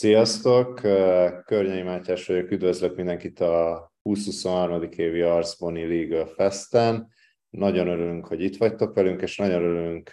Sziasztok! 0.00 0.74
Környei 1.44 1.82
Mátyás 1.82 2.26
vagyok, 2.26 2.50
üdvözlök 2.50 2.96
mindenkit 2.96 3.40
a 3.40 3.92
2023. 4.02 4.88
évi 4.96 5.20
Arszboni 5.20 5.86
Legal 5.86 6.26
Festen. 6.26 7.08
Nagyon 7.50 7.88
örülünk, 7.88 8.26
hogy 8.26 8.42
itt 8.42 8.56
vagytok 8.56 8.94
velünk, 8.94 9.22
és 9.22 9.36
nagyon 9.36 9.62
örülünk 9.62 10.10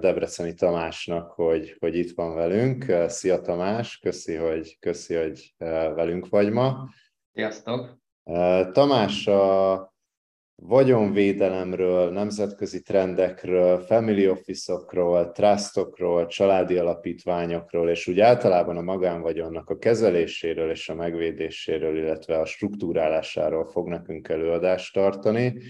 Debreceni 0.00 0.54
Tamásnak, 0.54 1.30
hogy, 1.30 1.76
hogy 1.78 1.96
itt 1.96 2.14
van 2.14 2.34
velünk. 2.34 2.84
Szia 3.06 3.40
Tamás, 3.40 3.98
köszi, 3.98 4.34
hogy, 4.34 4.76
köszi, 4.80 5.14
hogy 5.14 5.54
velünk 5.94 6.28
vagy 6.28 6.50
ma. 6.50 6.88
Sziasztok! 7.32 7.98
Tamás 8.72 9.26
a 9.26 9.94
vagyonvédelemről, 10.62 12.10
nemzetközi 12.10 12.82
trendekről, 12.82 13.78
family 13.78 14.28
office-okról, 14.28 15.32
trustokról, 15.32 16.26
családi 16.26 16.76
alapítványokról, 16.76 17.90
és 17.90 18.06
úgy 18.06 18.20
általában 18.20 18.76
a 18.76 18.82
magánvagyonnak 18.82 19.70
a 19.70 19.78
kezeléséről 19.78 20.70
és 20.70 20.88
a 20.88 20.94
megvédéséről, 20.94 21.96
illetve 21.96 22.38
a 22.38 22.44
struktúrálásáról 22.44 23.66
fog 23.66 23.88
nekünk 23.88 24.28
előadást 24.28 24.94
tartani. 24.94 25.60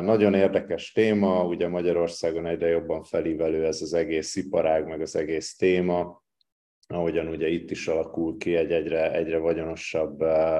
Nagyon 0.00 0.34
érdekes 0.34 0.92
téma, 0.92 1.44
ugye 1.44 1.68
Magyarországon 1.68 2.46
egyre 2.46 2.68
jobban 2.68 3.02
felívelő 3.02 3.66
ez 3.66 3.82
az 3.82 3.94
egész 3.94 4.36
iparág, 4.36 4.86
meg 4.86 5.00
az 5.00 5.16
egész 5.16 5.56
téma, 5.56 6.22
ahogyan 6.86 7.28
ugye 7.28 7.48
itt 7.48 7.70
is 7.70 7.88
alakul 7.88 8.36
ki 8.36 8.56
egy 8.56 8.72
egyre, 8.72 9.12
egyre 9.12 9.38
vagyonosabb 9.38 10.18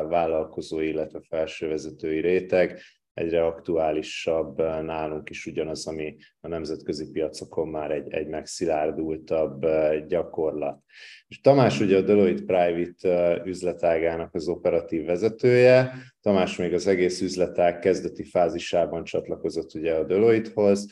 vállalkozó, 0.08 0.80
illetve 0.80 1.20
felsővezetői 1.28 2.20
réteg, 2.20 2.80
egyre 3.14 3.46
aktuálisabb 3.46 4.56
nálunk 4.83 5.30
is 5.30 5.47
ugyanaz, 5.47 5.86
ami 5.86 6.16
a 6.45 6.48
nemzetközi 6.48 7.11
piacokon 7.11 7.69
már 7.69 7.91
egy, 7.91 8.12
egy 8.12 8.27
megszilárdultabb 8.27 9.67
gyakorlat. 10.09 10.83
És 11.28 11.41
Tamás 11.41 11.81
ugye 11.81 11.97
a 11.97 12.00
Deloitte 12.00 12.42
Private 12.47 13.42
üzletágának 13.45 14.34
az 14.34 14.48
operatív 14.48 15.05
vezetője, 15.05 15.92
Tamás 16.20 16.56
még 16.56 16.75
az 16.75 16.87
egész 16.87 17.20
üzletág 17.20 17.78
kezdeti 17.78 18.25
fázisában 18.25 19.05
csatlakozott 19.05 19.75
ugye 19.75 19.95
a 19.95 20.05
Deloitte-hoz, 20.05 20.89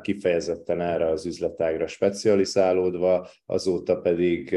kifejezetten 0.00 0.80
erre 0.80 1.08
az 1.08 1.26
üzletágra 1.26 1.86
specializálódva, 1.86 3.28
azóta 3.46 4.00
pedig 4.00 4.50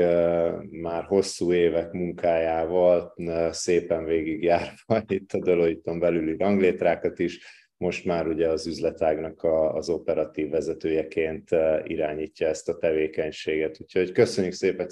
már 0.70 1.03
hosszú 1.03 1.53
évek 1.53 1.92
munkájával 1.92 3.14
szépen 3.52 4.06
végigjárva 4.06 5.03
itt 5.08 5.31
a 5.31 5.40
Deloitte-on 5.40 6.00
belüli 6.00 6.38
ranglétrákat 6.38 7.20
is, 7.20 7.40
most 7.80 8.05
már 8.05 8.27
ugye 8.27 8.47
az 8.47 8.67
üzletágnak 8.67 9.44
a, 9.44 9.73
az 9.73 9.89
operatív 9.89 10.49
vezetőjeként 10.49 11.49
irányítja 11.83 12.47
ezt 12.47 12.69
a 12.69 12.77
tevékenységet. 12.77 13.81
Úgyhogy 13.81 14.11
köszönjük 14.11 14.53
szépen 14.53 14.88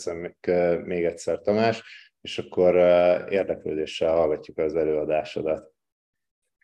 még 0.85 1.03
egyszer 1.03 1.39
Tamás, 1.39 1.83
és 2.21 2.38
akkor 2.38 2.75
érdeklődéssel 3.30 4.11
hallgatjuk 4.11 4.58
az 4.58 4.75
előadásodat. 4.75 5.71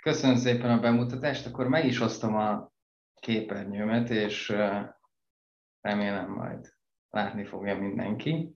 Köszönöm 0.02 0.36
szépen 0.36 0.70
a 0.70 0.80
bemutatást, 0.80 1.46
akkor 1.46 1.68
meg 1.68 1.86
is 1.86 2.02
osztom 2.02 2.36
a 2.36 2.72
képernyőmet, 3.20 4.10
és 4.10 4.54
remélem 5.82 6.32
majd 6.32 6.74
látni 7.10 7.46
fogja 7.46 7.78
mindenki. 7.78 8.56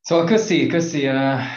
Szóval 0.00 0.26
köszi, 0.26 0.66
köszi. 0.66 0.98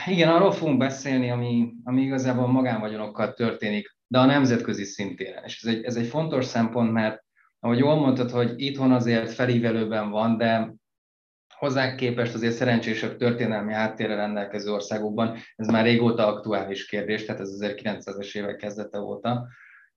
Igen, 0.05 0.29
arról 0.29 0.51
fogunk 0.51 0.77
beszélni, 0.77 1.29
ami, 1.29 1.73
ami 1.83 2.01
igazából 2.01 2.47
magánvagyonokkal 2.47 3.33
történik, 3.33 3.97
de 4.13 4.19
a 4.19 4.25
nemzetközi 4.25 4.83
szintéren. 4.83 5.43
És 5.43 5.63
ez 5.63 5.73
egy, 5.73 5.83
ez 5.83 5.95
egy 5.95 6.07
fontos 6.07 6.45
szempont, 6.45 6.91
mert 6.91 7.23
ahogy 7.59 7.77
jól 7.77 7.95
mondtad, 7.95 8.29
hogy 8.29 8.53
itthon 8.55 8.91
azért 8.91 9.31
felívelőben 9.31 10.09
van, 10.09 10.37
de 10.37 10.73
hozzá 11.55 11.95
képest 11.95 12.33
azért 12.33 12.53
szerencsésebb 12.53 13.17
történelmi 13.17 13.73
háttérre 13.73 14.15
rendelkező 14.15 14.71
országokban 14.71 15.37
ez 15.55 15.67
már 15.67 15.83
régóta 15.83 16.27
aktuális 16.27 16.85
kérdés, 16.85 17.25
tehát 17.25 17.41
ez 17.41 17.57
1900-es 17.61 18.35
évek 18.35 18.55
kezdete 18.55 18.99
óta. 18.99 19.47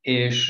És 0.01 0.47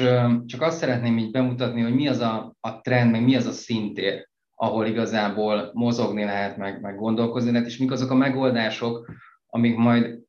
csak 0.46 0.62
azt 0.62 0.78
szeretném 0.78 1.18
így 1.18 1.30
bemutatni, 1.30 1.80
hogy 1.82 1.94
mi 1.94 2.08
az 2.08 2.20
a, 2.20 2.56
a 2.60 2.80
trend, 2.80 3.10
meg 3.10 3.22
mi 3.22 3.36
az 3.36 3.46
a 3.46 3.52
szintér, 3.52 4.28
ahol 4.54 4.86
igazából 4.86 5.70
mozogni 5.72 6.24
lehet, 6.24 6.56
meg, 6.56 6.80
meg 6.80 6.96
gondolkozni 6.96 7.50
lehet, 7.50 7.66
és 7.66 7.76
mik 7.76 7.90
azok 7.90 8.10
a 8.10 8.14
megoldások, 8.14 9.10
amik 9.46 9.76
majd, 9.76 10.24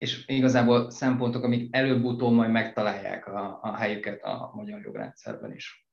és 0.00 0.24
igazából 0.26 0.90
szempontok, 0.90 1.44
amik 1.44 1.76
előbb-utóbb 1.76 2.32
majd 2.32 2.50
megtalálják 2.50 3.26
a, 3.26 3.58
a 3.62 3.74
helyüket 3.74 4.22
a 4.22 4.50
magyar 4.54 4.80
jogrendszerben 4.80 5.54
is. 5.54 5.88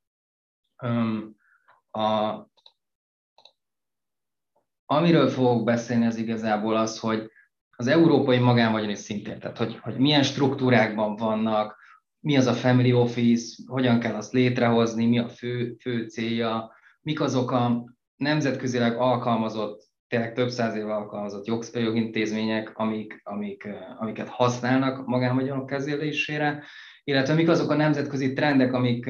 A, 1.91 2.35
amiről 4.85 5.27
fogok 5.27 5.63
beszélni, 5.63 6.05
az 6.05 6.15
igazából 6.15 6.75
az, 6.75 6.99
hogy 6.99 7.31
az 7.75 7.87
európai 7.87 8.37
magánvagyoni 8.37 8.95
szintén, 8.95 9.39
tehát 9.39 9.57
hogy, 9.57 9.77
hogy 9.77 9.97
milyen 9.97 10.23
struktúrákban 10.23 11.15
vannak, 11.15 11.77
mi 12.19 12.37
az 12.37 12.45
a 12.45 12.53
family 12.53 12.93
office, 12.93 13.63
hogyan 13.67 13.99
kell 13.99 14.15
azt 14.15 14.33
létrehozni, 14.33 15.05
mi 15.05 15.19
a 15.19 15.29
fő, 15.29 15.75
fő 15.79 16.07
célja, 16.07 16.71
mik 17.01 17.21
azok 17.21 17.51
a 17.51 17.83
nemzetközileg 18.15 18.97
alkalmazott, 18.97 19.86
tényleg 20.07 20.33
több 20.33 20.49
száz 20.49 20.75
éve 20.75 20.93
alkalmazott 20.93 21.45
jog, 21.45 21.63
jogintézmények, 21.73 22.77
amik, 22.77 23.21
amik, 23.23 23.67
amiket 23.97 24.27
használnak 24.27 25.05
magánvagyonok 25.05 25.65
kezelésére, 25.65 26.63
illetve 27.03 27.33
mik 27.33 27.49
azok 27.49 27.69
a 27.69 27.75
nemzetközi 27.75 28.33
trendek, 28.33 28.73
amik, 28.73 29.09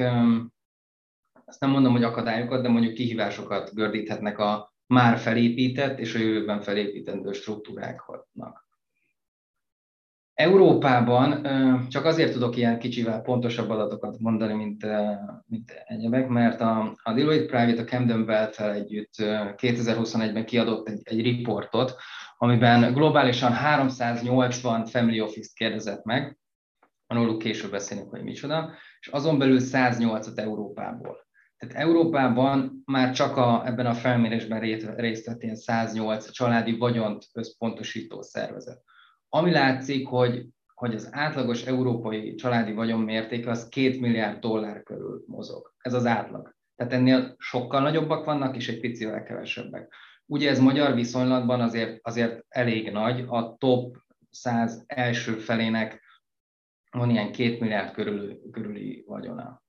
azt 1.44 1.60
nem 1.60 1.70
mondom, 1.70 1.92
hogy 1.92 2.02
akadályokat, 2.02 2.62
de 2.62 2.68
mondjuk 2.68 2.94
kihívásokat 2.94 3.74
gördíthetnek 3.74 4.38
a 4.38 4.72
már 4.86 5.18
felépített 5.18 5.98
és 5.98 6.14
a 6.14 6.18
jövőben 6.18 6.60
felépítendő 6.60 7.32
struktúráknak. 7.32 8.67
Európában 10.38 11.46
csak 11.88 12.04
azért 12.04 12.32
tudok 12.32 12.56
ilyen 12.56 12.78
kicsivel 12.78 13.20
pontosabb 13.20 13.70
adatokat 13.70 14.18
mondani, 14.18 14.54
mint, 14.54 14.86
mint 15.46 15.72
egyebek, 15.84 16.28
mert 16.28 16.60
a, 16.60 16.96
a 17.02 17.12
Deloitte 17.12 17.46
Private 17.46 17.82
a 17.82 17.84
Camden 17.84 18.20
wealth 18.20 18.62
együtt 18.62 19.14
2021-ben 19.16 20.44
kiadott 20.44 20.88
egy, 20.88 21.00
egy 21.04 21.22
riportot, 21.22 21.96
amiben 22.36 22.92
globálisan 22.92 23.52
380 23.52 24.84
family 24.86 25.20
office-t 25.20 25.52
kérdezett 25.54 26.04
meg, 26.04 26.38
arról 27.06 27.36
később 27.36 27.70
beszélünk, 27.70 28.10
hogy 28.10 28.22
micsoda, 28.22 28.70
és 29.00 29.06
azon 29.06 29.38
belül 29.38 29.58
108-at 29.60 30.38
Európából. 30.38 31.26
Tehát 31.56 31.74
Európában 31.74 32.82
már 32.84 33.12
csak 33.14 33.36
a, 33.36 33.62
ebben 33.66 33.86
a 33.86 33.94
felmérésben 33.94 34.60
részt 34.96 35.26
vett 35.26 35.42
ilyen 35.42 35.56
108 35.56 36.30
családi 36.30 36.76
vagyont 36.76 37.24
összpontosító 37.32 38.22
szervezet. 38.22 38.82
Ami 39.28 39.50
látszik, 39.50 40.06
hogy, 40.06 40.46
hogy 40.74 40.94
az 40.94 41.08
átlagos 41.10 41.64
európai 41.64 42.34
családi 42.34 42.72
vagyon 42.72 43.00
mértéke 43.00 43.50
az 43.50 43.68
2 43.68 44.00
milliárd 44.00 44.38
dollár 44.38 44.82
körül 44.82 45.24
mozog. 45.26 45.74
Ez 45.78 45.92
az 45.92 46.06
átlag. 46.06 46.54
Tehát 46.76 46.92
ennél 46.92 47.34
sokkal 47.38 47.80
nagyobbak 47.80 48.24
vannak, 48.24 48.56
és 48.56 48.68
egy 48.68 48.80
picivel 48.80 49.22
kevesebbek. 49.22 49.94
Ugye 50.26 50.50
ez 50.50 50.58
magyar 50.58 50.94
viszonylatban 50.94 51.60
azért, 51.60 51.98
azért 52.02 52.44
elég 52.48 52.90
nagy, 52.90 53.24
a 53.28 53.56
top 53.56 53.96
100 54.30 54.84
első 54.86 55.32
felének 55.32 56.02
van 56.90 57.10
ilyen 57.10 57.32
2 57.32 57.56
milliárd 57.60 57.92
körül, 57.92 58.50
körüli 58.50 59.04
vagyona. 59.06 59.62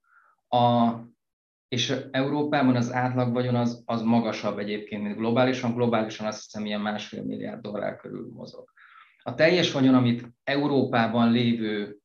A, 0.47 0.91
és 1.67 1.95
Európában 2.11 2.75
az 2.75 2.93
átlag 2.93 3.33
vagyon 3.33 3.55
az, 3.55 3.83
az 3.85 4.01
magasabb 4.01 4.57
egyébként, 4.57 5.03
mint 5.03 5.15
globálisan. 5.15 5.73
Globálisan 5.73 6.27
azt 6.27 6.43
hiszem 6.43 6.65
ilyen 6.65 6.81
másfél 6.81 7.23
milliárd 7.23 7.61
dollár 7.61 7.95
körül 7.95 8.29
mozog. 8.33 8.69
A 9.23 9.35
teljes 9.35 9.71
vagyon, 9.71 9.93
amit 9.93 10.27
Európában 10.43 11.31
lévő 11.31 11.99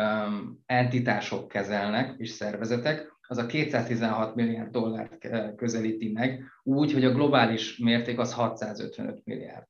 um, 0.00 0.62
entitások 0.66 1.48
kezelnek 1.48 2.14
és 2.18 2.30
szervezetek, 2.30 3.16
az 3.30 3.38
a 3.38 3.46
216 3.46 4.34
milliárd 4.34 4.70
dollárt 4.70 5.28
közelíti 5.56 6.12
meg, 6.12 6.44
úgy, 6.62 6.92
hogy 6.92 7.04
a 7.04 7.12
globális 7.12 7.78
mérték 7.78 8.18
az 8.18 8.32
655 8.32 9.24
milliárd. 9.24 9.66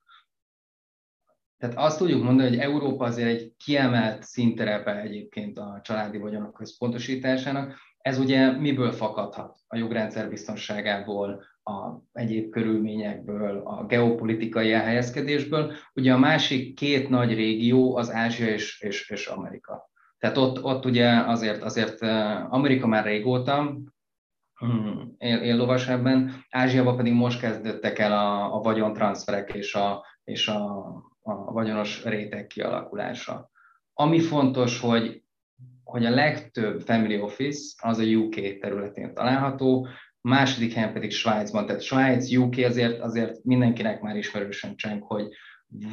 Tehát 1.58 1.76
azt 1.76 1.98
tudjuk 1.98 2.22
mondani, 2.22 2.48
hogy 2.48 2.58
Európa 2.58 3.04
azért 3.04 3.28
egy 3.28 3.54
kiemelt 3.56 4.22
szinterepe 4.22 5.00
egyébként 5.00 5.58
a 5.58 5.80
családi 5.82 6.18
vagyonok 6.18 6.54
központosításának. 6.54 7.74
Ez 7.98 8.18
ugye 8.18 8.50
miből 8.50 8.92
fakadhat? 8.92 9.58
A 9.66 9.76
jogrendszer 9.76 10.28
biztonságából, 10.28 11.44
a 11.68 12.02
egyéb 12.12 12.50
körülményekből, 12.50 13.62
a 13.64 13.86
geopolitikai 13.86 14.72
elhelyezkedésből. 14.72 15.72
Ugye 15.94 16.12
a 16.12 16.18
másik 16.18 16.74
két 16.74 17.08
nagy 17.08 17.34
régió 17.34 17.96
az 17.96 18.10
Ázsia 18.10 18.46
és, 18.46 18.80
és, 18.80 19.10
és 19.10 19.26
Amerika. 19.26 19.90
Tehát 20.18 20.36
ott, 20.36 20.62
ott 20.62 20.84
ugye 20.84 21.08
azért, 21.10 21.62
azért 21.62 22.02
eh, 22.02 22.52
Amerika 22.52 22.86
már 22.86 23.04
régóta 23.04 23.76
hmm, 24.54 25.14
él, 25.18 25.38
él 25.38 25.56
lovas 25.56 25.88
ebben, 25.88 26.44
Ázsiában 26.50 26.96
pedig 26.96 27.12
most 27.12 27.40
kezdődtek 27.40 27.98
el 27.98 28.12
a, 28.12 28.54
a 28.54 28.60
vagyontranszferek 28.60 29.54
és 29.54 29.74
a, 29.74 30.04
és 30.24 30.48
a, 30.48 30.86
a 31.20 31.52
vagyonos 31.52 32.04
réteg 32.04 32.46
kialakulása. 32.46 33.50
Ami 33.92 34.20
fontos, 34.20 34.80
hogy 34.80 35.22
hogy 35.88 36.06
a 36.06 36.10
legtöbb 36.10 36.80
family 36.80 37.20
office 37.20 37.88
az 37.88 37.98
a 37.98 38.02
UK 38.02 38.58
területén 38.60 39.14
található, 39.14 39.86
második 40.28 40.72
helyen 40.72 40.92
pedig 40.92 41.10
Svájcban. 41.10 41.66
Tehát 41.66 41.82
Svájc, 41.82 42.36
UK 42.36 42.56
azért, 42.56 43.00
azért 43.00 43.44
mindenkinek 43.44 44.00
már 44.00 44.16
ismerősen 44.16 44.76
cseng, 44.76 45.02
hogy 45.02 45.28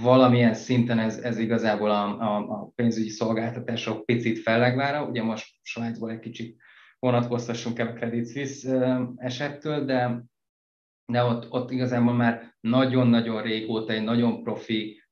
valamilyen 0.01 0.53
szinten 0.53 0.99
ez, 0.99 1.17
ez 1.17 1.37
igazából 1.37 1.89
a, 1.89 2.19
a, 2.19 2.37
a 2.37 2.71
pénzügyi 2.75 3.09
szolgáltatások 3.09 4.05
picit 4.05 4.39
fellegvára. 4.39 5.05
Ugye 5.05 5.23
most 5.23 5.55
Svájcból 5.61 6.11
egy 6.11 6.19
kicsit 6.19 6.57
vonatkoztassunk 6.99 7.79
el 7.79 7.87
a 7.87 7.93
Credit 7.93 8.31
Suisse 8.31 9.01
esettől, 9.15 9.85
de, 9.85 10.23
de 11.05 11.23
ott, 11.23 11.51
ott 11.51 11.71
igazából 11.71 12.13
már 12.13 12.55
nagyon-nagyon 12.59 13.41
régóta 13.41 13.93
egy 13.93 14.03
nagyon 14.03 14.43
profi 14.43 15.03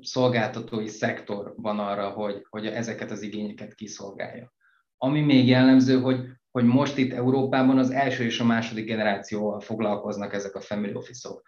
szolgáltatói 0.00 0.88
szektor 0.88 1.54
van 1.56 1.78
arra, 1.78 2.08
hogy, 2.08 2.46
hogy 2.48 2.66
ezeket 2.66 3.10
az 3.10 3.22
igényeket 3.22 3.74
kiszolgálja. 3.74 4.52
Ami 4.96 5.20
még 5.20 5.46
jellemző, 5.46 6.00
hogy, 6.00 6.20
hogy 6.56 6.64
most 6.64 6.98
itt 6.98 7.12
Európában 7.12 7.78
az 7.78 7.90
első 7.90 8.24
és 8.24 8.40
a 8.40 8.44
második 8.44 8.86
generációval 8.86 9.60
foglalkoznak 9.60 10.32
ezek 10.32 10.54
a 10.54 10.60
family 10.60 10.94
office-ok. 10.94 11.42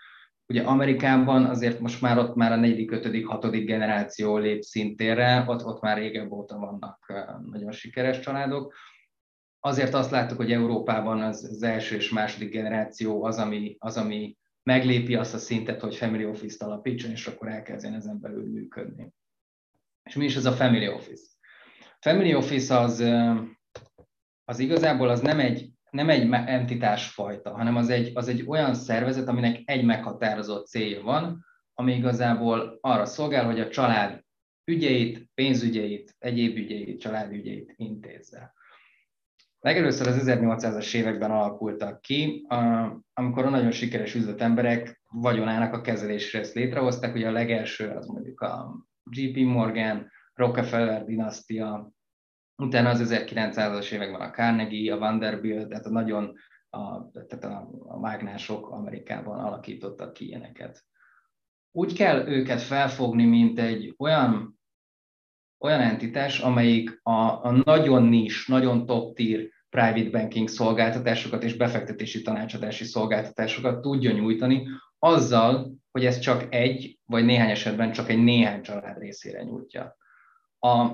Ugye 0.46 0.62
Amerikában 0.62 1.44
azért 1.44 1.80
most 1.80 2.00
már 2.00 2.18
ott 2.18 2.34
már 2.34 2.52
a 2.52 2.56
negyedik, 2.56 2.90
ötödik, 2.90 3.26
hatodik 3.26 3.66
generáció 3.66 4.36
lép 4.36 4.62
szintérre, 4.62 5.44
ott, 5.46 5.64
ott 5.64 5.80
már 5.80 5.96
régebb 5.96 6.32
óta 6.32 6.58
vannak 6.58 7.12
nagyon 7.50 7.72
sikeres 7.72 8.20
családok. 8.20 8.74
Azért 9.60 9.94
azt 9.94 10.10
láttuk, 10.10 10.36
hogy 10.36 10.52
Európában 10.52 11.22
az, 11.22 11.44
az 11.50 11.62
első 11.62 11.96
és 11.96 12.10
második 12.10 12.50
generáció 12.50 13.24
az, 13.24 13.38
ami, 13.38 13.76
az, 13.78 13.96
ami 13.96 14.36
meglépi 14.62 15.14
azt 15.14 15.34
a 15.34 15.38
szintet, 15.38 15.80
hogy 15.80 15.96
family 15.96 16.24
office-t 16.26 16.62
alapítson, 16.62 17.10
és 17.10 17.26
akkor 17.26 17.48
elkezdjen 17.48 17.94
ezen 17.94 18.20
belül 18.20 18.50
működni. 18.52 19.12
És 20.02 20.14
mi 20.14 20.24
is 20.24 20.36
ez 20.36 20.44
a 20.44 20.52
family 20.52 20.88
office? 20.88 21.26
Family 22.00 22.34
office 22.34 22.78
az, 22.78 23.04
az 24.48 24.58
igazából 24.58 25.08
az 25.08 25.20
nem 25.20 25.40
egy, 25.40 25.70
nem 25.90 26.08
egy 26.08 26.28
entitásfajta, 26.30 27.50
hanem 27.50 27.76
az 27.76 27.88
egy, 27.88 28.10
az 28.14 28.28
egy 28.28 28.44
olyan 28.46 28.74
szervezet, 28.74 29.28
aminek 29.28 29.60
egy 29.64 29.84
meghatározott 29.84 30.66
célja 30.66 31.02
van, 31.02 31.44
ami 31.74 31.94
igazából 31.94 32.78
arra 32.80 33.04
szolgál, 33.04 33.44
hogy 33.44 33.60
a 33.60 33.68
család 33.68 34.24
ügyeit, 34.64 35.30
pénzügyeit, 35.34 36.14
egyéb 36.18 36.56
ügyeit, 36.56 37.00
családügyeit 37.00 37.72
intézze. 37.76 38.52
Legelőször 39.60 40.06
az 40.06 40.22
1800-as 40.26 40.94
években 40.94 41.30
alakultak 41.30 42.00
ki, 42.00 42.46
amikor 43.12 43.44
a 43.44 43.50
nagyon 43.50 43.70
sikeres 43.70 44.14
üzletemberek 44.14 45.02
vagyonának 45.08 45.72
a 45.72 45.80
kezelésre 45.80 46.38
ezt 46.38 46.54
létrehozták. 46.54 47.14
Ugye 47.14 47.28
a 47.28 47.32
legelső 47.32 47.88
az 47.88 48.06
mondjuk 48.06 48.40
a 48.40 48.84
JP 49.10 49.36
Morgan, 49.36 50.10
Rockefeller 50.34 51.04
dinasztia, 51.04 51.92
utána 52.58 52.88
az 52.88 53.08
1900-as 53.14 53.90
években 53.90 54.20
a 54.20 54.30
Carnegie, 54.30 54.94
a 54.94 54.98
Vanderbilt, 54.98 55.68
tehát 55.68 55.86
a 55.86 55.90
nagyon 55.90 56.34
a, 56.70 57.10
tehát 57.10 57.44
a, 57.44 57.70
a 57.82 57.98
mágnások 57.98 58.70
Amerikában 58.70 59.38
alakítottak 59.38 60.12
ki 60.12 60.26
ilyeneket. 60.26 60.84
Úgy 61.72 61.92
kell 61.92 62.26
őket 62.26 62.62
felfogni, 62.62 63.24
mint 63.24 63.58
egy 63.58 63.94
olyan 63.98 64.58
olyan 65.60 65.80
entitás, 65.80 66.40
amelyik 66.40 67.00
a, 67.02 67.44
a 67.44 67.50
nagyon 67.64 68.02
nis, 68.02 68.46
nagyon 68.46 68.86
top 68.86 69.16
tier 69.16 69.48
private 69.70 70.10
banking 70.10 70.48
szolgáltatásokat 70.48 71.44
és 71.44 71.56
befektetési 71.56 72.22
tanácsadási 72.22 72.84
szolgáltatásokat 72.84 73.80
tudja 73.80 74.12
nyújtani, 74.12 74.66
azzal, 74.98 75.72
hogy 75.90 76.04
ez 76.04 76.18
csak 76.18 76.54
egy, 76.54 76.98
vagy 77.04 77.24
néhány 77.24 77.50
esetben 77.50 77.92
csak 77.92 78.08
egy 78.08 78.22
néhány 78.22 78.62
család 78.62 78.98
részére 78.98 79.42
nyújtja. 79.42 79.96
A, 80.58 80.86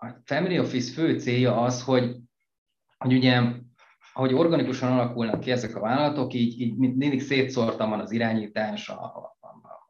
a 0.00 0.20
Family 0.24 0.58
Office 0.58 0.92
fő 0.92 1.18
célja 1.18 1.62
az, 1.62 1.82
hogy, 1.82 2.16
hogy 2.98 3.12
ugye 3.12 3.40
ahogy 4.12 4.34
organikusan 4.34 4.92
alakulnak 4.92 5.40
ki 5.40 5.50
ezek 5.50 5.76
a 5.76 5.80
vállalatok, 5.80 6.34
így, 6.34 6.60
így 6.60 6.76
mindig 6.76 7.22
szétszórtam 7.22 7.90
van 7.90 8.00
az 8.00 8.10
irányítás, 8.10 8.88
a, 8.88 9.04
a, 9.04 9.36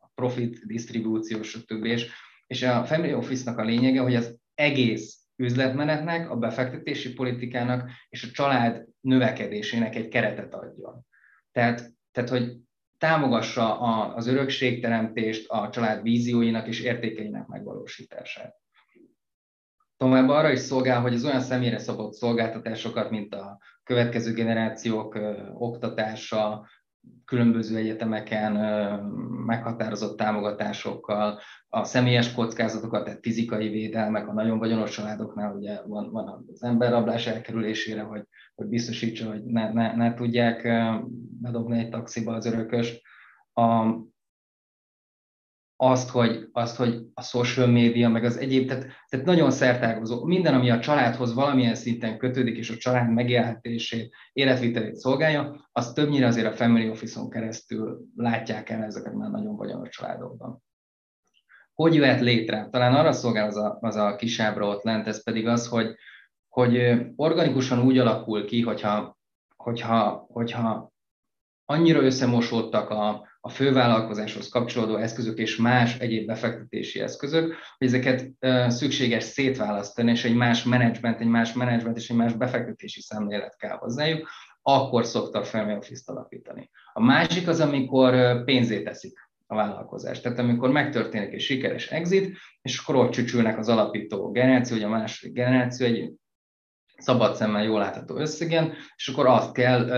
a 0.00 0.10
profit 0.14 0.66
disztribúció, 0.66 1.42
stb. 1.42 1.84
És 1.84 2.10
és 2.50 2.62
a 2.62 2.84
Family 2.84 3.14
Office-nak 3.14 3.58
a 3.58 3.64
lényege, 3.64 4.00
hogy 4.00 4.14
az 4.14 4.38
egész 4.54 5.18
üzletmenetnek, 5.36 6.30
a 6.30 6.36
befektetési 6.36 7.12
politikának 7.12 7.90
és 8.08 8.22
a 8.22 8.30
család 8.30 8.84
növekedésének 9.00 9.94
egy 9.94 10.08
keretet 10.08 10.54
adjon. 10.54 11.06
Tehát, 11.52 11.92
tehát 12.12 12.30
hogy 12.30 12.56
támogassa 12.98 13.80
a, 13.80 14.14
az 14.14 14.26
örökségteremtést, 14.26 15.50
a 15.50 15.70
család 15.70 16.02
vízióinak 16.02 16.66
és 16.66 16.80
értékeinek 16.80 17.46
megvalósítását. 17.46 18.59
Tovább 20.00 20.28
arra 20.28 20.50
is 20.50 20.58
szolgál, 20.58 21.00
hogy 21.00 21.14
az 21.14 21.24
olyan 21.24 21.40
személyre 21.40 21.78
szabott 21.78 22.12
szolgáltatásokat, 22.12 23.10
mint 23.10 23.34
a 23.34 23.58
következő 23.82 24.32
generációk 24.32 25.14
ö, 25.14 25.32
oktatása, 25.54 26.68
különböző 27.24 27.76
egyetemeken 27.76 28.52
meghatározott 29.46 30.16
támogatásokkal, 30.16 31.38
a 31.68 31.84
személyes 31.84 32.34
kockázatokat, 32.34 33.04
tehát 33.04 33.20
fizikai 33.22 33.68
védelmek, 33.68 34.28
a 34.28 34.32
nagyon 34.32 34.58
vagyonos 34.58 34.90
családoknál 34.90 35.54
ugye 35.54 35.82
van, 35.86 36.10
van 36.10 36.44
az 36.52 36.62
emberrablás 36.62 37.26
elkerülésére, 37.26 38.02
hogy, 38.02 38.22
hogy 38.54 38.66
biztosítsa, 38.66 39.28
hogy 39.28 39.44
ne, 39.44 39.72
ne, 39.72 39.96
ne 39.96 40.14
tudják 40.14 40.68
bedobni 41.40 41.78
egy 41.78 41.88
taxiba 41.88 42.32
az 42.34 42.46
örököst. 42.46 43.02
A, 43.52 43.96
azt, 45.82 46.10
hogy, 46.10 46.48
azt, 46.52 46.76
hogy 46.76 47.06
a 47.14 47.22
social 47.22 47.66
média, 47.66 48.08
meg 48.08 48.24
az 48.24 48.36
egyéb, 48.36 48.68
tehát, 48.68 48.86
tehát 49.08 49.26
nagyon 49.26 49.50
szertágozó. 49.50 50.24
Minden, 50.24 50.54
ami 50.54 50.70
a 50.70 50.78
családhoz 50.78 51.34
valamilyen 51.34 51.74
szinten 51.74 52.18
kötődik, 52.18 52.56
és 52.56 52.70
a 52.70 52.76
család 52.76 53.12
megélhetését, 53.12 54.14
életvitelét 54.32 54.94
szolgálja, 54.94 55.68
az 55.72 55.92
többnyire 55.92 56.26
azért 56.26 56.46
a 56.46 56.56
Family 56.56 56.88
Office-on 56.88 57.30
keresztül 57.30 58.00
látják 58.16 58.70
el 58.70 58.82
ezeket 58.82 59.12
már 59.12 59.30
nagyon 59.30 59.56
vagyonos 59.56 59.88
családokban. 59.88 60.62
Hogy 61.74 61.94
jöhet 61.94 62.20
létre? 62.20 62.68
Talán 62.70 62.94
arra 62.94 63.12
szolgál 63.12 63.46
az 63.46 63.56
a, 63.56 63.78
az 63.80 63.96
a 63.96 64.16
kisábra 64.16 64.66
ott 64.66 64.82
lent, 64.82 65.06
ez 65.06 65.24
pedig 65.24 65.46
az, 65.46 65.66
hogy, 65.66 65.94
hogy 66.48 67.00
organikusan 67.16 67.82
úgy 67.82 67.98
alakul 67.98 68.44
ki, 68.44 68.62
hogyha, 68.62 69.18
hogyha, 69.56 70.26
hogyha 70.32 70.92
annyira 71.64 72.00
összemosódtak 72.02 72.90
a, 72.90 73.28
a 73.40 73.48
fővállalkozáshoz 73.48 74.48
kapcsolódó 74.48 74.96
eszközök 74.96 75.38
és 75.38 75.56
más 75.56 75.98
egyéb 75.98 76.26
befektetési 76.26 77.00
eszközök, 77.00 77.54
hogy 77.78 77.86
ezeket 77.86 78.30
szükséges 78.68 79.24
szétválasztani, 79.24 80.10
és 80.10 80.24
egy 80.24 80.34
más 80.34 80.64
menedzsment, 80.64 81.20
egy 81.20 81.26
más 81.26 81.52
menedzsment 81.52 81.96
és 81.96 82.10
egy 82.10 82.16
más 82.16 82.32
befektetési 82.32 83.00
szemlélet 83.00 83.56
kell 83.56 83.76
hozzájuk, 83.76 84.28
akkor 84.62 85.04
szoktak 85.04 85.44
Family 85.44 85.76
Office-t 85.76 86.08
alapítani. 86.08 86.70
A 86.92 87.02
másik 87.02 87.48
az, 87.48 87.60
amikor 87.60 88.44
pénzét 88.44 88.84
teszik 88.84 89.28
a 89.46 89.54
vállalkozás. 89.54 90.20
Tehát 90.20 90.38
amikor 90.38 90.70
megtörténik 90.70 91.32
egy 91.32 91.40
sikeres 91.40 91.90
exit, 91.90 92.36
és 92.62 92.78
akkor 92.78 92.96
ott 92.96 93.10
csücsülnek 93.10 93.58
az 93.58 93.68
alapító 93.68 94.30
generáció, 94.30 94.76
vagy 94.76 94.84
a 94.84 94.88
második 94.88 95.34
generáció 95.34 95.86
egy 95.86 96.12
szabad 96.96 97.34
szemmel 97.34 97.64
jól 97.64 97.78
látható 97.78 98.16
összegen, 98.16 98.72
és 98.96 99.08
akkor 99.08 99.26
azt 99.26 99.52
kell 99.52 99.90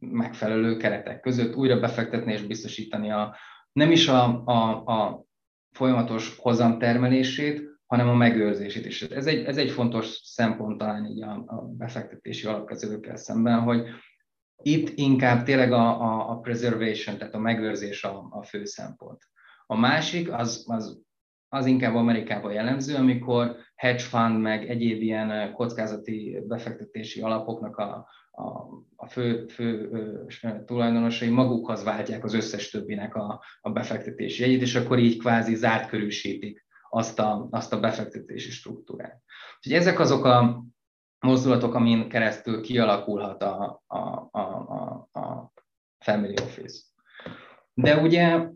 megfelelő 0.00 0.76
keretek 0.76 1.20
között 1.20 1.54
újra 1.54 1.80
befektetni 1.80 2.32
és 2.32 2.42
biztosítani 2.42 3.10
a, 3.10 3.36
nem 3.72 3.90
is 3.90 4.08
a, 4.08 4.44
a, 4.44 4.84
a 4.84 5.24
folyamatos 5.72 6.36
hozamtermelését, 6.38 7.68
hanem 7.86 8.08
a 8.08 8.14
megőrzését 8.14 8.86
is. 8.86 9.02
Ez 9.02 9.26
egy, 9.26 9.44
ez 9.44 9.56
egy 9.56 9.70
fontos 9.70 10.06
szempont 10.24 10.78
talán 10.78 11.06
így 11.06 11.22
a, 11.22 11.42
a 11.46 11.66
befektetési 11.76 12.46
alapkezelőkkel 12.46 13.16
szemben, 13.16 13.60
hogy 13.60 13.88
itt 14.62 14.98
inkább 14.98 15.44
tényleg 15.44 15.72
a, 15.72 16.00
a, 16.00 16.30
a 16.30 16.38
preservation, 16.38 17.18
tehát 17.18 17.34
a 17.34 17.38
megőrzés 17.38 18.04
a, 18.04 18.26
a 18.30 18.42
fő 18.42 18.64
szempont. 18.64 19.22
A 19.66 19.76
másik 19.76 20.32
az, 20.32 20.64
az, 20.68 21.02
az 21.48 21.66
inkább 21.66 21.94
Amerikában 21.94 22.52
jellemző, 22.52 22.94
amikor 22.94 23.56
hedge 23.74 24.02
fund 24.02 24.40
meg 24.40 24.68
egyéb 24.68 25.02
ilyen 25.02 25.52
kockázati 25.52 26.38
befektetési 26.46 27.20
alapoknak 27.20 27.76
a, 27.76 28.08
a, 28.30 28.48
a 28.96 29.06
fő, 29.06 29.46
fő 29.46 29.90
tulajdonosai 30.66 31.28
magukhoz 31.28 31.84
váltják 31.84 32.24
az 32.24 32.34
összes 32.34 32.70
többinek 32.70 33.14
a, 33.14 33.44
a 33.60 33.70
befektetési 33.70 34.42
jegyét, 34.42 34.60
és 34.60 34.74
akkor 34.74 34.98
így 34.98 35.18
kvázi 35.18 35.54
zárt 35.54 35.88
körülsítik 35.88 36.66
azt 36.90 37.18
a, 37.18 37.48
azt 37.50 37.72
a 37.72 37.80
befektetési 37.80 38.50
struktúrát. 38.50 39.22
Úgyhogy 39.56 39.72
ezek 39.72 39.98
azok 39.98 40.24
a 40.24 40.64
mozdulatok, 41.20 41.74
amin 41.74 42.08
keresztül 42.08 42.60
kialakulhat 42.60 43.42
a, 43.42 43.82
a, 43.86 43.98
a, 44.30 44.40
a, 44.40 45.08
a 45.20 45.52
family 45.98 46.34
office. 46.42 46.82
De 47.74 47.96
ugye 47.96 48.48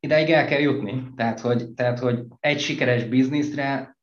ideig 0.00 0.30
el 0.30 0.46
kell 0.46 0.60
jutni, 0.60 1.12
tehát 1.16 1.40
hogy, 1.40 1.72
tehát, 1.72 1.98
hogy 1.98 2.24
egy 2.40 2.60
sikeres 2.60 3.04
bizniszre 3.04 3.98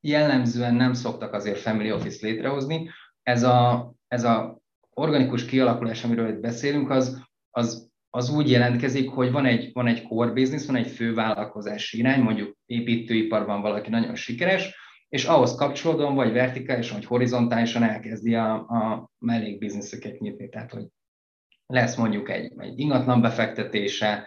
jellemzően 0.00 0.74
nem 0.74 0.92
szoktak 0.92 1.32
azért 1.32 1.58
family 1.58 1.92
office 1.92 2.26
létrehozni. 2.26 2.90
Ez 3.22 3.42
a, 3.42 3.92
ez 4.08 4.24
a 4.24 4.58
organikus 4.94 5.44
kialakulás, 5.44 6.04
amiről 6.04 6.28
itt 6.28 6.40
beszélünk, 6.40 6.90
az, 6.90 7.22
az, 7.50 7.90
az 8.10 8.30
úgy 8.30 8.50
jelentkezik, 8.50 9.10
hogy 9.10 9.30
van 9.32 9.46
egy, 9.46 9.70
van 9.72 9.86
egy 9.86 10.02
core 10.02 10.30
business, 10.30 10.66
van 10.66 10.76
egy 10.76 10.90
fő 10.90 11.14
vállalkozási 11.14 11.98
irány, 11.98 12.20
mondjuk 12.20 12.56
építőiparban 12.66 13.60
valaki 13.60 13.90
nagyon 13.90 14.14
sikeres, 14.14 14.74
és 15.08 15.24
ahhoz 15.24 15.54
kapcsolódóan 15.54 16.14
vagy 16.14 16.32
vertikálisan, 16.32 16.96
vagy 16.96 17.06
horizontálisan 17.06 17.82
elkezdi 17.82 18.34
a, 18.34 18.54
a 18.54 19.10
mellékbizniszeket 19.18 20.18
nyitni. 20.18 20.48
Tehát, 20.48 20.72
hogy 20.72 20.86
lesz 21.72 21.96
mondjuk 21.96 22.30
egy, 22.30 22.52
egy 22.56 22.78
ingatlan 22.78 23.20
befektetése, 23.20 24.26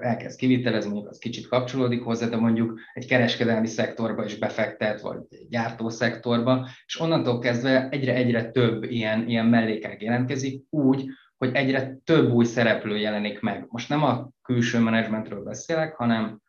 elkezd 0.00 0.38
kivitelezni, 0.38 0.90
mondjuk 0.90 1.10
az 1.10 1.18
kicsit 1.18 1.48
kapcsolódik 1.48 2.02
hozzá, 2.02 2.26
de 2.26 2.36
mondjuk 2.36 2.80
egy 2.92 3.06
kereskedelmi 3.06 3.66
szektorba 3.66 4.24
is 4.24 4.38
befektet, 4.38 5.00
vagy 5.00 5.18
egy 5.28 5.48
gyártószektorba, 5.48 6.68
és 6.86 7.00
onnantól 7.00 7.38
kezdve 7.38 7.88
egyre-egyre 7.88 8.50
több 8.50 8.82
ilyen, 8.82 9.28
ilyen 9.28 9.46
mellékák 9.46 10.02
jelentkezik, 10.02 10.64
úgy, 10.70 11.04
hogy 11.36 11.54
egyre 11.54 11.96
több 12.04 12.32
új 12.32 12.44
szereplő 12.44 12.96
jelenik 12.96 13.40
meg. 13.40 13.64
Most 13.68 13.88
nem 13.88 14.02
a 14.02 14.28
külső 14.42 14.78
menedzsmentről 14.78 15.42
beszélek, 15.42 15.94
hanem 15.94 16.40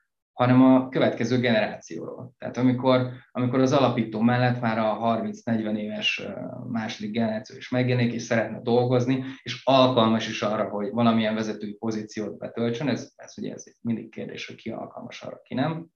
hanem 0.42 0.62
a 0.62 0.90
következő 0.90 1.40
generációról. 1.40 2.36
Tehát 2.38 2.58
amikor, 2.58 3.10
amikor 3.32 3.60
az 3.60 3.72
alapító 3.72 4.22
mellett 4.22 4.62
már 4.62 4.78
a 4.78 4.98
30-40 5.22 5.78
éves 5.78 6.22
második 6.68 7.12
generáció 7.12 7.58
is 7.58 7.70
megjelenik, 7.70 8.14
és 8.14 8.22
szeretne 8.22 8.62
dolgozni, 8.62 9.24
és 9.44 9.62
alkalmas 9.64 10.28
is 10.28 10.42
arra, 10.42 10.70
hogy 10.70 10.90
valamilyen 10.92 11.36
vezetői 11.36 11.74
pozíciót 11.74 12.38
betöltsön, 12.38 12.88
ez, 12.88 13.12
ez 13.16 13.34
ugye 13.38 13.54
ez 13.54 13.64
mindig 13.82 14.10
kérdés, 14.10 14.48
hogy 14.48 14.56
ki 14.56 14.70
alkalmas 14.70 15.22
arra, 15.22 15.42
ki 15.44 15.54
nem. 15.54 15.88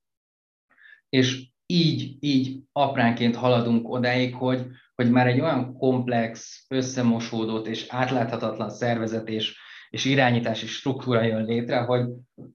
És 1.09 1.47
így, 1.65 2.17
így 2.19 2.59
apránként 2.71 3.35
haladunk 3.35 3.89
odáig, 3.89 4.35
hogy, 4.35 4.65
hogy 4.95 5.11
már 5.11 5.27
egy 5.27 5.39
olyan 5.39 5.77
komplex, 5.77 6.65
összemosódott 6.69 7.67
és 7.67 7.85
átláthatatlan 7.89 8.69
szervezet 8.69 9.29
és 9.29 9.57
és 9.95 10.05
irányítási 10.05 10.67
struktúra 10.67 11.21
jön 11.21 11.45
létre, 11.45 11.77
hogy, 11.77 12.05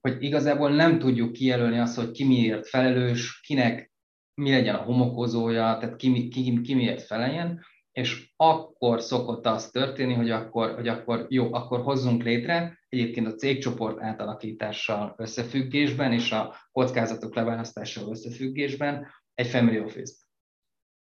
hogy 0.01 0.23
igazából 0.23 0.71
nem 0.71 0.99
tudjuk 0.99 1.31
kijelölni 1.31 1.79
azt, 1.79 1.95
hogy 1.95 2.11
ki 2.11 2.25
miért 2.25 2.67
felelős, 2.67 3.39
kinek 3.39 3.91
mi 4.33 4.51
legyen 4.51 4.75
a 4.75 4.83
homokozója, 4.83 5.77
tehát 5.79 5.95
ki, 5.95 6.27
ki, 6.27 6.61
ki 6.61 6.73
miért 6.73 7.01
feleljen, 7.01 7.65
és 7.91 8.31
akkor 8.35 9.01
szokott 9.01 9.45
az 9.45 9.69
történni, 9.69 10.13
hogy 10.13 10.29
akkor, 10.29 10.73
hogy 10.73 10.87
akkor 10.87 11.25
jó, 11.29 11.53
akkor 11.53 11.81
hozzunk 11.81 12.23
létre, 12.23 12.79
egyébként 12.89 13.27
a 13.27 13.35
cégcsoport 13.35 14.01
átalakítással 14.01 15.15
összefüggésben 15.17 16.11
és 16.11 16.31
a 16.31 16.55
kockázatok 16.71 17.35
leválasztással 17.35 18.09
összefüggésben 18.09 19.07
egy 19.33 19.47
family 19.47 19.79
office-t. 19.79 20.17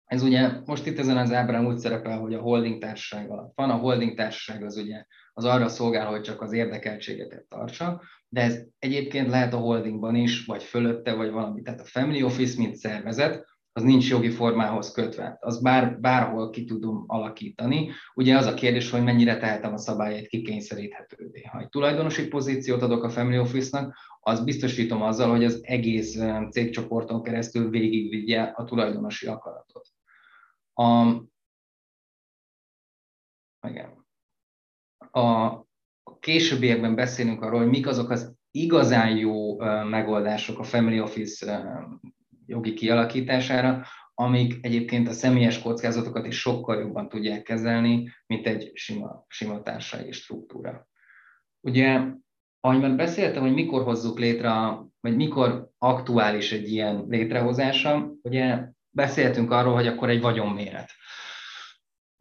Ez 0.06 0.22
ugye 0.22 0.52
most 0.66 0.86
itt 0.86 0.98
ezen 0.98 1.18
az 1.18 1.32
ábrán 1.32 1.68
úgy 1.68 1.78
szerepel, 1.78 2.20
hogy 2.20 2.34
a 2.34 2.42
holding 2.42 2.82
társaság 2.82 3.32
alatt 3.32 3.52
van. 3.56 3.70
A 3.70 3.78
holding 3.78 4.18
társaság 4.18 4.64
az 4.64 4.78
ugye 4.78 5.06
az 5.38 5.46
arra 5.46 5.68
szolgál, 5.68 6.08
hogy 6.08 6.22
csak 6.22 6.42
az 6.42 6.54
érdekeltségeket 6.54 7.46
tartsa, 7.50 8.02
de 8.30 8.42
ez 8.42 8.64
egyébként 8.80 9.28
lehet 9.28 9.54
a 9.54 9.58
holdingban 9.58 10.16
is, 10.16 10.46
vagy 10.46 10.64
fölötte, 10.64 11.14
vagy 11.14 11.32
valami. 11.32 11.62
Tehát 11.62 11.80
a 11.80 11.86
family 11.86 12.24
office, 12.24 12.58
mint 12.58 12.76
szervezet, 12.76 13.46
az 13.72 13.84
nincs 13.84 14.10
jogi 14.10 14.30
formához 14.30 14.92
kötve. 14.92 15.38
Az 15.40 15.62
bár, 15.62 16.00
bárhol 16.00 16.50
ki 16.50 16.66
tudom 16.66 17.04
alakítani. 17.08 17.90
Ugye 18.14 18.38
az 18.38 18.46
a 18.46 18.54
kérdés, 18.54 18.90
hogy 18.90 19.04
mennyire 19.04 19.38
tehetem 19.38 19.74
a 19.74 19.78
szabályait 19.78 20.28
kikényszeríthetővé. 20.28 21.44
Ha 21.44 21.60
egy 21.60 21.70
tulajdonosi 21.70 22.28
pozíciót 22.28 22.82
adok 22.82 23.04
a 23.04 23.10
family 23.10 23.40
office-nak, 23.40 23.96
az 24.20 24.44
biztosítom 24.44 25.02
azzal, 25.02 25.30
hogy 25.30 25.44
az 25.44 25.60
egész 25.64 26.20
cégcsoporton 26.52 27.24
keresztül 27.24 27.70
végigvigye 27.70 28.42
a 28.42 28.64
tulajdonosi 28.64 29.28
akaratot. 29.28 29.88
A, 30.74 31.06
igen. 33.68 33.97
A, 35.12 35.66
későbbiekben 36.20 36.96
beszélünk 36.96 37.42
arról, 37.42 37.60
hogy 37.60 37.70
mik 37.70 37.88
azok 37.88 38.10
az 38.10 38.36
igazán 38.52 39.18
jó 39.18 39.60
megoldások 39.84 40.60
a 40.60 40.64
Family 40.64 41.00
Office 41.00 41.88
jogi 42.46 42.74
kialakítására, 42.74 43.86
amik 44.14 44.58
egyébként 44.62 45.08
a 45.08 45.12
személyes 45.12 45.62
kockázatokat 45.62 46.26
is 46.26 46.40
sokkal 46.40 46.80
jobban 46.80 47.10
tudják 47.10 47.44
kezelni, 47.44 48.10
mint 48.26 48.48
egy 48.48 48.72
sima, 48.74 49.26
sima 49.28 49.62
társasági 49.62 50.12
struktúra. 50.12 50.88
Ugye, 51.62 52.02
ahogy 52.60 52.80
már 52.80 52.96
beszéltem, 52.96 53.42
hogy 53.42 53.54
mikor 53.54 53.84
hozzuk 53.84 54.20
létre, 54.20 54.52
vagy 55.00 55.16
mikor 55.16 55.70
aktuális 55.78 56.52
egy 56.52 56.72
ilyen 56.72 57.06
létrehozása, 57.08 58.12
ugye 58.22 58.70
beszéltünk 58.90 59.52
arról, 59.52 59.74
hogy 59.74 59.88
akkor 59.88 60.10
egy 60.10 60.22
vagyonméret. 60.22 60.90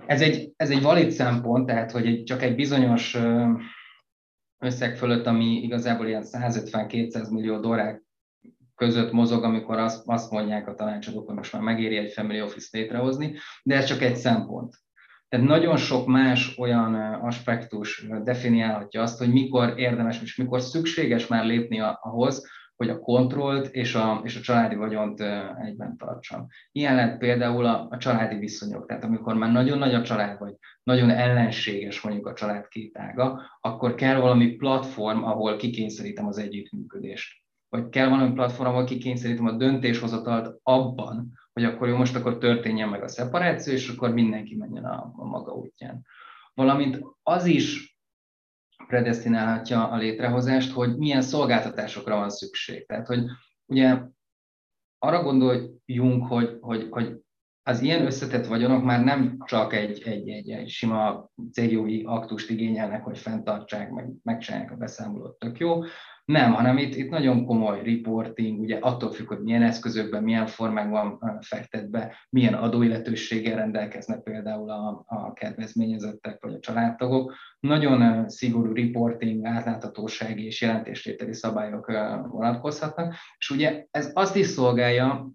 Ez 0.06 0.20
egy, 0.20 0.52
ez 0.56 0.70
egy 0.70 0.82
valid 0.82 1.10
szempont, 1.10 1.66
tehát 1.66 1.90
hogy 1.90 2.22
csak 2.22 2.42
egy 2.42 2.54
bizonyos 2.54 3.16
összeg 4.58 4.96
fölött, 4.96 5.26
ami 5.26 5.62
igazából 5.62 6.06
ilyen 6.06 6.24
150-200 6.26 7.30
millió 7.30 7.60
dollár 7.60 8.00
között 8.74 9.12
mozog, 9.12 9.44
amikor 9.44 9.78
azt, 9.78 10.02
azt 10.06 10.30
mondják 10.30 10.68
a 10.68 10.74
tanácsadók, 10.74 11.26
hogy 11.26 11.36
most 11.36 11.52
már 11.52 11.62
megéri 11.62 11.96
egy 11.96 12.12
family 12.12 12.42
office 12.42 12.78
létrehozni, 12.78 13.34
de 13.62 13.74
ez 13.74 13.84
csak 13.84 14.02
egy 14.02 14.16
szempont. 14.16 14.74
Tehát 15.28 15.46
nagyon 15.46 15.76
sok 15.76 16.06
más 16.06 16.58
olyan 16.58 16.94
aspektus 17.14 18.06
definiálhatja 18.22 19.02
azt, 19.02 19.18
hogy 19.18 19.32
mikor 19.32 19.78
érdemes 19.78 20.22
és 20.22 20.36
mikor 20.36 20.60
szükséges 20.60 21.26
már 21.26 21.44
lépni 21.44 21.80
ahhoz, 21.80 22.48
hogy 22.76 22.88
a 22.88 22.98
kontrollt 22.98 23.66
és 23.66 23.94
a, 23.94 24.20
és 24.24 24.36
a 24.36 24.40
családi 24.40 24.74
vagyont 24.74 25.20
egyben 25.64 25.96
tartsam. 25.96 26.46
Ilyen 26.72 26.94
lehet 26.94 27.18
például 27.18 27.66
a, 27.66 27.86
a 27.90 27.96
családi 27.96 28.36
viszonyok, 28.36 28.86
tehát 28.86 29.04
amikor 29.04 29.34
már 29.34 29.52
nagyon 29.52 29.78
nagy 29.78 29.94
a 29.94 30.02
család, 30.02 30.38
vagy 30.38 30.54
nagyon 30.82 31.10
ellenséges 31.10 32.00
mondjuk 32.00 32.26
a 32.26 32.32
család 32.32 32.68
két 32.68 32.98
ága, 32.98 33.42
akkor 33.60 33.94
kell 33.94 34.20
valami 34.20 34.48
platform, 34.48 35.24
ahol 35.24 35.56
kikényszerítem 35.56 36.26
az 36.26 36.38
együttműködést. 36.38 37.44
Vagy 37.68 37.88
kell 37.88 38.08
valami 38.08 38.32
platform, 38.32 38.68
ahol 38.68 38.84
kikényszerítem 38.84 39.46
a 39.46 39.52
döntéshozatalt 39.52 40.60
abban, 40.62 41.32
hogy 41.52 41.64
akkor 41.64 41.88
jó, 41.88 41.96
most 41.96 42.16
akkor 42.16 42.38
történjen 42.38 42.88
meg 42.88 43.02
a 43.02 43.08
szeparáció, 43.08 43.72
és 43.72 43.88
akkor 43.88 44.12
mindenki 44.12 44.56
menjen 44.56 44.84
a, 44.84 45.12
a 45.16 45.24
maga 45.24 45.52
útján. 45.52 46.06
Valamint 46.54 47.00
az 47.22 47.44
is 47.44 47.95
predestinálhatja 48.86 49.88
a 49.88 49.96
létrehozást, 49.96 50.72
hogy 50.72 50.96
milyen 50.96 51.22
szolgáltatásokra 51.22 52.16
van 52.16 52.30
szükség. 52.30 52.86
Tehát, 52.86 53.06
hogy 53.06 53.24
ugye 53.66 53.98
arra 54.98 55.22
gondoljunk, 55.22 56.26
hogy, 56.26 56.56
hogy, 56.60 56.86
hogy 56.90 57.16
az 57.62 57.80
ilyen 57.80 58.06
összetett 58.06 58.46
vagyonok 58.46 58.84
már 58.84 59.04
nem 59.04 59.36
csak 59.44 59.74
egy, 59.74 60.02
egy, 60.04 60.28
egy, 60.28 60.50
egy 60.50 60.68
sima 60.68 61.30
cégjogi 61.52 62.02
aktust 62.04 62.50
igényelnek, 62.50 63.04
hogy 63.04 63.18
fenntartsák, 63.18 63.90
meg 63.90 64.10
megcsinálják 64.22 64.70
a 64.70 64.76
beszámolót, 64.76 65.38
tök 65.38 65.58
jó, 65.58 65.82
nem, 66.26 66.52
hanem 66.52 66.78
itt, 66.78 66.94
itt 66.94 67.10
nagyon 67.10 67.44
komoly 67.44 67.82
reporting, 67.82 68.60
ugye 68.60 68.78
attól 68.80 69.12
függ, 69.12 69.28
hogy 69.28 69.42
milyen 69.42 69.62
eszközökben, 69.62 70.22
milyen 70.22 70.46
formákban 70.46 71.18
fektetve, 71.40 72.16
milyen 72.30 72.54
adóilletőséggel 72.54 73.56
rendelkeznek 73.56 74.22
például 74.22 74.70
a, 74.70 75.04
a 75.06 75.32
kedvezményezettek 75.32 76.42
vagy 76.42 76.54
a 76.54 76.58
családtagok. 76.58 77.34
Nagyon 77.60 78.28
szigorú 78.28 78.72
reporting, 78.72 79.44
átláthatósági 79.44 80.44
és 80.44 80.60
jelentéstételi 80.60 81.32
szabályok 81.32 81.86
vonatkozhatnak, 82.30 83.14
és 83.38 83.50
ugye 83.50 83.86
ez 83.90 84.10
azt 84.14 84.36
is 84.36 84.46
szolgálja, 84.46 85.30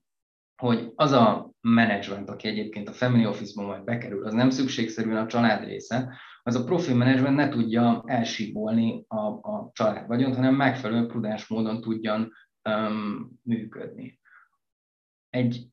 hogy 0.62 0.92
az 0.96 1.12
a 1.12 1.52
menedzsment, 1.62 2.30
aki 2.30 2.48
egyébként 2.48 2.90
a 2.90 2.94
Family 2.94 3.26
Office-ban 3.26 3.66
majd 3.66 3.84
bekerül, 3.84 4.26
az 4.26 4.34
nem 4.34 4.50
szükségszerűen 4.50 5.24
a 5.24 5.28
család 5.28 5.64
része, 5.64 6.14
az 6.44 6.56
a 6.56 6.64
profi 6.64 6.94
menedzsment 6.94 7.36
ne 7.36 7.50
tudja 7.50 8.04
elsíbolni 8.06 9.06
a, 9.08 9.26
a 9.26 9.70
család 9.74 10.08
vagyont, 10.08 10.36
hanem 10.36 10.56
megfelelő 10.56 11.06
prudens 11.06 11.48
módon 11.48 11.82
tudjon 11.82 12.32
um, 12.70 13.40
működni. 13.44 14.20
Egy 15.30 15.68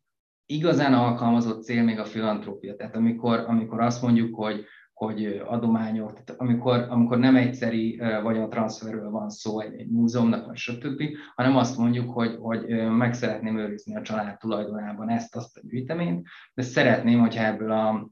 igazán 0.46 0.94
alkalmazott 0.94 1.62
cél 1.62 1.82
még 1.82 1.98
a 1.98 2.04
filantrópia, 2.04 2.76
tehát 2.76 2.96
amikor, 2.96 3.38
amikor 3.38 3.80
azt 3.80 4.02
mondjuk, 4.02 4.34
hogy 4.34 4.66
hogy 4.98 5.42
adományok, 5.46 6.12
tehát 6.12 6.40
amikor, 6.40 6.87
amikor 6.88 7.18
nem 7.18 7.37
egyszeri 7.37 7.96
vagyontranszferről 8.22 9.10
van 9.10 9.30
szó 9.30 9.60
egy, 9.60 9.80
egy 9.80 9.90
múzeumnak, 9.90 10.46
vagy 10.46 10.56
stb., 10.56 11.02
hanem 11.34 11.56
azt 11.56 11.78
mondjuk, 11.78 12.10
hogy, 12.10 12.37
hogy 12.40 12.66
meg 12.90 13.14
szeretném 13.14 13.58
őrizni 13.58 13.96
a 13.96 14.02
család 14.02 14.38
tulajdonában 14.38 15.10
ezt, 15.10 15.37
azt 15.37 15.56
a 15.56 15.60
gyűjteményt, 15.64 16.26
de 16.54 16.62
szeretném, 16.62 17.20
hogyha 17.20 17.44
ebből 17.44 17.70
a, 17.70 18.08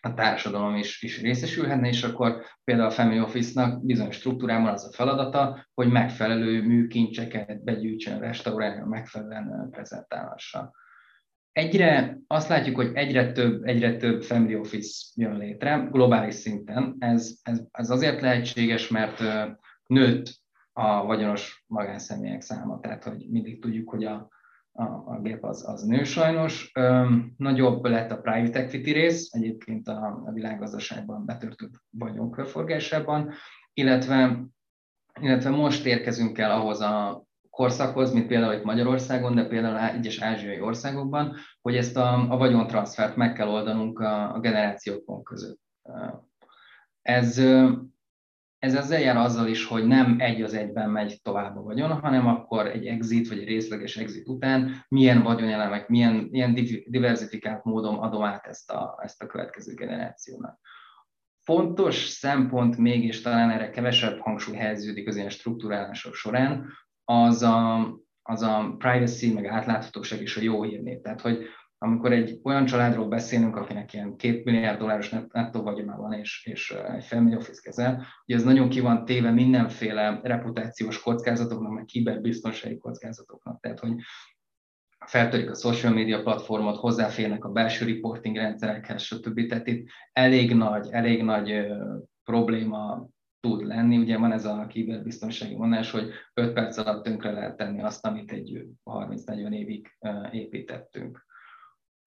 a 0.00 0.14
társadalom 0.14 0.76
is, 0.76 1.02
is 1.02 1.20
részesülhetne, 1.20 1.88
és 1.88 2.02
akkor 2.02 2.42
például 2.64 2.88
a 2.88 2.92
Family 2.92 3.20
Office-nak 3.20 3.84
bizonyos 3.84 4.16
struktúrában 4.16 4.72
az 4.72 4.84
a 4.84 4.92
feladata, 4.92 5.66
hogy 5.74 5.90
megfelelő 5.90 6.62
műkincseket 6.62 7.64
begyűjtsön, 7.64 8.18
restauráljon, 8.18 8.88
megfelelően 8.88 9.68
prezentálhassa. 9.70 10.72
Egyre 11.52 12.18
azt 12.26 12.48
látjuk, 12.48 12.76
hogy 12.76 12.90
egyre 12.94 13.32
több, 13.32 13.64
egyre 13.64 13.96
több 13.96 14.22
family 14.22 14.54
office 14.54 15.06
jön 15.14 15.36
létre 15.36 15.88
globális 15.90 16.34
szinten. 16.34 16.96
Ez, 16.98 17.38
ez, 17.42 17.60
ez 17.70 17.90
azért 17.90 18.20
lehetséges, 18.20 18.88
mert 18.88 19.22
nőtt 19.86 20.38
a 20.72 21.04
vagyonos 21.04 21.64
magánszemélyek 21.66 22.40
száma, 22.40 22.80
tehát 22.80 23.04
hogy 23.04 23.26
mindig 23.30 23.60
tudjuk, 23.60 23.90
hogy 23.90 24.04
a, 24.04 24.28
a, 24.80 25.02
a 25.06 25.20
gép 25.22 25.44
az, 25.44 25.68
az 25.68 25.82
nő 25.82 26.04
sajnos. 26.04 26.72
Nagyobb 27.36 27.84
lett 27.84 28.10
a 28.10 28.20
private 28.20 28.58
equity 28.58 28.92
rész, 28.92 29.32
egyébként 29.32 29.88
a, 29.88 30.22
a 30.26 30.32
világgazdaságban 30.32 31.24
betörtött 31.24 31.74
vagyonkörforgásában, 31.90 33.32
illetve, 33.72 34.44
illetve 35.20 35.50
most 35.50 35.86
érkezünk 35.86 36.38
el 36.38 36.50
ahhoz 36.50 36.80
a 36.80 37.24
korszakhoz, 37.50 38.12
mint 38.12 38.26
például 38.26 38.52
itt 38.52 38.64
Magyarországon, 38.64 39.34
de 39.34 39.46
például 39.46 39.78
egyes 39.78 40.20
ázsiai 40.20 40.60
országokban, 40.60 41.36
hogy 41.60 41.76
ezt 41.76 41.96
a, 41.96 42.30
a 42.30 42.36
vagyontranszfert 42.36 43.16
meg 43.16 43.32
kell 43.32 43.48
oldanunk 43.48 43.98
a, 43.98 44.34
a 44.34 44.40
generációkon 44.40 45.22
között. 45.22 45.60
Ez, 47.02 47.42
ez 48.60 48.74
ezzel 48.74 49.00
jár 49.00 49.16
azzal 49.16 49.48
is, 49.48 49.66
hogy 49.66 49.86
nem 49.86 50.16
egy 50.18 50.42
az 50.42 50.54
egyben 50.54 50.90
megy 50.90 51.20
tovább 51.22 51.56
a 51.56 51.62
vagyon, 51.62 52.00
hanem 52.00 52.26
akkor 52.26 52.66
egy 52.66 52.86
exit 52.86 53.28
vagy 53.28 53.38
egy 53.38 53.48
részleges 53.48 53.96
exit 53.96 54.28
után 54.28 54.84
milyen 54.88 55.22
vagyonelemek, 55.22 55.88
milyen, 55.88 56.14
milyen 56.30 56.54
diversifikált 56.86 57.64
módon 57.64 57.98
adom 57.98 58.22
át 58.24 58.46
ezt 58.46 58.70
a, 58.70 58.98
ezt 59.02 59.22
a 59.22 59.26
következő 59.26 59.74
generációnak. 59.74 60.60
Fontos 61.42 62.08
szempont 62.08 62.76
még, 62.76 63.04
és 63.04 63.20
talán 63.20 63.50
erre 63.50 63.70
kevesebb 63.70 64.18
hangsúly 64.18 64.56
helyeződik 64.56 65.08
az 65.08 65.16
ilyen 65.16 65.30
struktúrálások 65.30 66.14
során, 66.14 66.66
az 67.04 67.42
a, 67.42 67.88
az 68.22 68.42
a 68.42 68.74
privacy, 68.78 69.32
meg 69.32 69.46
átláthatóság 69.46 70.20
és 70.20 70.36
a 70.36 70.42
jó 70.42 70.62
hírnév. 70.62 71.00
Tehát, 71.00 71.20
hogy 71.20 71.44
amikor 71.82 72.12
egy 72.12 72.40
olyan 72.42 72.64
családról 72.64 73.08
beszélünk, 73.08 73.56
akinek 73.56 73.92
ilyen 73.92 74.16
két 74.16 74.44
milliárd 74.44 74.78
dolláros 74.78 75.10
nettó 75.32 75.62
vagyona 75.62 75.96
van, 75.96 76.12
és, 76.12 76.46
és 76.46 76.70
egy 76.70 77.04
family 77.04 77.36
office 77.36 77.60
kezel, 77.62 78.06
hogy 78.26 78.34
ez 78.34 78.42
nagyon 78.42 78.68
ki 78.68 78.80
van 78.80 79.04
téve 79.04 79.30
mindenféle 79.30 80.20
reputációs 80.22 81.00
kockázatoknak, 81.00 81.72
meg 81.72 81.84
kiberbiztonsági 81.84 82.78
kockázatoknak. 82.78 83.60
Tehát, 83.60 83.78
hogy 83.78 83.92
feltörik 85.06 85.50
a 85.50 85.54
social 85.54 85.92
media 85.92 86.22
platformot, 86.22 86.76
hozzáférnek 86.76 87.44
a 87.44 87.52
belső 87.52 87.86
reporting 87.86 88.36
rendszerekhez, 88.36 89.02
stb. 89.02 89.46
Tehát 89.46 89.66
itt 89.66 89.88
elég 90.12 90.54
nagy, 90.54 90.88
elég 90.90 91.22
nagy 91.22 91.66
probléma 92.24 93.08
tud 93.40 93.66
lenni. 93.66 93.98
Ugye 93.98 94.18
van 94.18 94.32
ez 94.32 94.44
a 94.44 94.66
kiberbiztonsági 94.66 95.56
mondás, 95.56 95.90
hogy 95.90 96.10
5 96.34 96.52
perc 96.52 96.76
alatt 96.76 97.04
tönkre 97.04 97.30
lehet 97.30 97.56
tenni 97.56 97.82
azt, 97.82 98.06
amit 98.06 98.32
egy 98.32 98.66
30-40 98.84 99.52
évig 99.52 99.98
építettünk. 100.30 101.28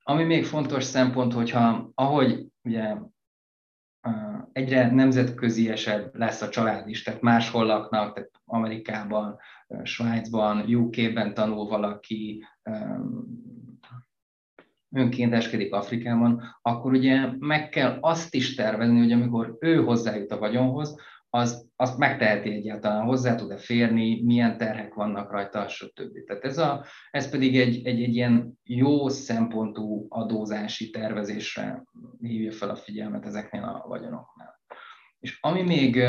Ami 0.04 0.24
még 0.24 0.46
fontos 0.46 0.84
szempont, 0.84 1.34
hogyha 1.34 1.92
ahogy 1.96 2.46
ugye 2.62 2.96
egyre 4.52 4.92
nemzetköziesebb 4.92 6.16
lesz 6.16 6.42
a 6.42 6.50
család 6.50 6.88
is, 6.88 7.04
tehát 7.04 7.22
máshol 7.22 7.66
laknak, 7.66 8.14
tehát 8.14 8.32
Amerikában, 8.46 9.40
Svájcban, 9.84 10.76
UK-ben 10.76 11.34
tanul 11.34 11.68
valaki, 11.68 12.46
önkénteskedik 14.96 15.74
Afrikában, 15.74 16.58
akkor 16.62 16.92
ugye 16.92 17.30
meg 17.40 17.70
kell 17.70 17.98
azt 18.02 18.36
is 18.36 18.56
tervezni, 18.56 19.00
hogy 19.00 19.12
amikor 19.12 19.58
ő 19.60 19.84
hozzájut 19.84 20.32
a 20.32 20.40
vagyonhoz, 20.40 21.00
az, 21.36 21.68
azt 21.76 21.98
megteheti 21.98 22.50
egyáltalán, 22.50 23.06
hozzá 23.06 23.36
tud-e 23.36 23.58
férni, 23.58 24.24
milyen 24.24 24.58
terhek 24.58 24.94
vannak 24.94 25.32
rajta, 25.32 25.68
stb. 25.68 26.26
Tehát 26.26 26.44
ez, 26.44 26.58
a, 26.58 26.86
ez 27.12 27.30
pedig 27.30 27.60
egy, 27.60 27.86
egy, 27.86 28.02
egy 28.02 28.16
ilyen 28.16 28.60
jó 28.64 29.10
szempontú 29.10 30.06
adózási 30.10 30.90
tervezésre 30.90 31.84
hívja 32.20 32.52
fel 32.52 32.70
a 32.70 32.76
figyelmet 32.76 33.26
ezeknél 33.26 33.64
a 33.64 33.88
vagyonoknál. 33.88 34.60
És 35.20 35.38
ami 35.42 35.62
még 35.62 36.04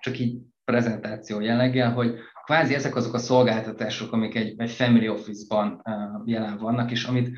csak 0.00 0.18
így 0.18 0.40
prezentáció 0.64 1.40
jelleggel, 1.40 1.92
hogy 1.92 2.14
kvázi 2.44 2.74
ezek 2.74 2.96
azok 2.96 3.14
a 3.14 3.18
szolgáltatások, 3.18 4.12
amik 4.12 4.34
egy, 4.34 4.54
egy 4.56 4.70
family 4.70 5.08
office-ban 5.08 5.82
jelen 6.24 6.58
vannak, 6.58 6.90
és 6.90 7.04
amit 7.04 7.36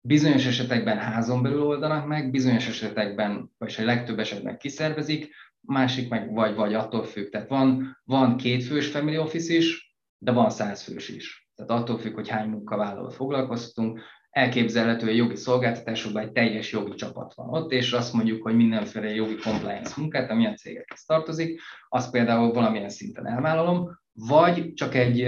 bizonyos 0.00 0.46
esetekben 0.46 0.98
házon 0.98 1.42
belül 1.42 1.62
oldanak 1.62 2.06
meg, 2.06 2.30
bizonyos 2.30 2.68
esetekben, 2.68 3.50
vagy 3.58 3.74
a 3.78 3.84
legtöbb 3.84 4.18
esetben 4.18 4.58
kiszervezik, 4.58 5.34
másik 5.66 6.08
meg 6.08 6.32
vagy-vagy 6.32 6.74
attól 6.74 7.04
függ. 7.04 7.30
Tehát 7.30 7.48
van, 7.48 7.98
van 8.04 8.36
két 8.36 8.64
fős 8.64 8.90
family 8.90 9.18
office 9.18 9.54
is, 9.54 9.96
de 10.18 10.32
van 10.32 10.50
száz 10.50 10.82
fős 10.82 11.08
is. 11.08 11.48
Tehát 11.54 11.82
attól 11.82 11.98
függ, 11.98 12.14
hogy 12.14 12.28
hány 12.28 12.48
munkavállalóval 12.48 13.10
foglalkoztunk, 13.10 14.00
elképzelhető, 14.30 15.06
hogy 15.06 15.16
jogi 15.16 15.36
szolgáltatásokban 15.36 16.22
egy 16.22 16.32
teljes 16.32 16.72
jogi 16.72 16.94
csapat 16.94 17.34
van 17.34 17.48
ott, 17.48 17.72
és 17.72 17.92
azt 17.92 18.12
mondjuk, 18.12 18.42
hogy 18.42 18.56
mindenféle 18.56 19.14
jogi 19.14 19.36
compliance 19.36 19.94
munkát, 19.96 20.30
ami 20.30 20.46
a 20.46 20.54
cégekhez 20.54 21.04
tartozik, 21.04 21.60
azt 21.88 22.10
például 22.10 22.52
valamilyen 22.52 22.88
szinten 22.88 23.26
elvállalom, 23.26 24.00
vagy 24.12 24.72
csak 24.74 24.94
egy 24.94 25.20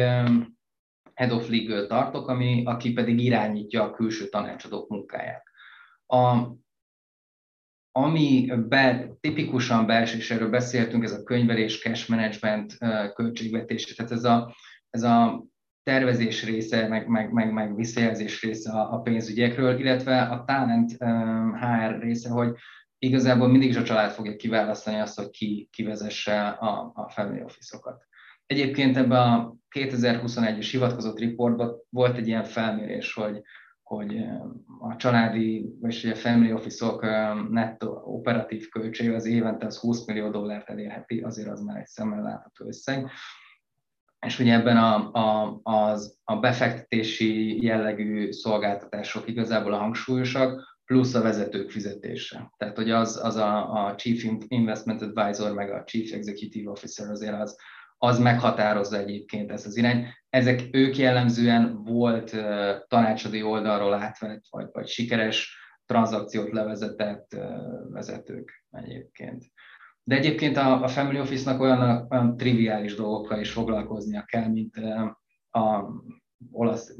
head 1.15 1.33
of 1.33 1.49
legal 1.49 1.87
tartok, 1.87 2.29
ami, 2.29 2.63
aki 2.65 2.93
pedig 2.93 3.21
irányítja 3.21 3.83
a 3.83 3.91
külső 3.91 4.29
tanácsadók 4.29 4.89
munkáját. 4.89 5.43
A, 6.07 6.37
ami 7.97 8.53
be, 8.69 9.17
tipikusan 9.21 9.87
belső, 9.87 10.17
és 10.17 10.31
erről 10.31 10.51
beszéltünk, 10.51 11.05
ez 11.05 11.13
a 11.13 11.23
könyvelés, 11.23 11.81
cash 11.81 12.11
management 12.11 12.77
költségvetés, 13.15 13.85
tehát 13.85 14.13
ez 14.13 14.25
a, 14.25 14.55
ez 14.91 15.03
a 15.03 15.45
tervezés 15.83 16.45
része, 16.45 16.89
meg, 16.89 17.09
meg, 17.09 17.33
meg, 17.33 17.53
meg 17.53 17.75
visszajelzés 17.75 18.43
része 18.43 18.73
a, 18.73 18.93
a 18.93 19.01
pénzügyekről, 19.01 19.79
illetve 19.79 20.23
a 20.23 20.45
talent 20.45 20.97
HR 21.61 21.99
része, 22.01 22.29
hogy 22.29 22.57
igazából 22.99 23.49
mindig 23.49 23.69
is 23.69 23.77
a 23.77 23.83
család 23.83 24.11
fogja 24.11 24.37
kiválasztani 24.37 25.01
azt, 25.01 25.19
hogy 25.19 25.31
ki 25.31 25.69
kivezesse 25.73 26.49
a, 26.49 26.93
a 26.95 27.09
family 27.09 27.43
office-okat. 27.43 28.03
Egyébként 28.47 28.97
ebben 28.97 29.21
a 29.21 29.55
2021-es 29.77 30.69
hivatkozott 30.71 31.19
riportban 31.19 31.77
volt 31.91 32.17
egy 32.17 32.27
ilyen 32.27 32.45
felmérés, 32.45 33.13
hogy 33.13 33.43
hogy 33.85 34.17
a 34.81 34.97
családi, 34.97 35.77
vagy 35.81 36.11
a 36.13 36.17
family 36.17 36.53
office-ok 36.53 37.03
nettó 37.51 38.01
operatív 38.05 38.69
költség 38.69 39.13
az 39.13 39.27
évente 39.27 39.67
az 39.67 39.79
20 39.79 40.07
millió 40.07 40.31
dollárt 40.31 40.69
elérheti, 40.69 41.21
azért 41.21 41.49
az 41.49 41.61
már 41.61 41.77
egy 41.77 41.87
szemmel 41.87 42.23
látható 42.23 42.67
összeg. 42.67 43.11
És 44.27 44.39
ugye 44.39 44.53
ebben 44.53 44.77
a, 44.77 45.11
a, 45.13 45.61
az, 45.63 46.19
a 46.25 46.37
befektetési 46.37 47.63
jellegű 47.63 48.33
szolgáltatások 48.33 49.29
igazából 49.29 49.73
a 49.73 49.79
hangsúlyosak, 49.79 50.79
plusz 50.85 51.15
a 51.15 51.23
vezetők 51.23 51.71
fizetése. 51.71 52.53
Tehát, 52.57 52.77
hogy 52.77 52.91
az, 52.91 53.21
az 53.23 53.37
a, 53.37 53.73
a 53.87 53.95
Chief 53.95 54.25
Investment 54.49 55.03
Advisor, 55.03 55.53
meg 55.53 55.71
a 55.71 55.85
Chief 55.85 56.13
Executive 56.13 56.71
Officer 56.71 57.11
azért 57.11 57.41
az, 57.41 57.57
az 57.99 58.19
meghatározza 58.19 58.97
egyébként 58.97 59.51
ezt 59.51 59.67
az 59.67 59.77
irány. 59.77 60.07
Ezek 60.35 60.69
ők 60.71 60.97
jellemzően 60.97 61.83
volt 61.83 62.31
tanácsadói 62.89 63.43
oldalról 63.43 63.95
átvett, 63.95 64.45
vagy, 64.51 64.67
vagy 64.73 64.89
sikeres 64.89 65.59
tranzakciót 65.87 66.53
levezetett 66.53 67.37
vezetők 67.91 68.65
egyébként. 68.71 69.45
De 70.03 70.17
egyébként 70.17 70.57
a, 70.57 70.83
a 70.83 70.89
Family 70.89 71.21
Office-nak 71.21 71.61
olyan, 71.61 72.07
olyan 72.11 72.37
triviális 72.37 72.95
dolgokkal 72.95 73.41
is 73.41 73.53
foglalkoznia 73.53 74.23
kell, 74.23 74.49
mint 74.49 74.77
a 75.51 75.85
olasz 76.51 76.97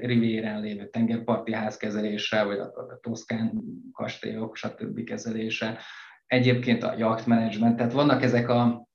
rivéren 0.00 0.60
lévő 0.60 0.88
tengerparti 0.88 1.52
ház 1.52 1.76
kezelése, 1.76 2.44
vagy 2.44 2.58
a, 2.58 2.64
a 2.64 2.98
toszkán 3.00 3.62
kastélyok, 3.92 4.56
stb. 4.56 5.04
kezelése. 5.04 5.78
Egyébként 6.26 6.82
a 6.82 6.94
yacht 6.98 7.26
management, 7.26 7.76
tehát 7.76 7.92
vannak 7.92 8.22
ezek 8.22 8.48
a, 8.48 8.85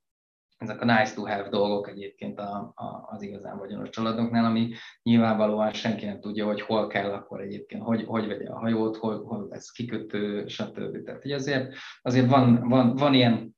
ezek 0.61 0.81
a 0.81 0.85
nice 0.85 1.13
to 1.13 1.25
have 1.25 1.49
dolgok 1.49 1.89
egyébként 1.89 2.39
a, 2.39 2.71
a, 2.75 3.07
az 3.09 3.21
igazán 3.21 3.57
vagyonos 3.57 3.89
családoknál, 3.89 4.45
ami 4.45 4.73
nyilvánvalóan 5.03 5.73
senki 5.73 6.05
nem 6.05 6.19
tudja, 6.19 6.45
hogy 6.45 6.61
hol 6.61 6.87
kell 6.87 7.11
akkor 7.11 7.41
egyébként, 7.41 7.83
hogy, 7.83 8.03
hogy 8.03 8.27
vegye 8.27 8.49
a 8.49 8.59
hajót, 8.59 8.97
hol, 8.97 9.23
hol 9.23 9.47
lesz 9.49 9.71
kikötő, 9.71 10.47
stb. 10.47 11.03
Tehát 11.03 11.21
hogy 11.21 11.31
azért, 11.31 11.73
azért 12.01 12.29
van, 12.29 12.67
van, 12.67 12.95
van 12.95 13.13
ilyen 13.13 13.55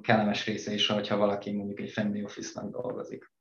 kellemes 0.00 0.46
része 0.46 0.72
is, 0.72 0.86
hogyha 0.86 1.16
valaki 1.16 1.52
mondjuk 1.52 1.80
egy 1.80 1.90
family 1.90 2.24
office-nak 2.24 2.72
dolgozik. 2.72 3.32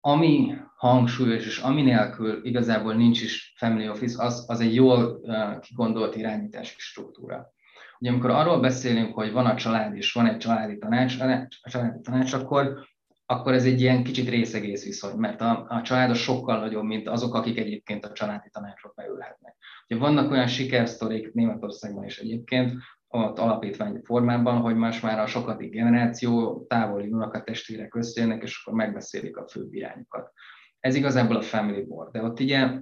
Ami 0.00 0.54
hangsúlyos, 0.76 1.46
és 1.46 1.58
ami 1.58 1.82
nélkül 1.82 2.44
igazából 2.44 2.94
nincs 2.94 3.22
is 3.22 3.54
family 3.56 3.88
office, 3.88 4.24
az, 4.24 4.44
az 4.48 4.60
egy 4.60 4.74
jól 4.74 5.20
uh, 5.22 5.58
kigondolt 5.58 6.16
irányítási 6.16 6.74
struktúra. 6.78 7.54
Ugye 7.98 8.10
amikor 8.10 8.30
arról 8.30 8.60
beszélünk, 8.60 9.14
hogy 9.14 9.32
van 9.32 9.46
a 9.46 9.54
család 9.54 9.96
és 9.96 10.12
van 10.12 10.26
egy 10.26 10.36
családi 10.36 10.78
tanács, 10.78 11.20
a 11.62 11.70
családi 11.70 12.00
tanács 12.02 12.32
akkor, 12.32 12.86
akkor 13.26 13.52
ez 13.52 13.64
egy 13.64 13.80
ilyen 13.80 14.04
kicsit 14.04 14.28
részegész 14.28 14.84
viszony, 14.84 15.16
mert 15.16 15.40
a, 15.40 15.66
a 15.68 15.82
család 15.82 16.10
az 16.10 16.18
sokkal 16.18 16.58
nagyobb, 16.58 16.84
mint 16.84 17.08
azok, 17.08 17.34
akik 17.34 17.58
egyébként 17.58 18.04
a 18.04 18.12
családi 18.12 18.48
tanácsok 18.52 18.94
beülhetnek. 18.94 19.56
Ugye 19.88 20.00
vannak 20.00 20.30
olyan 20.30 20.46
sikersztorik 20.46 21.32
Németországban 21.32 22.04
is 22.04 22.18
egyébként, 22.18 22.72
ott 23.08 23.38
alapítvány 23.38 24.00
formában, 24.04 24.60
hogy 24.60 24.76
más 24.76 25.00
már 25.00 25.18
a 25.18 25.26
sokadik 25.26 25.70
generáció 25.70 26.64
távoli 26.68 27.08
unokat 27.08 27.44
testvérek 27.44 27.94
összejönnek, 27.94 28.42
és 28.42 28.62
akkor 28.62 28.78
megbeszélik 28.78 29.36
a 29.36 29.48
fő 29.48 29.68
irányokat. 29.70 30.32
Ez 30.80 30.94
igazából 30.94 31.36
a 31.36 31.42
family 31.42 31.82
board, 31.82 32.12
de 32.12 32.22
ott 32.22 32.40
ugye 32.40 32.80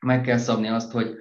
meg 0.00 0.20
kell 0.20 0.36
szabni 0.36 0.68
azt, 0.68 0.92
hogy 0.92 1.16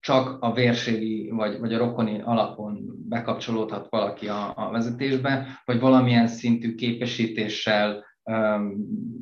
csak 0.00 0.42
a 0.42 0.52
vérségi 0.52 1.30
vagy, 1.30 1.58
vagy 1.58 1.74
a 1.74 1.78
rokoni 1.78 2.20
alapon 2.20 3.04
bekapcsolódhat 3.08 3.86
valaki 3.90 4.28
a, 4.28 4.52
a 4.56 4.70
vezetésbe, 4.70 5.60
vagy 5.64 5.80
valamilyen 5.80 6.26
szintű 6.26 6.74
képesítéssel 6.74 8.04
um, 8.24 8.76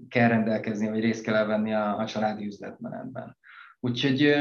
kell 0.08 0.28
rendelkezni, 0.28 0.88
vagy 0.88 1.00
részt 1.00 1.24
kell 1.24 1.44
venni 1.44 1.72
a, 1.72 1.98
a 1.98 2.06
családi 2.06 2.46
üzletmenetben. 2.46 3.36
Úgyhogy 3.80 4.36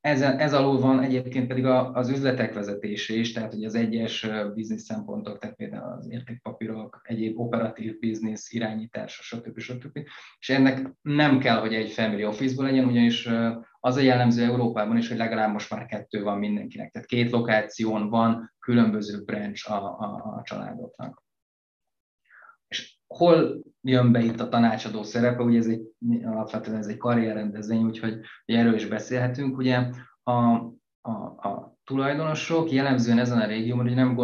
ez, 0.00 0.20
ez 0.20 0.54
alul 0.54 0.78
van 0.78 1.02
egyébként 1.02 1.46
pedig 1.46 1.64
az 1.66 2.08
üzletek 2.08 2.54
vezetése 2.54 3.14
is, 3.14 3.32
tehát 3.32 3.52
hogy 3.52 3.64
az 3.64 3.74
egyes 3.74 4.26
biznisz 4.54 4.84
szempontok, 4.84 5.38
tehát 5.38 5.56
például 5.56 5.92
az 5.92 6.10
értékpapírok, 6.10 7.00
egyéb 7.02 7.40
operatív 7.40 7.98
biznisz, 7.98 8.52
irányítása, 8.52 9.22
stb. 9.22 9.58
stb. 9.58 9.98
És 10.38 10.50
ennek 10.50 10.92
nem 11.02 11.38
kell, 11.38 11.60
hogy 11.60 11.74
egy 11.74 11.90
family 11.90 12.24
office-ból 12.24 12.64
legyen, 12.64 12.84
ugyanis 12.84 13.28
az 13.80 13.96
a 13.96 14.00
jellemző 14.00 14.44
Európában 14.44 14.96
is, 14.96 15.08
hogy 15.08 15.16
legalább 15.16 15.52
most 15.52 15.70
már 15.70 15.86
kettő 15.86 16.22
van 16.22 16.38
mindenkinek. 16.38 16.90
Tehát 16.90 17.08
két 17.08 17.30
lokáción 17.30 18.08
van 18.08 18.52
különböző 18.58 19.24
branch 19.24 19.70
a, 19.70 19.76
a, 19.76 20.36
a 20.38 20.42
családoknak. 20.42 21.22
És 22.68 22.98
hol 23.06 23.62
jön 23.80 24.12
be 24.12 24.20
itt 24.20 24.40
a 24.40 24.48
tanácsadó 24.48 25.02
szerepe, 25.02 25.42
ugye 25.42 25.58
ez 25.58 25.66
egy, 25.66 25.82
alapvetően 26.24 26.78
ez 26.78 26.86
egy 26.86 26.96
karrierrendezvény, 26.96 27.84
úgyhogy 27.84 28.20
erről 28.44 28.74
is 28.74 28.86
beszélhetünk. 28.86 29.56
Ugye 29.56 29.90
a, 30.22 30.32
a, 31.00 31.10
a 31.48 31.76
tulajdonosok 31.84 32.70
jellemzően 32.70 33.18
ezen 33.18 33.40
a 33.40 33.46
régióban 33.46 33.86
hogy 33.86 33.94
nem 33.94 34.14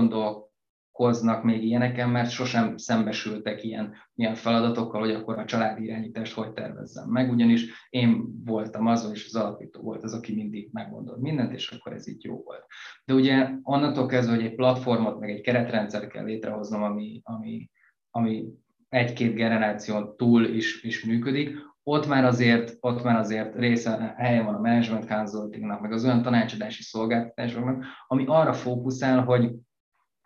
gondolkoznak 0.96 1.44
még 1.44 1.64
ilyeneken, 1.64 2.10
mert 2.10 2.30
sosem 2.30 2.76
szembesültek 2.76 3.64
ilyen, 3.64 3.94
ilyen 4.14 4.34
feladatokkal, 4.34 5.00
hogy 5.00 5.10
akkor 5.10 5.38
a 5.38 5.44
családi 5.44 5.84
irányítást 5.84 6.34
hogy 6.34 6.52
tervezzem 6.52 7.08
meg, 7.08 7.30
ugyanis 7.30 7.86
én 7.90 8.42
voltam 8.44 8.86
az, 8.86 9.10
és 9.12 9.26
az 9.26 9.34
alapító 9.34 9.80
volt 9.80 10.02
az, 10.02 10.12
aki 10.12 10.34
mindig 10.34 10.68
megmondott 10.72 11.20
mindent, 11.20 11.52
és 11.52 11.70
akkor 11.70 11.92
ez 11.92 12.08
így 12.08 12.24
jó 12.24 12.42
volt. 12.44 12.66
De 13.04 13.14
ugye 13.14 13.48
onnantól 13.62 14.06
kezdve, 14.06 14.34
hogy 14.34 14.44
egy 14.44 14.54
platformot, 14.54 15.20
meg 15.20 15.30
egy 15.30 15.40
keretrendszer 15.40 16.06
kell 16.06 16.24
létrehoznom, 16.24 16.82
ami, 16.82 17.20
ami, 17.24 17.70
ami 18.10 18.44
egy-két 18.88 19.34
generáción 19.34 20.16
túl 20.16 20.44
is, 20.44 20.82
is 20.82 21.04
működik, 21.04 21.56
ott 21.82 22.06
már 22.06 22.24
azért, 22.24 22.76
ott 22.80 23.02
már 23.02 23.16
azért 23.16 23.54
része, 23.54 24.14
helye 24.16 24.42
van 24.42 24.54
a 24.54 24.60
management 24.60 25.06
consultingnak, 25.06 25.80
meg 25.80 25.92
az 25.92 26.04
olyan 26.04 26.22
tanácsadási 26.22 26.82
szolgáltatásoknak, 26.82 27.84
ami 28.06 28.24
arra 28.26 28.52
fókuszál, 28.52 29.24
hogy, 29.24 29.50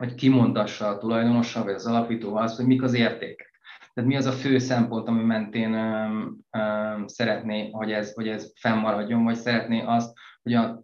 hogy 0.00 0.14
kimondassa 0.14 0.88
a 0.88 0.98
tulajdonossal, 0.98 1.64
vagy 1.64 1.74
az 1.74 1.86
alapítóval 1.86 2.42
azt, 2.42 2.56
hogy 2.56 2.66
mik 2.66 2.82
az 2.82 2.94
értékek. 2.94 3.60
Tehát 3.94 4.10
mi 4.10 4.16
az 4.16 4.26
a 4.26 4.32
fő 4.32 4.58
szempont, 4.58 5.08
ami 5.08 5.22
mentén 5.22 5.74
um, 5.74 6.38
um, 6.58 7.06
szeretné, 7.06 7.70
hogy 7.70 7.92
ez, 7.92 8.12
hogy 8.12 8.28
ez 8.28 8.52
fennmaradjon, 8.60 9.24
vagy 9.24 9.34
szeretné 9.34 9.82
azt, 9.82 10.12
hogy 10.42 10.54
a 10.54 10.82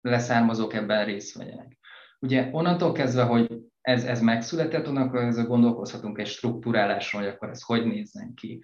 leszármazók 0.00 0.74
ebben 0.74 1.04
részt 1.04 1.36
vegyenek. 1.36 1.78
Ugye 2.20 2.48
onnantól 2.52 2.92
kezdve, 2.92 3.22
hogy 3.22 3.58
ez, 3.80 4.04
ez 4.04 4.20
megszületett, 4.20 4.86
akkor 4.86 5.20
ezzel 5.20 5.46
gondolkozhatunk 5.46 6.18
egy 6.18 6.26
struktúráláson, 6.26 7.20
hogy 7.20 7.30
akkor 7.30 7.48
ez 7.48 7.62
hogy 7.62 7.86
nézzen 7.86 8.34
ki. 8.34 8.62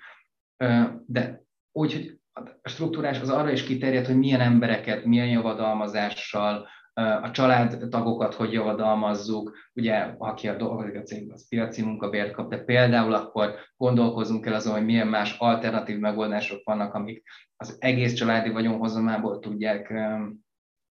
De 1.06 1.42
úgy, 1.72 1.92
hogy 1.92 2.20
a 2.62 2.68
struktúrás 2.68 3.20
az 3.20 3.30
arra 3.30 3.50
is 3.50 3.64
kiterjed, 3.64 4.06
hogy 4.06 4.16
milyen 4.16 4.40
embereket, 4.40 5.04
milyen 5.04 5.28
javadalmazással, 5.28 6.68
a 6.96 7.30
családtagokat 7.30 8.34
hogy 8.34 8.52
javadalmazzuk, 8.52 9.56
ugye 9.74 10.14
aki 10.18 10.48
a 10.48 10.56
dolgozik 10.56 10.96
a 10.96 11.02
cégben, 11.02 11.34
az 11.34 11.48
piaci 11.48 11.82
munkabért 11.82 12.32
kap, 12.32 12.50
de 12.50 12.58
például 12.58 13.14
akkor 13.14 13.54
gondolkozunk 13.76 14.46
el 14.46 14.54
azon, 14.54 14.72
hogy 14.72 14.84
milyen 14.84 15.06
más 15.06 15.36
alternatív 15.38 15.98
megoldások 15.98 16.60
vannak, 16.64 16.94
amik 16.94 17.22
az 17.56 17.76
egész 17.78 18.12
családi 18.12 18.50
vagyonhozamából 18.50 19.38
tudják 19.38 19.92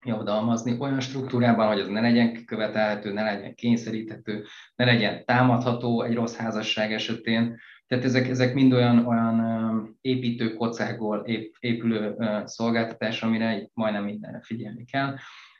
javadalmazni 0.06 0.76
olyan 0.78 1.00
struktúrában, 1.00 1.66
hogy 1.66 1.80
az 1.80 1.88
ne 1.88 2.00
legyen 2.00 2.44
követelhető, 2.44 3.12
ne 3.12 3.22
legyen 3.22 3.54
kényszeríthető, 3.54 4.44
ne 4.74 4.85
legyen 4.85 5.24
támadható 5.24 6.02
egy 6.02 6.14
rossz 6.14 6.37
házasság 6.37 6.92
esetén. 6.92 7.59
Tehát 7.87 8.04
ezek, 8.04 8.28
ezek 8.28 8.54
mind 8.54 8.72
olyan, 8.72 9.06
olyan 9.06 9.98
építő 10.00 10.54
kocákból 10.54 11.26
épülő 11.61 12.16
szolgáltatás, 12.44 13.22
amire 13.22 13.68
majdnem 13.72 14.04
mindenre 14.04 14.40
figyelni 14.42 14.85
kell. 14.85 15.16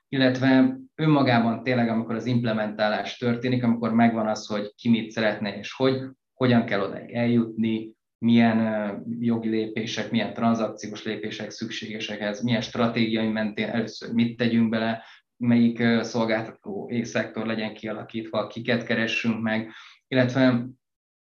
Illetve 0.09 0.79
önmagában 0.95 1.63
tényleg, 1.63 1.89
amikor 1.89 2.15
az 2.15 2.27
implementálás 2.27 3.17
történik, 3.17 3.65
amikor 3.65 3.93
megvan 3.93 4.29
az, 4.29 4.47
hogy 4.47 4.73
ki 4.75 4.89
mit 4.89 5.11
szeretne 5.11 5.59
és 5.59 5.73
hogy, 5.73 6.03
hogyan 6.35 6.65
kell 6.65 6.81
odáig 6.81 7.15
eljutni, 7.15 7.95
milyen 8.19 9.03
jogi 9.21 9.49
lépések, 9.49 10.11
milyen 10.11 10.35
tranzakciós 10.35 11.05
lépések 11.05 11.51
szükségesek 11.51 12.21
ez, 12.21 12.41
milyen 12.41 12.61
stratégiai 12.61 13.29
mentén 13.29 13.69
először 13.69 14.13
mit 14.13 14.37
tegyünk 14.37 14.69
bele, 14.69 15.03
melyik 15.37 15.83
szolgáltató 16.01 16.93
szektor 17.03 17.47
legyen 17.47 17.75
kialakítva, 17.75 18.47
kiket 18.47 18.85
keressünk 18.85 19.43
meg, 19.43 19.71
illetve 20.09 20.67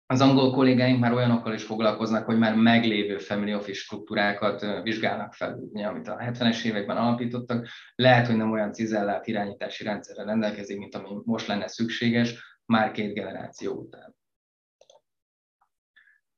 az 0.06 0.20
angol 0.20 0.50
kollégáink 0.50 1.00
már 1.00 1.12
olyanokkal 1.12 1.54
is 1.54 1.62
foglalkoznak, 1.62 2.24
hogy 2.24 2.38
már 2.38 2.54
meglévő 2.54 3.18
family 3.18 3.54
office 3.54 3.80
struktúrákat 3.80 4.82
vizsgálnak 4.82 5.34
fel, 5.34 5.58
ugye, 5.72 5.86
amit 5.86 6.08
a 6.08 6.16
70-es 6.16 6.64
években 6.64 6.96
alapítottak. 6.96 7.68
Lehet, 7.94 8.26
hogy 8.26 8.36
nem 8.36 8.50
olyan 8.50 8.72
cizellált 8.72 9.26
irányítási 9.26 9.84
rendszerre 9.84 10.24
rendelkezik, 10.24 10.78
mint 10.78 10.94
ami 10.94 11.08
most 11.24 11.46
lenne 11.46 11.68
szükséges, 11.68 12.58
már 12.66 12.90
két 12.90 13.14
generáció 13.14 13.72
után 13.72 14.14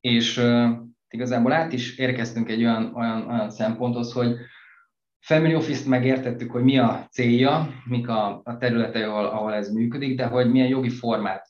és 0.01 0.43
igazából 1.09 1.53
át 1.53 1.73
is 1.73 1.99
érkeztünk 1.99 2.49
egy 2.49 2.63
olyan, 2.63 2.95
olyan, 2.95 3.29
olyan 3.31 3.51
szemponthoz, 3.51 4.13
hogy 4.13 4.37
Family 5.21 5.55
Office-t 5.55 5.87
megértettük, 5.87 6.51
hogy 6.51 6.63
mi 6.63 6.79
a 6.79 7.07
célja, 7.11 7.69
mik 7.85 8.09
a, 8.09 8.41
a 8.45 8.57
területei, 8.57 9.03
ahol, 9.03 9.25
ahol 9.25 9.55
ez 9.55 9.73
működik, 9.73 10.17
de 10.17 10.27
hogy 10.27 10.51
milyen 10.51 10.69
jogi 10.69 10.91
formát 10.91 11.49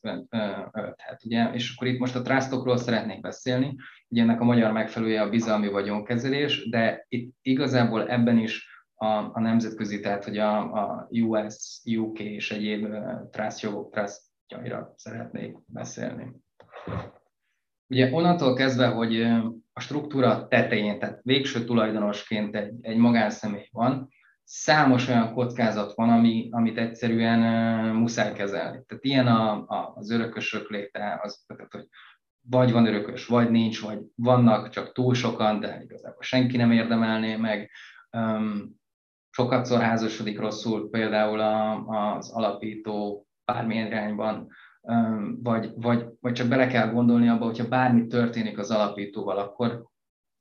ölthet. 0.72 1.24
Ugye? 1.24 1.50
És 1.52 1.74
akkor 1.74 1.88
itt 1.88 1.98
most 1.98 2.16
a 2.16 2.22
trustokról 2.22 2.76
szeretnék 2.76 3.20
beszélni. 3.20 3.76
Ugye 4.08 4.22
ennek 4.22 4.40
a 4.40 4.44
magyar 4.44 4.72
megfelelője 4.72 5.22
a 5.22 5.28
bizalmi 5.28 5.68
vagyonkezelés, 5.68 6.68
de 6.68 7.06
itt 7.08 7.34
igazából 7.42 8.08
ebben 8.08 8.38
is 8.38 8.66
a, 8.94 9.06
a 9.06 9.40
nemzetközi, 9.40 10.00
tehát 10.00 10.24
hogy 10.24 10.38
a, 10.38 10.58
a 10.58 11.08
US, 11.10 11.80
UK 11.96 12.18
és 12.18 12.50
egyéb 12.50 12.86
trust 13.30 13.60
jogok 13.60 13.90
trustjaira 13.90 14.92
szeretnék 14.96 15.56
beszélni. 15.66 16.32
Ugye 17.90 18.12
onnantól 18.12 18.54
kezdve, 18.54 18.86
hogy 18.86 19.28
a 19.78 19.80
struktúra 19.80 20.46
tetején, 20.48 20.98
tehát 20.98 21.20
végső 21.22 21.64
tulajdonosként 21.64 22.56
egy, 22.56 22.74
egy 22.80 22.96
magánszemély 22.96 23.68
van, 23.72 24.08
számos 24.44 25.08
olyan 25.08 25.32
kockázat 25.32 25.94
van, 25.94 26.10
ami, 26.10 26.48
amit 26.50 26.78
egyszerűen 26.78 27.40
uh, 27.40 27.92
muszáj 27.92 28.32
kezelni. 28.32 28.84
Tehát 28.86 29.04
ilyen 29.04 29.26
a, 29.26 29.52
a, 29.52 29.92
az 29.94 30.10
örökösök 30.10 30.70
léte, 30.70 31.20
az, 31.22 31.44
tehát, 31.46 31.72
hogy 31.72 31.86
vagy 32.50 32.72
van 32.72 32.86
örökös, 32.86 33.26
vagy 33.26 33.50
nincs, 33.50 33.82
vagy 33.82 33.98
vannak 34.14 34.68
csak 34.68 34.92
túl 34.92 35.14
sokan, 35.14 35.60
de 35.60 35.82
igazából 35.82 36.22
senki 36.22 36.56
nem 36.56 36.70
érdemelné 36.72 37.36
meg. 37.36 37.70
Um, 38.16 38.76
sokatszor 39.30 39.80
házasodik 39.80 40.38
rosszul 40.38 40.90
például 40.90 41.40
a, 41.40 41.86
az 41.86 42.30
alapító 42.30 43.26
bármilyen 43.44 43.86
irányban, 43.86 44.48
vagy, 45.42 45.70
vagy, 45.76 46.04
vagy 46.20 46.32
csak 46.32 46.48
bele 46.48 46.66
kell 46.66 46.92
gondolni 46.92 47.28
abba, 47.28 47.44
hogyha 47.44 47.68
bármi 47.68 48.06
történik 48.06 48.58
az 48.58 48.70
alapítóval, 48.70 49.38
akkor, 49.38 49.86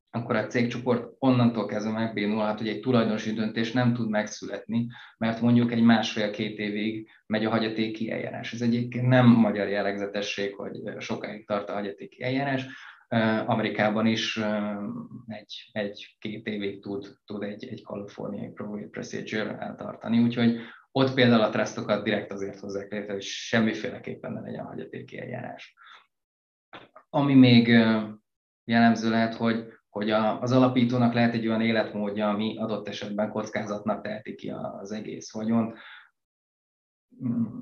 akkor 0.09 0.35
a 0.35 0.47
cégcsoport 0.47 1.15
onnantól 1.19 1.65
kezdve 1.65 1.91
megbénulhat, 1.91 2.57
hogy 2.57 2.67
egy 2.67 2.79
tulajdonosi 2.79 3.33
döntés 3.33 3.71
nem 3.71 3.93
tud 3.93 4.09
megszületni, 4.09 4.87
mert 5.17 5.41
mondjuk 5.41 5.71
egy 5.71 5.81
másfél-két 5.81 6.57
évig 6.57 7.09
megy 7.25 7.45
a 7.45 7.49
hagyatéki 7.49 8.11
eljárás. 8.11 8.53
Ez 8.53 8.61
egyébként 8.61 9.07
nem 9.07 9.25
magyar 9.25 9.67
jellegzetesség, 9.67 10.55
hogy 10.55 10.81
sokáig 10.99 11.47
tart 11.47 11.69
a 11.69 11.73
hagyatéki 11.73 12.23
eljárás. 12.23 12.65
Amerikában 13.45 14.05
is 14.05 14.39
egy, 15.25 15.69
egy-két 15.71 16.47
évig 16.47 16.81
tud, 16.81 17.15
tud 17.25 17.43
egy, 17.43 17.67
egy 17.67 17.83
kaliforniai 17.83 18.49
probate 18.49 18.87
procedure 18.87 19.57
eltartani, 19.57 20.19
úgyhogy 20.19 20.59
ott 20.97 21.13
például 21.13 21.41
a 21.41 21.49
trustokat 21.49 22.03
direkt 22.03 22.31
azért 22.31 22.59
hozzák 22.59 22.91
létre, 22.91 23.13
hogy 23.13 23.21
semmiféleképpen 23.21 24.31
ne 24.33 24.41
legyen 24.41 24.65
hagyatéki 24.65 25.19
eljárás. 25.19 25.75
Ami 27.09 27.33
még 27.33 27.67
jellemző 28.63 29.09
lehet, 29.09 29.33
hogy, 29.33 29.67
hogy 29.89 30.09
az 30.11 30.51
alapítónak 30.51 31.13
lehet 31.13 31.33
egy 31.33 31.47
olyan 31.47 31.61
életmódja, 31.61 32.29
ami 32.29 32.57
adott 32.57 32.87
esetben 32.87 33.29
kockázatnak 33.29 34.03
teheti 34.03 34.35
ki 34.35 34.49
az 34.49 34.91
egész 34.91 35.31
vagyont. 35.31 35.77
Mm, 37.25 37.59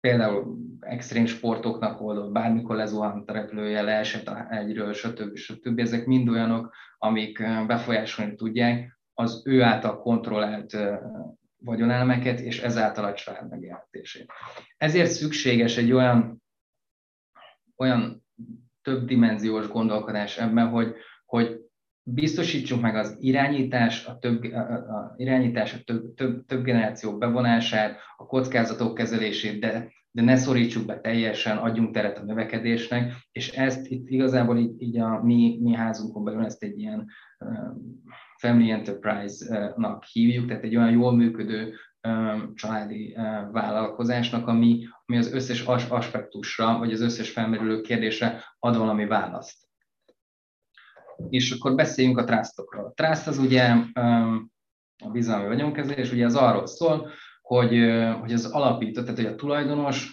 például 0.00 0.58
extrém 0.80 1.26
sportoknak 1.26 2.00
oldott, 2.00 2.32
bármikor 2.32 2.76
lezuhant 2.76 3.30
a 3.30 3.32
repülője, 3.32 3.82
leesett 3.82 4.30
egyről, 4.50 4.92
stb. 4.92 5.36
stb. 5.36 5.78
Ezek 5.78 6.06
mind 6.06 6.28
olyanok, 6.28 6.74
amik 6.98 7.38
befolyásolni 7.66 8.34
tudják 8.34 8.98
az 9.14 9.42
ő 9.46 9.62
által 9.62 9.98
kontrollált 9.98 10.76
vagyonelmeket, 11.66 12.40
és 12.40 12.60
ezáltal 12.60 13.04
a 13.04 13.14
család 13.14 13.48
megélhetését. 13.48 14.32
Ezért 14.76 15.10
szükséges 15.10 15.76
egy 15.76 15.92
olyan, 15.92 16.42
olyan 17.76 18.24
többdimenziós 18.82 19.68
gondolkodás 19.68 20.38
ebben, 20.38 20.68
hogy, 20.68 20.94
hogy 21.24 21.60
biztosítsuk 22.02 22.80
meg 22.80 22.96
az 22.96 23.16
irányítás, 23.20 24.06
a 24.06 24.18
több, 24.18 24.42
a, 24.42 24.72
a 24.72 25.14
irányítás, 25.16 25.74
a 25.74 25.78
több, 25.84 26.14
több, 26.14 26.44
több 26.44 26.64
generáció 26.64 27.18
bevonását, 27.18 27.98
a 28.16 28.26
kockázatok 28.26 28.94
kezelését, 28.94 29.60
de, 29.60 29.92
de 30.10 30.22
ne 30.22 30.36
szorítsuk 30.36 30.86
be 30.86 31.00
teljesen, 31.00 31.56
adjunk 31.56 31.94
teret 31.94 32.18
a 32.18 32.24
növekedésnek, 32.24 33.12
és 33.32 33.50
ezt 33.50 33.86
itt 33.90 34.08
igazából 34.08 34.58
így, 34.58 34.82
így 34.82 34.98
a 34.98 35.22
mi, 35.22 35.58
mi 35.62 35.74
házunkon 35.74 36.24
belül 36.24 36.44
ezt 36.44 36.62
egy 36.62 36.78
ilyen 36.78 37.06
Family 38.38 38.70
Enterprise-nak 38.70 40.04
hívjuk, 40.04 40.46
tehát 40.46 40.62
egy 40.62 40.76
olyan 40.76 40.90
jól 40.90 41.12
működő 41.12 41.74
családi 42.54 43.16
vállalkozásnak, 43.52 44.46
ami, 44.46 44.86
ami 45.06 45.18
az 45.18 45.32
összes 45.32 45.64
aspektusra, 45.88 46.78
vagy 46.78 46.92
az 46.92 47.00
összes 47.00 47.30
felmerülő 47.30 47.80
kérdésre 47.80 48.44
ad 48.58 48.76
valami 48.76 49.06
választ. 49.06 49.68
És 51.28 51.50
akkor 51.50 51.74
beszéljünk 51.74 52.18
a 52.18 52.24
trustokról. 52.24 52.84
A 52.84 52.92
trust 52.92 53.26
az 53.26 53.38
ugye 53.38 53.74
a 55.04 55.10
bizalmi 55.12 55.46
vagyonkezelés, 55.46 56.12
ugye 56.12 56.24
az 56.24 56.36
arról 56.36 56.66
szól, 56.66 57.10
hogy, 57.42 57.68
hogy 58.20 58.32
az 58.32 58.44
alapító, 58.44 59.02
tehát 59.02 59.16
hogy 59.16 59.26
a 59.26 59.34
tulajdonos 59.34 60.12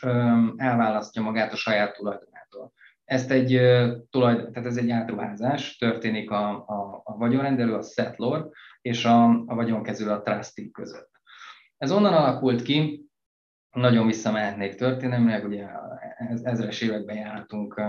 elválasztja 0.55 1.21
magát 1.21 1.53
a 1.53 1.55
saját 1.55 1.95
tulajdonától. 1.95 2.73
Ezt 3.05 3.31
egy 3.31 3.61
tulajdon, 4.09 4.51
tehát 4.51 4.69
ez 4.69 4.77
egy 4.77 4.89
átruházás, 4.89 5.77
történik 5.77 6.31
a, 6.31 6.49
a, 6.49 7.01
a 7.03 7.17
vagyonrendelő, 7.17 7.73
a 7.73 7.81
settlor, 7.81 8.49
és 8.81 9.05
a, 9.05 9.25
a 9.29 9.55
vagyonkezelő 9.55 10.11
a 10.11 10.21
trustee 10.21 10.69
között. 10.71 11.11
Ez 11.77 11.91
onnan 11.91 12.13
alakult 12.13 12.61
ki, 12.61 13.07
nagyon 13.73 14.05
visszamehetnék 14.05 14.75
történelmileg, 14.75 15.45
ugye 15.45 15.67
ezres 16.43 16.81
években 16.81 17.15
jártunk 17.15 17.81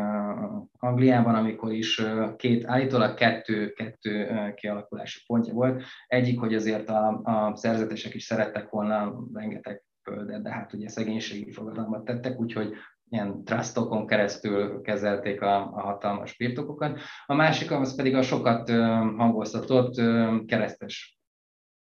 Angliában, 0.79 1.35
amikor 1.35 1.73
is 1.73 2.03
két, 2.37 2.67
állítólag 2.67 3.15
kettő, 3.15 3.73
kettő 3.73 4.29
kialakulási 4.55 5.21
pontja 5.27 5.53
volt. 5.53 5.83
Egyik, 6.07 6.41
hogy 6.41 6.55
azért 6.55 6.89
a, 6.89 7.21
a 7.23 7.57
szerzetesek 7.57 8.15
is 8.15 8.25
szerettek 8.25 8.69
volna 8.69 9.25
rengeteg 9.33 9.83
földet, 10.03 10.43
de 10.43 10.51
hát 10.51 10.73
ugye 10.73 10.89
szegénységi 10.89 11.53
fogadalmat 11.53 12.05
tettek, 12.05 12.41
úgyhogy 12.41 12.75
ilyen 13.15 13.45
trustokon 13.45 14.07
keresztül 14.07 14.81
kezelték 14.81 15.43
a, 15.43 15.57
a 15.57 15.81
hatalmas 15.81 16.37
birtokokat. 16.37 16.99
A 17.27 17.35
másik 17.35 17.71
az 17.71 17.95
pedig 17.95 18.15
a 18.15 18.23
sokat 18.23 18.71
hangoztatott 19.17 19.95
keresztes 20.47 21.19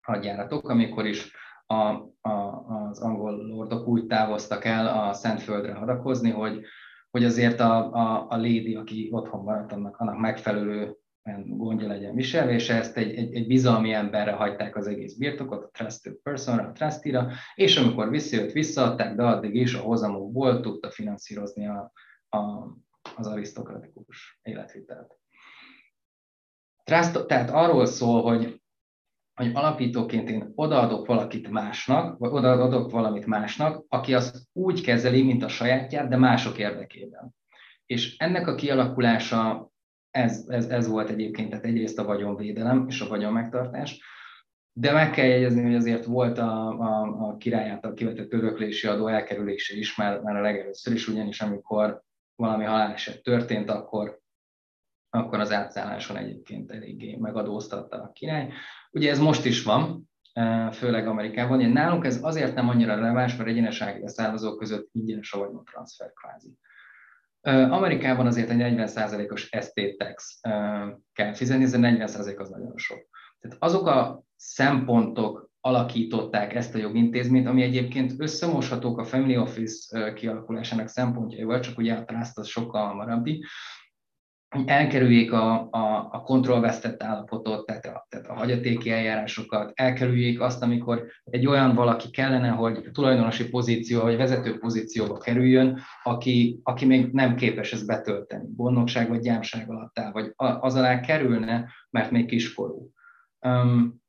hadjáratok, 0.07 0.69
amikor 0.69 1.07
is 1.07 1.33
a, 1.67 1.75
a, 2.21 2.65
az 2.91 3.01
angol 3.01 3.47
lordok 3.47 3.87
úgy 3.87 4.07
távoztak 4.07 4.65
el 4.65 4.87
a 4.87 5.13
Szentföldre 5.13 5.75
hadakozni, 5.75 6.31
hogy, 6.31 6.61
hogy 7.11 7.25
azért 7.25 7.61
a, 7.61 7.93
a, 7.93 8.27
a 8.29 8.37
lady, 8.37 8.75
aki 8.75 9.09
otthon 9.13 9.45
maradt, 9.45 9.73
annak, 9.73 9.97
annak 9.97 10.19
megfelelő 10.19 10.97
gondja 11.47 11.87
legyen 11.87 12.15
viselve, 12.15 12.53
és 12.53 12.69
ezt 12.69 12.97
egy, 12.97 13.15
egy, 13.15 13.35
egy 13.35 13.47
bizalmi 13.47 13.93
emberre 13.93 14.33
hagyták 14.33 14.77
az 14.77 14.87
egész 14.87 15.15
birtokot, 15.15 15.65
a 15.65 15.71
trusted 15.73 16.15
person 16.23 16.59
a 16.59 16.73
trustira, 16.73 17.31
és 17.55 17.77
amikor 17.77 18.11
visszajött, 18.11 18.53
visszaadták, 18.53 19.17
de 19.17 19.23
addig 19.23 19.55
is 19.55 19.75
a 19.75 19.81
hozamokból 19.81 20.61
tudta 20.61 20.91
finanszírozni 20.91 21.67
a, 21.67 21.93
a, 22.29 22.39
az 23.17 23.27
arisztokratikus 23.27 24.39
életvitelt. 24.43 25.17
Trust, 26.85 27.27
tehát 27.27 27.51
arról 27.51 27.87
szól, 27.87 28.23
hogy 28.23 28.63
hogy 29.35 29.51
alapítóként 29.55 30.29
én 30.29 30.53
odaadok 30.55 31.07
valakit 31.07 31.49
másnak, 31.49 32.19
vagy 32.19 32.31
odaadok 32.31 32.91
valamit 32.91 33.27
másnak, 33.27 33.85
aki 33.89 34.15
azt 34.15 34.37
úgy 34.53 34.81
kezeli, 34.81 35.23
mint 35.23 35.43
a 35.43 35.49
sajátját, 35.49 36.09
de 36.09 36.17
mások 36.17 36.59
érdekében. 36.59 37.35
És 37.87 38.17
ennek 38.17 38.47
a 38.47 38.55
kialakulása, 38.55 39.72
ez, 40.13 40.45
ez, 40.49 40.67
ez 40.67 40.89
volt 40.89 41.11
egyébként, 41.11 41.49
tehát 41.51 41.65
egyrészt 41.65 41.99
a 41.99 42.05
vagyonvédelem 42.05 42.87
és 42.89 43.01
a 43.01 43.09
vagyonmegtartás, 43.09 44.01
de 44.73 44.93
meg 44.93 45.11
kell 45.11 45.27
jegyezni, 45.27 45.63
hogy 45.63 45.75
azért 45.75 46.05
volt 46.05 46.39
a, 46.39 46.69
a, 46.69 47.29
a 47.29 47.37
király 47.37 47.71
által 47.71 47.95
kivetett 47.95 48.33
öröklési 48.33 48.87
adó 48.87 49.07
elkerülése 49.07 49.77
is 49.77 49.97
már, 49.97 50.21
már 50.21 50.37
a 50.37 50.41
legelőször 50.41 50.93
is, 50.93 51.09
ugyanis 51.09 51.41
amikor 51.41 52.03
valami 52.35 52.65
haláleset 52.65 53.23
történt, 53.23 53.71
akkor 53.71 54.21
akkor 55.15 55.41
az 55.41 55.53
átszálláson 55.53 56.17
egyébként 56.17 56.71
eléggé 56.71 57.17
megadóztatta 57.17 57.97
a 57.97 58.13
király. 58.13 58.53
Ugye 58.91 59.11
ez 59.11 59.19
most 59.19 59.45
is 59.45 59.63
van, 59.63 60.11
e, 60.33 60.71
főleg 60.71 61.07
Amerikában. 61.07 61.59
Ugye 61.59 61.69
nálunk 61.69 62.05
ez 62.05 62.19
azért 62.23 62.55
nem 62.55 62.69
annyira 62.69 62.95
releváns, 62.95 63.37
mert 63.37 63.49
egyenesági 63.49 64.09
származók 64.09 64.59
között 64.59 64.89
ingyenes 64.93 65.33
a 65.33 65.39
vagyontranszfer 65.39 66.13
kvázi. 66.13 66.59
Amerikában 67.51 68.27
azért 68.27 68.51
egy 68.51 68.75
40%-os 68.77 69.51
estate 69.51 69.95
tax 69.97 70.41
kell 71.13 71.33
fizetni, 71.35 71.65
ez 71.65 71.75
a 71.75 71.79
40% 71.79 72.39
az 72.39 72.49
nagyon 72.49 72.77
sok. 72.77 73.09
Tehát 73.41 73.57
azok 73.61 73.87
a 73.87 74.23
szempontok 74.37 75.51
alakították 75.61 76.55
ezt 76.55 76.75
a 76.75 76.79
jogintézményt, 76.79 77.47
ami 77.47 77.63
egyébként 77.63 78.15
összemoshatók 78.19 78.99
a 78.99 79.05
Family 79.05 79.37
Office 79.37 80.13
kialakulásának 80.13 80.89
szempontjaival, 80.89 81.61
csak 81.61 81.79
ugye 81.79 81.95
a 81.95 82.05
trust 82.05 82.39
az 82.39 82.47
sokkal 82.47 82.87
hamarabbi, 82.87 83.45
elkerüljék 84.67 85.33
a, 85.33 85.69
a, 85.71 86.09
a 86.13 86.23
kontrollvesztett 86.23 87.03
állapotot, 87.03 87.67
tehát 87.67 87.87
a, 87.87 88.07
tehát 88.09 88.27
a 88.27 88.35
hagyatéki 88.35 88.91
eljárásokat, 88.91 89.73
elkerüljék 89.75 90.41
azt, 90.41 90.63
amikor 90.63 91.07
egy 91.25 91.47
olyan 91.47 91.75
valaki 91.75 92.11
kellene, 92.11 92.49
hogy 92.49 92.89
tulajdonosi 92.93 93.49
pozíció 93.49 94.01
vagy 94.01 94.17
vezető 94.17 94.59
pozícióba 94.59 95.19
kerüljön, 95.19 95.81
aki, 96.03 96.61
aki 96.63 96.85
még 96.85 97.13
nem 97.13 97.37
képes 97.37 97.73
ezt 97.73 97.87
betölteni, 97.87 98.49
gondnokság 98.57 99.09
vagy 99.09 99.21
gyámság 99.21 99.71
alatt 99.71 99.99
áll, 99.99 100.13
vagy 100.13 100.33
az 100.37 100.75
alá 100.75 101.01
kerülne, 101.01 101.69
mert 101.91 102.11
még 102.11 102.27
kiskorú. 102.27 102.91
Um, 103.41 104.01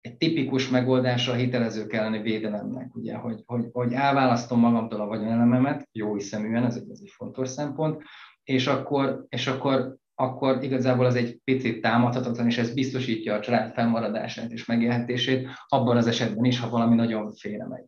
egy 0.00 0.16
tipikus 0.16 0.68
megoldás 0.68 1.28
a 1.28 1.34
hitelezők 1.34 1.92
elleni 1.92 2.22
védelemnek, 2.22 2.94
ugye, 2.94 3.14
hogy, 3.14 3.42
hogy, 3.46 3.68
hogy 3.72 3.92
elválasztom 3.92 4.60
magamtól 4.60 5.00
a 5.00 5.06
vagyonelememet, 5.06 5.88
jó 5.92 6.14
hiszeműen, 6.14 6.64
ez 6.64 6.76
egy, 6.76 6.90
ez 6.90 6.98
egy 7.02 7.12
fontos 7.16 7.48
szempont, 7.48 8.02
és 8.48 8.66
akkor, 8.66 9.26
és 9.28 9.46
akkor, 9.46 9.96
akkor 10.14 10.62
igazából 10.62 11.06
az 11.06 11.14
egy 11.14 11.40
picit 11.44 11.80
támadhatatlan, 11.80 12.46
és 12.46 12.58
ez 12.58 12.74
biztosítja 12.74 13.34
a 13.34 13.40
család 13.40 13.72
felmaradását 13.72 14.50
és 14.50 14.64
megélhetését, 14.64 15.48
abban 15.66 15.96
az 15.96 16.06
esetben 16.06 16.44
is, 16.44 16.60
ha 16.60 16.68
valami 16.68 16.94
nagyon 16.94 17.32
félre 17.32 17.66
megy. 17.66 17.84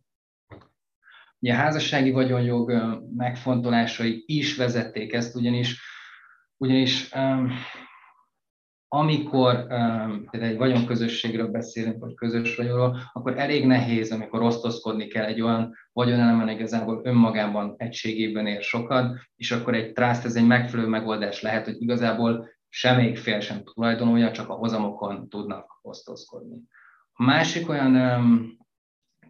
Ugye 1.38 1.52
a 1.52 1.56
házassági 1.56 2.10
vagyonjog 2.10 2.72
megfontolásai 3.16 4.24
is 4.26 4.56
vezették 4.56 5.12
ezt, 5.12 5.34
ugyanis, 5.34 5.80
ugyanis 6.56 7.10
amikor 8.92 9.66
egy 10.30 10.56
vagyonközösségről 10.56 11.48
beszélünk, 11.48 12.00
vagy 12.00 12.14
közös 12.14 12.56
vagyonról, 12.56 12.96
akkor 13.12 13.38
elég 13.38 13.66
nehéz, 13.66 14.12
amikor 14.12 14.42
osztozkodni 14.42 15.06
kell 15.06 15.24
egy 15.24 15.40
olyan 15.40 15.74
vagyonelemen 15.92 16.48
igazából 16.48 17.00
önmagában 17.04 17.74
egységében 17.76 18.46
ér 18.46 18.62
sokat, 18.62 19.18
és 19.36 19.50
akkor 19.50 19.74
egy 19.74 19.92
trust, 19.92 20.24
ez 20.24 20.36
egy 20.36 20.46
megfelelő 20.46 20.88
megoldás 20.88 21.42
lehet, 21.42 21.64
hogy 21.64 21.82
igazából 21.82 22.48
semmelyik 22.68 23.16
fél 23.16 23.40
sem 23.40 23.62
tulajdonolja, 23.64 24.30
csak 24.30 24.48
a 24.48 24.54
hozamokon 24.54 25.28
tudnak 25.28 25.78
osztozkodni. 25.82 26.56
A 27.12 27.24
másik 27.24 27.68
olyan 27.68 27.94
um, 27.94 28.58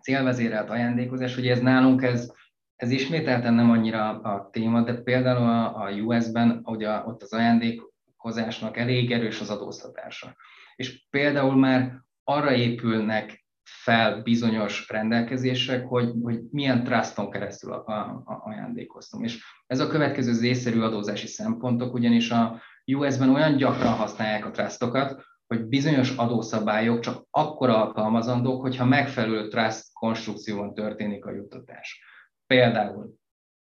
célvezérelt 0.03 0.71
ajándékozás, 0.71 1.35
hogy 1.35 1.47
ez 1.47 1.61
nálunk 1.61 2.03
ez, 2.03 2.33
ez 2.77 2.91
ismételten 2.91 3.55
nem 3.55 3.71
annyira 3.71 4.21
a 4.21 4.49
téma, 4.53 4.83
de 4.83 4.95
például 4.95 5.49
a, 5.49 5.83
a 5.83 5.91
US-ben, 5.91 6.61
ugye 6.65 6.89
ott 6.89 7.23
az 7.23 7.33
ajándék 7.33 7.83
vállalkozásnak 8.21 8.77
elég 8.77 9.13
erős 9.13 9.41
az 9.41 9.51
adóztatása. 9.51 10.37
És 10.77 11.07
például 11.11 11.57
már 11.57 12.03
arra 12.25 12.53
épülnek 12.53 13.45
fel 13.63 14.23
bizonyos 14.23 14.89
rendelkezések, 14.89 15.87
hogy, 15.87 16.13
hogy 16.23 16.41
milyen 16.51 16.85
truston 16.85 17.31
keresztül 17.31 17.73
a, 17.73 17.85
a, 17.87 18.23
a 18.25 18.41
ajándékoztunk. 18.45 19.25
És 19.25 19.45
ez 19.67 19.81
a 19.81 19.87
következő 19.87 20.51
az 20.51 20.67
adózási 20.83 21.27
szempontok, 21.27 21.95
ugyanis 21.95 22.31
a 22.31 22.61
US-ben 22.87 23.35
olyan 23.35 23.57
gyakran 23.57 23.93
használják 23.93 24.47
a 24.47 24.51
trustokat, 24.51 25.25
hogy 25.47 25.65
bizonyos 25.65 26.17
adószabályok 26.17 27.01
csak 27.01 27.27
akkor 27.31 27.69
alkalmazandók, 27.69 28.61
hogyha 28.61 28.85
megfelelő 28.85 29.49
trust 29.49 29.85
konstrukcióban 29.93 30.75
történik 30.75 31.25
a 31.25 31.33
juttatás. 31.33 32.03
Például 32.47 33.15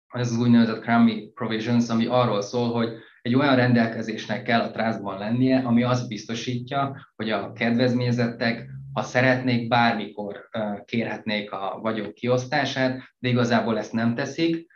ez 0.08 0.30
az 0.30 0.38
úgynevezett 0.38 0.82
Crummy 0.82 1.30
Provisions, 1.34 1.88
ami 1.88 2.06
arról 2.06 2.40
szól, 2.42 2.72
hogy 2.72 2.90
egy 3.22 3.34
olyan 3.34 3.56
rendelkezésnek 3.56 4.42
kell 4.42 4.60
a 4.60 4.70
trustban 4.70 5.18
lennie, 5.18 5.58
ami 5.58 5.82
azt 5.82 6.08
biztosítja, 6.08 7.10
hogy 7.16 7.30
a 7.30 7.52
kedvezményezettek, 7.52 8.70
ha 8.92 9.02
szeretnék, 9.02 9.68
bármikor 9.68 10.48
kérhetnék 10.84 11.52
a 11.52 11.78
vagyon 11.82 12.12
kiosztását, 12.12 13.00
de 13.18 13.28
igazából 13.28 13.78
ezt 13.78 13.92
nem 13.92 14.14
teszik. 14.14 14.66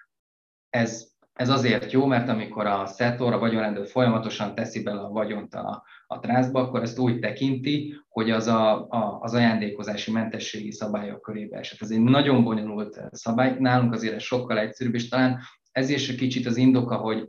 Ez, 0.71 1.09
ez 1.33 1.49
azért 1.49 1.93
jó, 1.93 2.07
mert 2.07 2.29
amikor 2.29 2.67
a 2.67 2.87
szetor, 2.87 3.33
a 3.33 3.39
vagyonrendőr 3.39 3.87
folyamatosan 3.87 4.55
teszi 4.55 4.83
bele 4.83 5.01
a 5.01 5.09
vagyont 5.09 5.55
a, 5.55 5.85
a 6.07 6.19
trászba, 6.19 6.61
akkor 6.61 6.83
ezt 6.83 6.99
úgy 6.99 7.19
tekinti, 7.19 7.95
hogy 8.09 8.31
az 8.31 8.47
a, 8.47 8.89
a, 8.89 9.19
az 9.21 9.35
ajándékozási 9.35 10.11
mentességi 10.11 10.71
szabályok 10.71 11.21
körébe 11.21 11.59
esett. 11.59 11.83
Ez 11.83 11.91
egy 11.91 12.01
nagyon 12.01 12.45
bonyolult 12.45 13.03
szabály, 13.11 13.57
nálunk 13.59 13.93
azért 13.93 14.15
ez 14.15 14.23
sokkal 14.23 14.59
egyszerűbb, 14.59 14.95
és 14.95 15.09
talán 15.09 15.39
ez 15.73 15.89
is 15.89 16.09
egy 16.09 16.17
kicsit 16.17 16.47
az 16.47 16.57
indoka, 16.57 16.97
hogy 16.97 17.29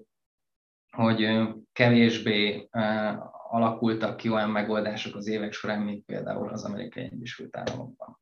hogy 0.95 1.47
kevésbé 1.71 2.67
alakultak 3.49 4.17
ki 4.17 4.29
olyan 4.29 4.49
megoldások 4.49 5.15
az 5.15 5.27
évek 5.27 5.53
során, 5.53 5.81
mint 5.81 6.05
például 6.05 6.49
az 6.49 6.63
amerikai 6.63 7.03
Egyesült 7.03 7.57
Államokban. 7.57 8.19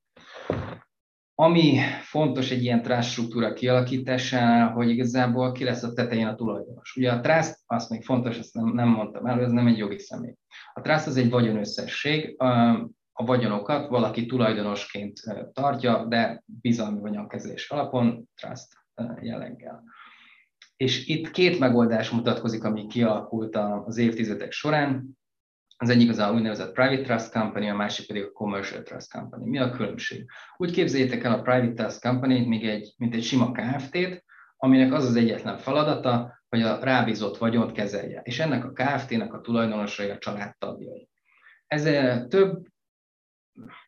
Ami 1.35 1.77
fontos 2.01 2.51
egy 2.51 2.63
ilyen 2.63 2.81
trust 2.81 3.09
struktúra 3.09 3.53
kialakításánál, 3.53 4.71
hogy 4.71 4.89
igazából 4.89 5.51
ki 5.51 5.63
lesz 5.63 5.83
a 5.83 5.93
tetején 5.93 6.27
a 6.27 6.35
tulajdonos. 6.35 6.95
Ugye 6.95 7.11
a 7.11 7.19
trust, 7.19 7.55
azt 7.65 7.89
még 7.89 8.03
fontos, 8.03 8.37
ezt 8.37 8.53
nem, 8.53 8.67
nem 8.67 8.87
mondtam 8.87 9.25
el, 9.25 9.41
ez 9.41 9.51
nem 9.51 9.67
egy 9.67 9.77
jogi 9.77 9.99
személy. 9.99 10.35
A 10.73 10.81
trust 10.81 11.07
az 11.07 11.17
egy 11.17 11.29
vagyonösszesség, 11.29 12.35
a 13.13 13.25
vagyonokat 13.25 13.89
valaki 13.89 14.25
tulajdonosként 14.25 15.19
tartja, 15.53 16.05
de 16.05 16.43
bizalmi 16.45 16.99
vagyonkezelés 16.99 17.69
alapon, 17.69 18.29
trust 18.35 18.67
jelleggel. 19.21 19.83
És 20.81 21.07
itt 21.07 21.31
két 21.31 21.59
megoldás 21.59 22.09
mutatkozik, 22.09 22.63
ami 22.63 22.87
kialakult 22.87 23.55
az 23.55 23.97
évtizedek 23.97 24.51
során. 24.51 25.17
Az 25.77 25.89
egyik 25.89 26.09
az 26.09 26.17
a 26.17 26.31
úgynevezett 26.33 26.73
Private 26.73 27.01
Trust 27.01 27.31
Company, 27.31 27.69
a 27.69 27.75
másik 27.75 28.07
pedig 28.07 28.23
a 28.23 28.31
Commercial 28.31 28.81
Trust 28.81 29.11
Company. 29.11 29.49
Mi 29.49 29.59
a 29.59 29.69
különbség? 29.69 30.25
Úgy 30.57 30.71
képzeljétek 30.71 31.23
el 31.23 31.33
a 31.33 31.41
Private 31.41 31.73
Trust 31.73 32.01
Company-t, 32.01 32.47
még 32.47 32.67
egy, 32.67 32.93
mint 32.97 33.15
egy 33.15 33.23
sima 33.23 33.51
Kft-t, 33.51 34.23
aminek 34.57 34.93
az 34.93 35.05
az 35.05 35.15
egyetlen 35.15 35.57
feladata, 35.57 36.43
hogy 36.49 36.61
a 36.61 36.79
rábízott 36.83 37.37
vagyont 37.37 37.71
kezelje. 37.71 38.21
És 38.23 38.39
ennek 38.39 38.65
a 38.65 38.71
Kft-nek 38.71 39.33
a 39.33 39.41
tulajdonosai 39.41 40.09
a 40.09 40.17
családtagjai. 40.17 41.09
Ez 41.67 41.83
több 42.27 42.65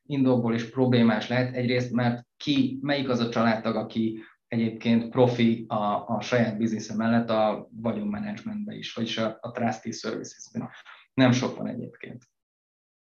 indokból 0.05 0.53
is 0.53 0.69
problémás 0.69 1.27
lehet. 1.27 1.55
Egyrészt, 1.55 1.91
mert 1.91 2.25
ki, 2.37 2.79
melyik 2.81 3.09
az 3.09 3.19
a 3.19 3.29
családtag, 3.29 3.75
aki 3.75 4.23
egyébként 4.53 5.09
profi 5.09 5.65
a, 5.67 6.07
a 6.07 6.21
saját 6.21 6.57
biznisze 6.57 6.95
mellett 6.95 7.29
a 7.29 7.69
vagyonmenedzsmentben 7.71 8.75
is, 8.75 8.93
vagyis 8.93 9.17
a, 9.17 9.37
a 9.41 9.51
trusty 9.51 9.91
services-ben. 9.91 10.69
Nem 11.13 11.31
sok 11.31 11.57
van 11.57 11.67
egyébként. 11.67 12.23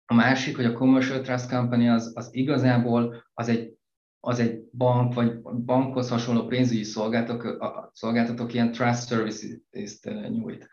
A 0.05 0.13
másik, 0.13 0.55
hogy 0.55 0.65
a 0.65 0.73
commercial 0.73 1.21
trust 1.21 1.49
company 1.49 1.89
az, 1.89 2.11
az 2.15 2.29
igazából 2.31 3.23
az 3.33 3.47
egy, 3.47 3.73
az 4.19 4.39
egy 4.39 4.63
bank, 4.71 5.13
vagy 5.13 5.41
bankhoz 5.41 6.09
hasonló 6.09 6.45
pénzügyi 6.45 6.83
szolgáltatók, 6.83 7.89
szolgáltatók 7.93 8.53
ilyen 8.53 8.71
trust 8.71 9.07
services-t 9.07 10.29
nyújt. 10.29 10.69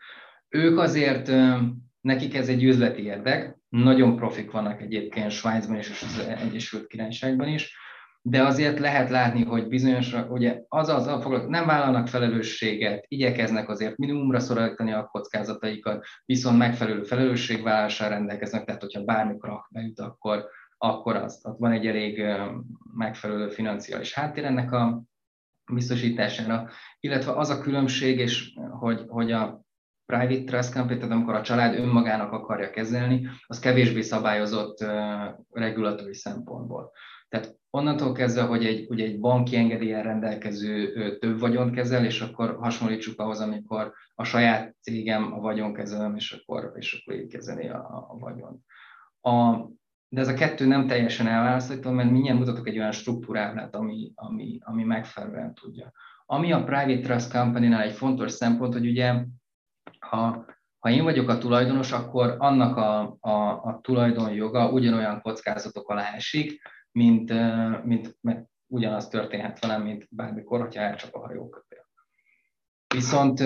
Ők 0.49 0.77
azért, 0.77 1.31
nekik 2.01 2.35
ez 2.35 2.49
egy 2.49 2.63
üzleti 2.63 3.03
érdek, 3.03 3.57
nagyon 3.69 4.15
profik 4.15 4.51
vannak 4.51 4.81
egyébként 4.81 5.31
Svájcban 5.31 5.77
és 5.77 5.89
az 5.89 6.19
Egyesült 6.19 6.87
Királyságban 6.87 7.47
is, 7.47 7.75
de 8.25 8.43
azért 8.43 8.79
lehet 8.79 9.09
látni, 9.09 9.43
hogy 9.43 9.67
bizonyos, 9.67 10.15
ugye 10.29 10.61
az 10.67 10.89
az, 10.89 11.07
nem 11.47 11.65
vállalnak 11.65 12.07
felelősséget, 12.07 13.05
igyekeznek 13.07 13.69
azért 13.69 13.97
minimumra 13.97 14.39
szorítani 14.39 14.91
a 14.91 15.05
kockázataikat, 15.05 16.05
viszont 16.25 16.57
megfelelő 16.57 17.03
felelősségvállalással 17.03 18.09
rendelkeznek, 18.09 18.65
tehát 18.65 18.81
hogyha 18.81 19.03
bármikor 19.03 19.65
beüt, 19.69 19.99
akkor, 19.99 20.45
akkor 20.77 21.15
az, 21.15 21.41
ott 21.43 21.57
van 21.59 21.71
egy 21.71 21.87
elég 21.87 22.23
megfelelő 22.93 23.49
financiális 23.49 24.13
háttér 24.13 24.45
ennek 24.45 24.71
a 24.71 25.03
biztosítására, 25.73 26.69
illetve 26.99 27.31
az 27.31 27.49
a 27.49 27.59
különbség, 27.59 28.19
és 28.19 28.53
hogy, 28.79 29.05
hogy 29.07 29.31
a 29.31 29.61
private 30.05 30.43
trust 30.43 30.73
company, 30.73 30.97
tehát 30.97 31.13
amikor 31.13 31.35
a 31.35 31.41
család 31.41 31.79
önmagának 31.79 32.31
akarja 32.31 32.69
kezelni, 32.69 33.27
az 33.47 33.59
kevésbé 33.59 34.01
szabályozott 34.01 34.81
uh, 34.81 36.11
szempontból. 36.11 36.91
Tehát 37.33 37.59
onnantól 37.69 38.11
kezdve, 38.11 38.41
hogy 38.41 38.65
egy, 38.65 38.85
ugye 38.89 39.05
egy 39.05 39.19
banki 39.19 39.55
engedélyen 39.55 40.03
rendelkező 40.03 41.17
több 41.17 41.39
vagyont 41.39 41.75
kezel, 41.75 42.05
és 42.05 42.21
akkor 42.21 42.57
hasonlítsuk 42.59 43.19
ahhoz, 43.19 43.39
amikor 43.39 43.93
a 44.15 44.23
saját 44.23 44.75
cégem 44.81 45.33
a 45.33 45.39
vagyonkezelem, 45.39 46.15
és 46.15 46.31
akkor, 46.31 46.71
és 46.75 46.93
akkor 47.01 47.15
így 47.19 47.27
kezeli 47.27 47.67
a, 47.67 48.07
a 48.09 48.17
vagyont. 48.19 48.61
A, 49.21 49.57
de 50.09 50.21
ez 50.21 50.27
a 50.27 50.33
kettő 50.33 50.65
nem 50.65 50.87
teljesen 50.87 51.27
elválasztható, 51.27 51.91
mert 51.91 52.11
mindjárt 52.11 52.39
mutatok 52.39 52.67
egy 52.67 52.77
olyan 52.77 52.91
struktúrát, 52.91 53.75
ami, 53.75 54.11
ami, 54.15 54.59
ami 54.63 54.83
megfelelően 54.83 55.53
tudja. 55.53 55.91
Ami 56.25 56.51
a 56.51 56.63
Private 56.63 56.99
Trust 56.99 57.31
Company-nál 57.31 57.81
egy 57.81 57.95
fontos 57.95 58.31
szempont, 58.31 58.73
hogy 58.73 58.87
ugye 58.87 59.25
ha, 59.99 60.45
ha 60.79 60.89
én 60.89 61.03
vagyok 61.03 61.29
a 61.29 61.37
tulajdonos, 61.37 61.91
akkor 61.91 62.35
annak 62.39 62.77
a, 62.77 63.17
a, 63.19 63.63
a 63.63 63.79
tulajdonjoga 63.81 64.71
ugyanolyan 64.71 65.21
kockázatok 65.21 65.89
alá 65.89 66.13
esik, 66.13 66.61
mint, 66.93 67.33
mint 67.85 68.17
mert 68.21 68.45
ugyanaz 68.67 69.07
történhet 69.07 69.59
velem, 69.59 69.81
mint 69.81 70.07
bármikor, 70.09 70.59
hogyha 70.61 70.81
elcsap 70.81 71.15
a 71.15 71.25
hajókötél. 71.25 71.85
Viszont 72.93 73.39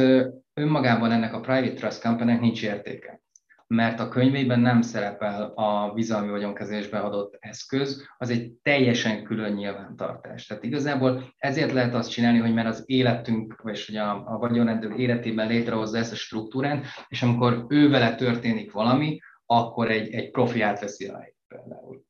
önmagában 0.53 1.11
ennek 1.11 1.33
a 1.33 1.39
Private 1.39 1.73
Trust 1.73 2.01
company 2.01 2.39
nincs 2.39 2.63
értéke 2.63 3.21
mert 3.67 3.99
a 3.99 4.09
könyvében 4.09 4.59
nem 4.59 4.81
szerepel 4.81 5.51
a 5.55 5.91
bizalmi 5.93 6.29
vagyonkezésbe 6.29 6.99
adott 6.99 7.37
eszköz, 7.39 8.07
az 8.17 8.29
egy 8.29 8.51
teljesen 8.51 9.23
külön 9.23 9.53
nyilvántartás. 9.53 10.45
Tehát 10.45 10.63
igazából 10.63 11.33
ezért 11.37 11.71
lehet 11.71 11.93
azt 11.93 12.09
csinálni, 12.09 12.39
hogy 12.39 12.53
mert 12.53 12.67
az 12.67 12.83
életünk, 12.85 13.61
vagy 13.61 13.85
hogy 13.85 13.95
a, 13.95 14.33
a 14.33 14.37
vagyonrendőr 14.37 14.99
életében 14.99 15.47
létrehozza 15.47 15.97
ezt 15.97 16.11
a 16.11 16.15
struktúrát, 16.15 16.85
és 17.07 17.21
amikor 17.23 17.65
ő 17.69 18.15
történik 18.15 18.71
valami, 18.71 19.19
akkor 19.45 19.91
egy, 19.91 20.13
egy 20.13 20.31
profi 20.31 20.61
átveszi 20.61 21.07
a 21.07 21.17
helyét 21.17 21.37
például. 21.47 22.05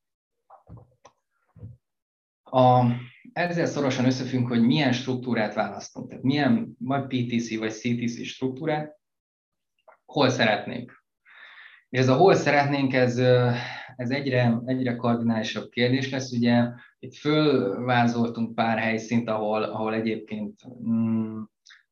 A, 2.50 2.84
ezzel 3.32 3.66
szorosan 3.66 4.04
összefüggünk, 4.04 4.48
hogy 4.48 4.62
milyen 4.62 4.92
struktúrát 4.92 5.54
választunk, 5.54 6.08
tehát 6.08 6.24
milyen 6.24 6.76
vagy 6.78 7.06
PTC 7.06 7.58
vagy 7.58 7.72
CTC 7.72 8.24
struktúrát, 8.24 8.96
hol 10.04 10.28
szeretnénk. 10.28 11.04
És 11.88 11.98
ez 11.98 12.08
a 12.08 12.16
hol 12.16 12.34
szeretnénk, 12.34 12.94
ez, 12.94 13.18
ez 13.96 14.10
egyre, 14.10 14.60
egyre 14.64 14.96
kardinálisabb 14.96 15.68
kérdés 15.68 16.10
lesz. 16.10 16.32
Ugye 16.32 16.68
itt 16.98 17.14
fölvázoltunk 17.14 18.54
pár 18.54 18.78
helyszínt, 18.78 19.28
ahol, 19.28 19.62
ahol 19.62 19.94
egyébként 19.94 20.60
mm, 20.88 21.42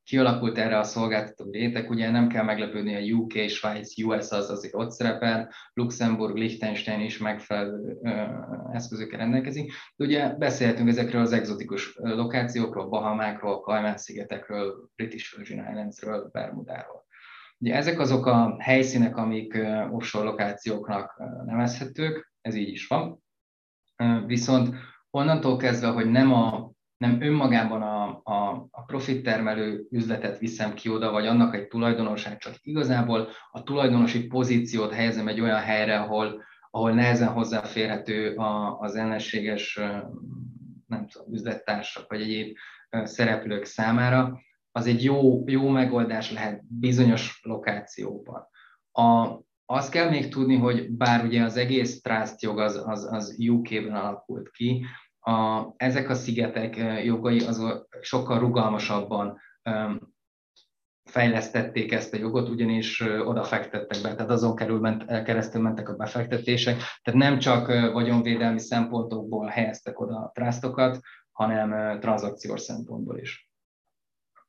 kialakult 0.07 0.59
erre 0.59 0.79
a 0.79 0.83
szolgáltató 0.83 1.51
réteg, 1.51 1.91
ugye 1.91 2.11
nem 2.11 2.29
kell 2.29 2.45
meglepődni, 2.45 2.95
a 2.95 3.15
UK, 3.15 3.49
Svájc, 3.49 4.03
US 4.03 4.31
az 4.31 4.51
azért 4.51 4.75
ott 4.75 4.91
szerepel, 4.91 5.53
Luxemburg, 5.73 6.37
Liechtenstein 6.37 7.01
is 7.01 7.19
megfelelő 7.19 7.99
eszközökkel 8.73 9.19
rendelkezik. 9.19 9.73
De 9.97 10.05
ugye 10.05 10.29
beszélhetünk 10.29 10.89
ezekről 10.89 11.21
az 11.21 11.33
egzotikus 11.33 11.97
lokációkról, 11.97 12.89
Bahamákról, 12.89 13.61
Kajmán-szigetekről, 13.61 14.91
British 14.97 15.37
Virgin 15.37 15.59
Islandsről, 15.59 16.29
Bermudáról. 16.33 17.05
Ugye 17.59 17.75
ezek 17.75 18.01
azok 18.01 18.27
a 18.27 18.57
helyszínek, 18.59 19.17
amik 19.17 19.59
offshore 19.91 20.25
lokációknak 20.25 21.23
nevezhetők, 21.47 22.33
ez 22.41 22.55
így 22.55 22.69
is 22.69 22.87
van. 22.87 23.23
Viszont 24.27 24.75
onnantól 25.11 25.57
kezdve, 25.57 25.89
hogy 25.89 26.11
nem, 26.11 26.33
a, 26.33 26.71
nem 26.97 27.21
önmagában 27.21 27.83
a, 27.83 28.21
a, 28.25 28.69
a 28.71 28.85
profit 28.85 29.23
termelő 29.23 29.87
üzletet 29.91 30.39
viszem 30.39 30.75
ki 30.75 30.89
oda, 30.89 31.11
vagy 31.11 31.27
annak 31.27 31.55
egy 31.55 31.67
tulajdonosát, 31.67 32.39
csak 32.39 32.55
igazából 32.63 33.29
a 33.51 33.63
tulajdonosi 33.63 34.27
pozíciót 34.27 34.93
helyezem 34.93 35.29
egy 35.29 35.41
olyan 35.41 35.61
helyre, 35.61 36.01
ahol, 36.01 36.43
ahol 36.71 36.93
nehezen 36.93 37.29
hozzáférhető 37.29 38.35
az 38.79 38.95
ellenséges 38.95 39.81
nem 40.87 41.07
tudom, 41.09 41.33
üzlettársak 41.33 42.09
vagy 42.09 42.21
egyéb 42.21 42.57
szereplők 42.91 43.65
számára, 43.65 44.41
az 44.73 44.87
egy 44.87 45.05
jó, 45.05 45.43
jó 45.47 45.69
megoldás 45.69 46.33
lehet 46.33 46.63
bizonyos 46.69 47.41
lokációban. 47.43 48.47
A, 48.93 49.39
azt 49.65 49.91
kell 49.91 50.11
még 50.11 50.29
tudni, 50.29 50.57
hogy 50.57 50.91
bár 50.91 51.25
ugye 51.25 51.43
az 51.43 51.57
egész 51.57 52.01
trust 52.01 52.43
jog 52.43 52.59
az, 52.59 52.83
az, 52.87 53.13
az 53.13 53.37
UK-ben 53.49 53.95
alakult 53.95 54.51
ki, 54.51 54.85
a, 55.27 55.73
ezek 55.77 56.09
a 56.09 56.15
szigetek 56.15 56.77
jogai 57.05 57.39
azok 57.39 57.89
sokkal 58.01 58.39
rugalmasabban 58.39 59.39
fejlesztették 61.05 61.93
ezt 61.93 62.15
a 62.15 62.17
jogot, 62.17 62.49
ugyanis 62.49 63.01
oda 63.01 63.43
fektettek 63.43 64.03
be, 64.03 64.15
tehát 64.15 64.31
azon 64.31 64.57
kerül 64.57 64.81
ment, 64.81 65.23
keresztül 65.23 65.63
mentek 65.63 65.89
a 65.89 65.97
befektetések, 65.97 66.77
tehát 67.03 67.21
nem 67.21 67.39
csak 67.39 67.67
vagyonvédelmi 67.93 68.59
szempontokból 68.59 69.47
helyeztek 69.47 70.01
oda 70.01 70.17
a 70.17 70.31
trustokat, 70.35 71.01
hanem 71.33 72.01
tranzakciós 72.01 72.61
szempontból 72.61 73.19
is. 73.19 73.51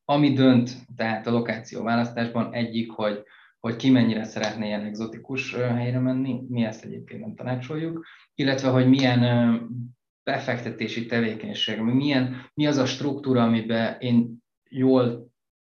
Ami 0.06 0.34
dönt 0.34 0.72
tehát 0.96 1.28
a 1.28 1.32
lokáció 1.32 1.84
választásban 1.84 2.54
egyik, 2.54 2.92
hogy, 2.92 3.24
hogy 3.60 3.76
ki 3.76 3.90
mennyire 3.90 4.24
szeretne 4.24 4.66
ilyen 4.66 4.86
egzotikus 4.86 5.56
helyre 5.56 6.00
menni, 6.00 6.42
mi 6.50 6.64
ezt 6.64 6.84
egyébként 6.84 7.22
nem 7.22 7.36
tanácsoljuk, 7.36 8.06
illetve 8.36 8.70
hogy 8.70 8.88
milyen 8.88 9.20
befektetési 10.28 11.06
tevékenység, 11.06 11.80
milyen, 11.80 12.50
mi 12.54 12.68
az 12.68 12.78
a 12.78 12.86
struktúra, 12.86 13.44
amiben 13.44 13.96
én 14.00 14.44
jól 14.70 15.28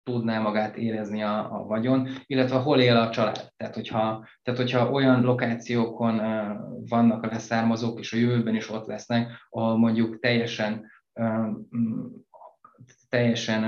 tudná 0.04 0.40
magát 0.40 0.78
érezni 0.78 1.24
a, 1.24 1.60
a 1.60 1.66
vagyon, 1.66 2.08
illetve 2.26 2.56
hol 2.56 2.80
él 2.80 2.98
a 2.98 3.10
család. 3.10 3.52
Tehát 3.58 3.76
hogyha, 3.76 4.28
tehát, 4.44 4.60
hogyha 4.60 4.92
olyan 4.92 5.22
lokációkon 5.22 6.22
vannak 6.90 7.24
a 7.24 7.28
leszármazók, 7.28 8.00
és 8.00 8.14
a 8.14 8.18
jövőben 8.18 8.56
is 8.56 8.70
ott 8.70 8.88
lesznek, 8.88 9.32
ahol 9.50 9.78
mondjuk 9.78 10.20
teljesen 10.20 10.92
teljesen 13.10 13.64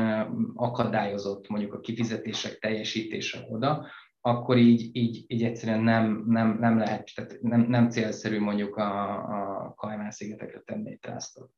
akadályozott 0.55 1.47
mondjuk 1.47 1.73
a 1.73 1.80
kifizetések 1.80 2.59
teljesítése 2.59 3.45
oda, 3.49 3.88
akkor 4.22 4.57
így, 4.57 4.89
így, 4.95 5.26
így 5.28 5.43
egyszerűen 5.43 5.80
nem, 5.80 6.24
nem, 6.28 6.57
nem 6.59 6.78
lehet, 6.78 7.11
tehát 7.15 7.41
nem, 7.41 7.61
nem 7.61 7.89
célszerű 7.89 8.39
mondjuk 8.39 8.76
a, 8.76 9.13
a 9.13 9.74
Kajmán 9.74 10.11
szigetekre 10.11 10.59
tenni 10.59 10.91
egy 10.91 10.99
trustot. 10.99 11.51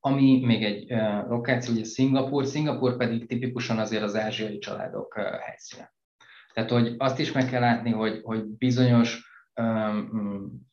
ami 0.00 0.44
még 0.44 0.64
egy 0.64 0.90
lokáció, 1.28 1.74
ugye 1.74 1.84
Szingapur, 1.84 2.46
Szingapur 2.46 2.96
pedig 2.96 3.26
tipikusan 3.26 3.78
azért 3.78 4.02
az 4.02 4.16
ázsiai 4.16 4.58
családok 4.58 5.14
helyszíne. 5.18 5.94
Tehát, 6.52 6.70
hogy 6.70 6.94
azt 6.98 7.18
is 7.18 7.32
meg 7.32 7.46
kell 7.46 7.60
látni, 7.60 7.90
hogy, 7.90 8.20
hogy 8.22 8.44
bizonyos 8.44 9.30
um, 9.60 10.68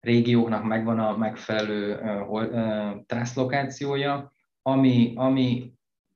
régióknak 0.00 0.64
megvan 0.64 0.98
a 0.98 1.16
megfelelő 1.16 1.98
uh, 1.98 3.04
trászlokációja, 3.06 4.32
ami, 4.62 5.12
ami 5.16 5.72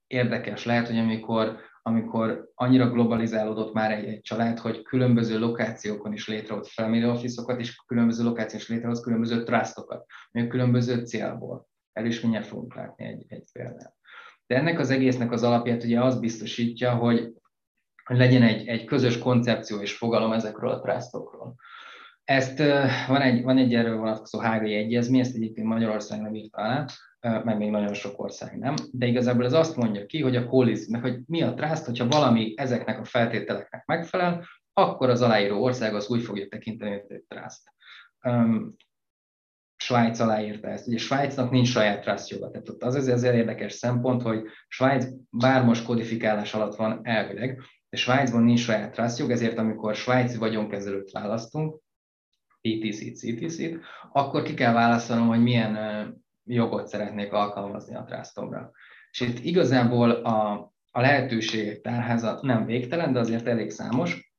érdekes 0.06 0.64
lehet, 0.64 0.86
hogy 0.86 0.98
amikor, 0.98 1.58
amikor 1.82 2.50
annyira 2.54 2.90
globalizálódott 2.90 3.72
már 3.72 3.92
egy, 3.92 4.04
egy 4.04 4.20
család, 4.20 4.58
hogy 4.58 4.82
különböző 4.82 5.38
lokációkon 5.38 6.12
is 6.12 6.28
létrehoz 6.28 6.72
family 6.72 7.04
office 7.04 7.56
és 7.58 7.76
különböző 7.86 8.24
lokációs 8.24 8.68
létrehoz 8.68 9.00
különböző 9.00 9.42
trustokat, 9.42 10.06
még 10.30 10.48
különböző 10.48 11.04
célból. 11.04 11.68
El 11.92 12.06
is 12.06 12.20
mindjárt 12.20 12.46
fogunk 12.46 12.74
látni 12.74 13.04
egy, 13.04 13.24
egy 13.28 13.44
példát. 13.52 13.94
De 14.46 14.56
ennek 14.56 14.78
az 14.78 14.90
egésznek 14.90 15.32
az 15.32 15.42
alapját 15.42 15.84
ugye 15.84 16.00
az 16.00 16.18
biztosítja, 16.18 16.94
hogy 16.94 17.32
legyen 18.04 18.42
egy, 18.42 18.66
egy 18.66 18.84
közös 18.84 19.18
koncepció 19.18 19.80
és 19.80 19.96
fogalom 19.96 20.32
ezekről 20.32 20.70
a 20.70 20.80
trustokról. 20.80 21.54
Ezt 22.24 22.58
van 23.06 23.20
egy, 23.20 23.42
van 23.42 23.58
egy 23.58 23.74
erről 23.74 23.96
vonatkozó 23.96 24.38
hágai 24.38 24.74
egyezmény, 24.74 25.20
ezt 25.20 25.34
egyébként 25.34 25.66
Magyarország 25.66 26.20
nem 26.20 26.34
írta 26.34 26.58
alá, 26.58 26.86
meg 27.20 27.56
még 27.56 27.70
nagyon 27.70 27.94
sok 27.94 28.22
ország 28.22 28.58
nem, 28.58 28.74
de 28.92 29.06
igazából 29.06 29.44
ez 29.44 29.52
azt 29.52 29.76
mondja 29.76 30.06
ki, 30.06 30.22
hogy 30.22 30.36
a 30.36 30.46
koalíciónak, 30.46 31.02
hogy 31.02 31.18
mi 31.26 31.42
a 31.42 31.54
trust, 31.54 31.84
hogyha 31.84 32.08
valami 32.08 32.54
ezeknek 32.56 32.98
a 32.98 33.04
feltételeknek 33.04 33.86
megfelel, 33.86 34.46
akkor 34.72 35.10
az 35.10 35.22
aláíró 35.22 35.62
ország 35.62 35.94
az 35.94 36.08
úgy 36.08 36.22
fogja 36.22 36.48
tekinteni, 36.48 36.90
hogy 36.90 37.16
egy 37.16 37.24
trust. 37.28 37.62
Um, 38.22 38.76
Svájc 39.76 40.18
aláírta 40.18 40.68
ezt. 40.68 40.86
Ugye 40.86 40.98
Svájcnak 40.98 41.50
nincs 41.50 41.68
saját 41.68 42.02
trust 42.02 42.28
joga, 42.28 42.50
tehát 42.50 42.68
ott 42.68 42.82
az 42.82 43.08
ezért 43.08 43.34
érdekes 43.34 43.72
szempont, 43.72 44.22
hogy 44.22 44.42
Svájc 44.68 45.06
bár 45.30 45.64
most 45.64 45.84
kodifikálás 45.84 46.54
alatt 46.54 46.76
van 46.76 47.00
elvileg, 47.02 47.60
de 47.88 47.96
Svájcban 47.96 48.42
nincs 48.42 48.60
saját 48.60 48.92
trust 48.92 49.18
jog, 49.18 49.30
ezért 49.30 49.58
amikor 49.58 49.94
svájci 49.94 50.38
vagyonkezelőt 50.38 51.10
választunk, 51.10 51.80
ETC-t, 52.60 53.16
CTC-t, 53.16 53.78
akkor 54.12 54.42
ki 54.42 54.54
kell 54.54 54.72
választanom, 54.72 55.28
hogy 55.28 55.42
milyen 55.42 55.74
jogot 56.52 56.86
szeretnék 56.86 57.32
alkalmazni 57.32 57.94
a 57.94 58.04
trustomra. 58.04 58.70
És 59.10 59.20
itt 59.20 59.38
igazából 59.44 60.10
a, 60.10 60.72
a 60.90 61.00
lehetőségek 61.00 61.80
tárháza 61.80 62.38
nem 62.42 62.64
végtelen, 62.64 63.12
de 63.12 63.18
azért 63.18 63.46
elég 63.46 63.70
számos. 63.70 64.34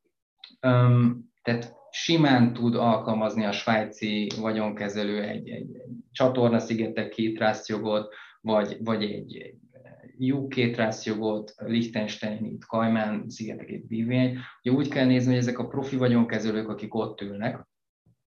Um, 0.67 1.31
tehát 1.41 1.75
simán 1.91 2.53
tud 2.53 2.75
alkalmazni 2.75 3.45
a 3.45 3.51
svájci 3.51 4.31
vagyonkezelő 4.39 5.21
egy, 5.21 5.49
egy, 5.49 5.75
egy 5.75 5.91
csatorna 6.11 6.59
szigetek 6.59 7.09
két 7.09 7.43
jogot, 7.65 8.13
vagy, 8.41 8.77
vagy 8.83 9.03
egy, 9.03 9.37
egy 9.37 10.31
UK 10.31 10.55
jogot, 11.03 11.53
Liechtenstein, 11.57 12.57
Kajmán 12.67 13.29
szigeteket 13.29 13.87
bívény. 13.87 14.37
Ugye 14.63 14.75
úgy 14.75 14.89
kell 14.89 15.05
nézni, 15.05 15.29
hogy 15.29 15.41
ezek 15.41 15.59
a 15.59 15.67
profi 15.67 15.95
vagyonkezelők, 15.95 16.69
akik 16.69 16.93
ott 16.93 17.21
ülnek, 17.21 17.67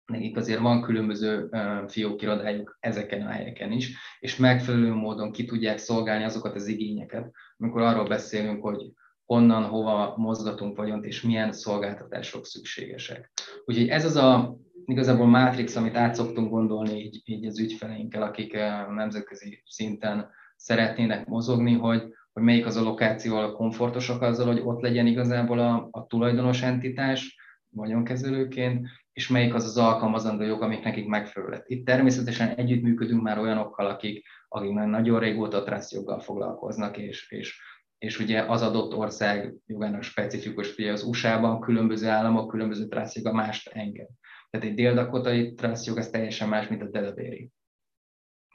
nekik 0.06 0.36
azért 0.36 0.60
van 0.60 0.82
különböző 0.82 1.50
fiókirodájuk 1.86 2.76
ezeken 2.80 3.26
a 3.26 3.30
helyeken 3.30 3.72
is, 3.72 3.96
és 4.20 4.36
megfelelő 4.36 4.92
módon 4.92 5.32
ki 5.32 5.44
tudják 5.44 5.78
szolgálni 5.78 6.24
azokat 6.24 6.54
az 6.54 6.66
igényeket, 6.66 7.30
amikor 7.58 7.82
arról 7.82 8.06
beszélünk, 8.06 8.62
hogy 8.62 8.92
honnan, 9.24 9.64
hova 9.64 10.14
mozgatunk 10.16 10.76
vagyont, 10.76 11.04
és 11.04 11.22
milyen 11.22 11.52
szolgáltatások 11.52 12.46
szükségesek. 12.46 13.30
Úgyhogy 13.64 13.88
ez 13.88 14.04
az 14.04 14.16
a 14.16 14.56
igazából 14.84 15.26
mátrix, 15.26 15.76
amit 15.76 15.96
át 15.96 16.14
szoktunk 16.14 16.50
gondolni 16.50 17.02
így, 17.02 17.22
így 17.24 17.46
az 17.46 17.58
ügyfeleinkkel, 17.58 18.22
akik 18.22 18.52
nemzetközi 18.94 19.62
szinten 19.64 20.28
szeretnének 20.56 21.26
mozogni, 21.26 21.72
hogy, 21.72 22.02
hogy 22.32 22.42
melyik 22.42 22.66
az 22.66 22.76
a 22.76 22.82
lokáció, 22.82 23.36
a 23.36 23.52
komfortosak 23.52 24.22
azzal, 24.22 24.46
hogy 24.46 24.60
ott 24.64 24.80
legyen 24.80 25.06
igazából 25.06 25.58
a, 25.58 25.88
a 25.90 26.06
tulajdonos 26.06 26.62
entitás, 26.62 27.38
vagyonkezelőként, 27.70 28.86
és 29.16 29.28
melyik 29.28 29.54
az 29.54 29.64
az 29.64 29.76
alkalmazandó 29.76 30.44
jog, 30.44 30.62
amik 30.62 30.84
nekik 30.84 31.06
megfelelő. 31.06 31.62
Itt 31.66 31.86
természetesen 31.86 32.54
együttműködünk 32.54 33.22
már 33.22 33.38
olyanokkal, 33.38 33.86
akik, 33.86 34.26
akik 34.48 34.72
már 34.72 34.86
nagyon 34.86 35.20
régóta 35.20 35.62
trust 35.62 35.92
joggal 35.92 36.20
foglalkoznak, 36.20 36.98
és, 36.98 37.30
és, 37.30 37.60
és 37.98 38.18
ugye 38.18 38.42
az 38.42 38.62
adott 38.62 38.94
ország 38.94 39.54
jogának 39.66 40.02
specifikus, 40.02 40.76
ugye 40.76 40.92
az 40.92 41.02
USA-ban 41.02 41.60
különböző 41.60 42.08
államok 42.08 42.48
különböző 42.48 42.86
trust 42.86 43.14
joga 43.14 43.32
mást 43.32 43.68
enged. 43.68 44.08
Tehát 44.50 44.66
egy 44.66 44.74
dél-dakotai 44.74 45.54
trust 45.54 45.86
jog 45.86 45.98
az 45.98 46.10
teljesen 46.10 46.48
más, 46.48 46.68
mint 46.68 46.82
a 46.82 46.90
delaware 46.90 47.46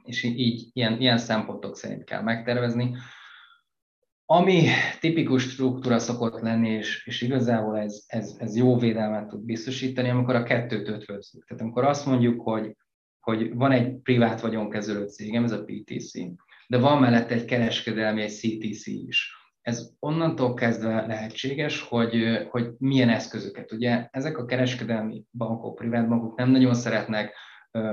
És 0.04 0.24
így 0.24 0.70
ilyen, 0.74 1.00
ilyen 1.00 1.18
szempontok 1.18 1.76
szerint 1.76 2.04
kell 2.04 2.22
megtervezni. 2.22 2.98
Ami 4.34 4.68
tipikus 5.00 5.44
struktúra 5.44 6.00
szokott 6.00 6.42
lenni, 6.42 6.70
és, 6.70 7.06
és 7.06 7.22
igazából 7.22 7.78
ez, 7.78 8.04
ez, 8.08 8.36
ez 8.38 8.56
jó 8.56 8.78
védelmet 8.78 9.28
tud 9.28 9.46
biztosítani, 9.46 10.10
amikor 10.10 10.36
a 10.36 10.44
kettőt 10.44 10.88
ötvözzük. 10.88 11.46
Tehát 11.48 11.64
amikor 11.64 11.84
azt 11.84 12.06
mondjuk, 12.06 12.42
hogy, 12.42 12.76
hogy 13.20 13.54
van 13.54 13.72
egy 13.72 13.96
privát 13.96 14.42
vagyonkezelő 14.42 15.06
cégem, 15.06 15.44
ez 15.44 15.52
a 15.52 15.64
PTC, 15.64 16.12
de 16.68 16.78
van 16.78 17.00
mellette 17.00 17.34
egy 17.34 17.46
kereskedelmi, 17.46 18.22
egy 18.22 18.32
CTC 18.32 18.88
is. 18.88 19.34
Ez 19.62 19.92
onnantól 20.00 20.54
kezdve 20.54 21.06
lehetséges, 21.06 21.82
hogy, 21.82 22.48
hogy 22.50 22.70
milyen 22.78 23.10
eszközöket. 23.10 23.72
Ugye 23.72 24.08
ezek 24.12 24.38
a 24.38 24.46
kereskedelmi 24.46 25.24
bankok, 25.32 25.76
privát 25.76 26.08
bankok 26.08 26.38
nem 26.38 26.50
nagyon 26.50 26.74
szeretnek 26.74 27.34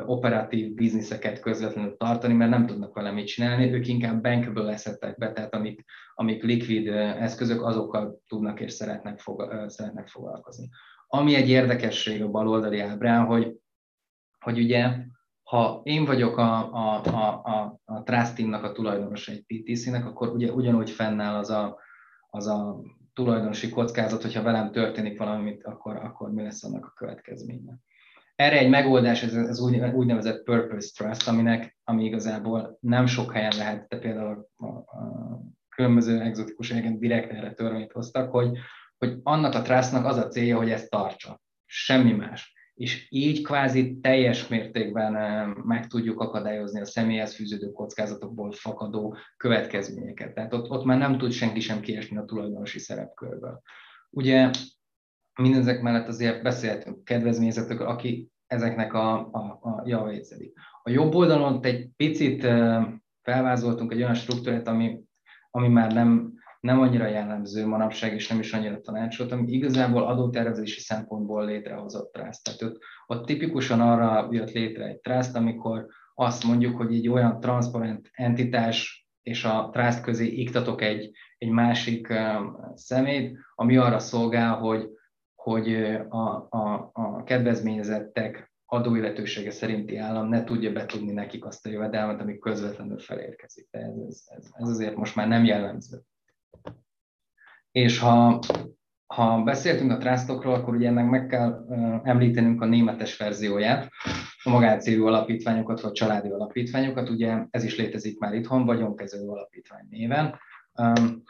operatív 0.07 0.75
bizniszeket 0.75 1.41
közvetlenül 1.41 1.97
tartani, 1.97 2.35
mert 2.35 2.51
nem 2.51 2.67
tudnak 2.67 2.95
vele 2.95 3.11
mit 3.11 3.27
csinálni, 3.27 3.73
ők 3.73 3.87
inkább 3.87 4.23
bankből 4.23 4.65
leszettek 4.65 5.19
be, 5.19 5.33
tehát 5.33 5.55
amik, 5.55 5.85
amik 6.15 6.43
likvid 6.43 6.89
eszközök, 6.89 7.63
azokkal 7.63 8.23
tudnak 8.27 8.61
és 8.61 8.73
szeretnek, 8.73 9.19
fog, 9.19 9.65
szeretnek 9.67 10.09
foglalkozni. 10.09 10.69
Ami 11.07 11.35
egy 11.35 11.49
érdekesség 11.49 12.23
a 12.23 12.31
baloldali 12.31 12.81
ábrán, 12.81 13.25
hogy, 13.25 13.57
hogy 14.45 14.59
ugye, 14.59 14.97
ha 15.43 15.81
én 15.85 16.05
vagyok 16.05 16.37
a, 16.37 16.75
a, 16.75 17.03
a, 17.05 17.43
a, 17.45 17.81
a 17.85 18.03
Trust 18.03 18.35
Teamnak 18.35 18.65
a 18.65 18.73
tulajdonosa 18.73 19.33
egy 19.33 19.45
PTC-nek, 19.47 20.07
akkor 20.07 20.29
ugye 20.29 20.53
ugyanúgy 20.53 20.91
fennáll 20.91 21.35
az 21.35 21.51
a, 21.51 21.79
az 22.31 22.47
a 22.47 22.81
tulajdonosi 23.15 23.69
kockázat, 23.69 24.23
hogyha 24.23 24.43
velem 24.43 24.73
történik 24.73 25.19
valami, 25.19 25.59
akkor, 25.63 25.97
akkor 25.97 26.33
mi 26.33 26.43
lesz 26.43 26.65
annak 26.65 26.85
a 26.85 26.93
következménye. 26.97 27.79
Erre 28.39 28.59
egy 28.59 28.69
megoldás, 28.69 29.23
ez, 29.23 29.61
úgy, 29.61 29.77
úgynevezett 29.79 30.43
purpose 30.43 30.89
trust, 30.97 31.29
aminek, 31.29 31.77
ami 31.85 32.05
igazából 32.05 32.79
nem 32.81 33.07
sok 33.07 33.33
helyen 33.33 33.53
lehet, 33.57 33.89
de 33.89 33.99
például 33.99 34.49
a, 34.57 34.67
a 34.67 35.41
különböző 35.69 36.21
exotikus 36.21 36.71
helyeken 36.71 36.99
direkt 36.99 37.33
erre 37.33 37.53
törvényt 37.53 37.93
hoztak, 37.93 38.31
hogy, 38.31 38.59
hogy 38.99 39.19
annak 39.23 39.55
a 39.55 39.63
trustnak 39.63 40.05
az 40.05 40.17
a 40.17 40.29
célja, 40.29 40.57
hogy 40.57 40.71
ezt 40.71 40.91
tartsa. 40.91 41.41
Semmi 41.67 42.13
más. 42.13 42.53
És 42.75 43.07
így 43.11 43.43
kvázi 43.43 43.99
teljes 44.01 44.49
mértékben 44.49 45.13
meg 45.65 45.87
tudjuk 45.87 46.21
akadályozni 46.21 46.81
a 46.81 46.87
személyhez 46.87 47.35
fűződő 47.35 47.71
kockázatokból 47.71 48.53
fakadó 48.53 49.17
következményeket. 49.37 50.35
Tehát 50.35 50.53
ott, 50.53 50.71
ott 50.71 50.85
már 50.85 50.99
nem 50.99 51.19
tud 51.19 51.33
senki 51.33 51.61
sem 51.61 51.81
kiesni 51.81 52.17
a 52.17 52.25
tulajdonosi 52.25 52.79
szerepkörből. 52.79 53.63
Ugye 54.11 54.51
mindezek 55.43 55.83
mellett 55.83 56.09
azért 56.09 56.43
beszélhetünk 56.43 57.05
kedvezményezetekről, 57.05 57.89
aki 57.89 58.31
ezeknek 58.47 58.93
a, 58.93 59.29
a, 59.33 59.59
a 59.61 59.83
javait 59.85 60.25
szedik. 60.25 60.53
A 60.83 60.91
jobb 60.91 61.15
oldalon 61.15 61.59
egy 61.63 61.89
picit 61.97 62.47
felvázoltunk 63.23 63.93
egy 63.93 64.03
olyan 64.03 64.15
struktúrát, 64.15 64.69
ami, 64.69 65.01
ami 65.51 65.69
már 65.69 65.93
nem, 65.93 66.33
nem 66.61 66.81
annyira 66.81 67.07
jellemző 67.07 67.67
manapság, 67.67 68.15
és 68.15 68.29
nem 68.29 68.39
is 68.39 68.53
annyira 68.53 68.81
tanácsolt, 68.81 69.33
ami 69.33 69.53
igazából 69.53 70.07
adótervezési 70.07 70.81
szempontból 70.81 71.45
létrehozott 71.45 72.13
trust. 72.13 72.45
Tehát 72.45 72.63
ott, 72.63 72.79
ott 73.07 73.27
tipikusan 73.27 73.81
arra 73.81 74.29
jött 74.31 74.53
létre 74.53 74.85
egy 74.85 75.01
trust, 75.01 75.37
amikor 75.37 75.87
azt 76.15 76.45
mondjuk, 76.45 76.77
hogy 76.77 76.95
egy 76.95 77.09
olyan 77.09 77.41
transzparent 77.41 78.11
entitás 78.13 79.09
és 79.23 79.45
a 79.45 79.69
trust 79.73 80.01
közé 80.01 80.27
iktatok 80.27 80.83
egy, 80.83 81.11
egy 81.39 81.49
másik 81.49 82.13
szemét, 82.75 83.39
ami 83.55 83.77
arra 83.77 83.99
szolgál, 83.99 84.57
hogy, 84.57 84.89
hogy 85.49 85.75
a, 86.09 86.47
a, 86.51 86.91
a 86.93 87.23
kedvezményezettek 87.25 88.53
adóilletősége 88.67 89.51
szerinti 89.51 89.97
állam 89.97 90.29
ne 90.29 90.45
tudja 90.45 90.73
betudni 90.73 91.13
nekik 91.13 91.45
azt 91.45 91.67
a 91.67 91.71
jövedelmet, 91.71 92.21
ami 92.21 92.39
közvetlenül 92.39 92.99
felérkezik. 92.99 93.69
De 93.71 93.79
ez, 93.79 93.97
ez, 94.09 94.25
ez, 94.27 94.45
ez 94.53 94.69
azért 94.69 94.97
most 94.97 95.17
már 95.17 95.29
nem 95.29 95.45
jellemző. 95.45 96.01
És 97.71 97.99
ha, 97.99 98.39
ha 99.07 99.43
beszéltünk 99.43 99.91
a 99.91 99.99
trustokról, 99.99 100.55
akkor 100.55 100.75
ugye 100.75 100.89
ennek 100.89 101.09
meg 101.09 101.27
kell 101.27 101.67
említenünk 102.03 102.63
a 102.63 102.67
németes 102.67 103.17
verzióját, 103.17 103.89
a 104.43 104.51
magáncélú 104.51 105.07
alapítványokat 105.07 105.81
vagy 105.81 105.93
családi 105.93 106.29
alapítványokat, 106.29 107.09
ugye 107.09 107.47
ez 107.51 107.65
is 107.65 107.77
létezik 107.77 108.19
már 108.19 108.35
itthon, 108.35 108.65
vagyonkezelő 108.65 109.29
alapítvány 109.29 109.87
néven. 109.91 110.39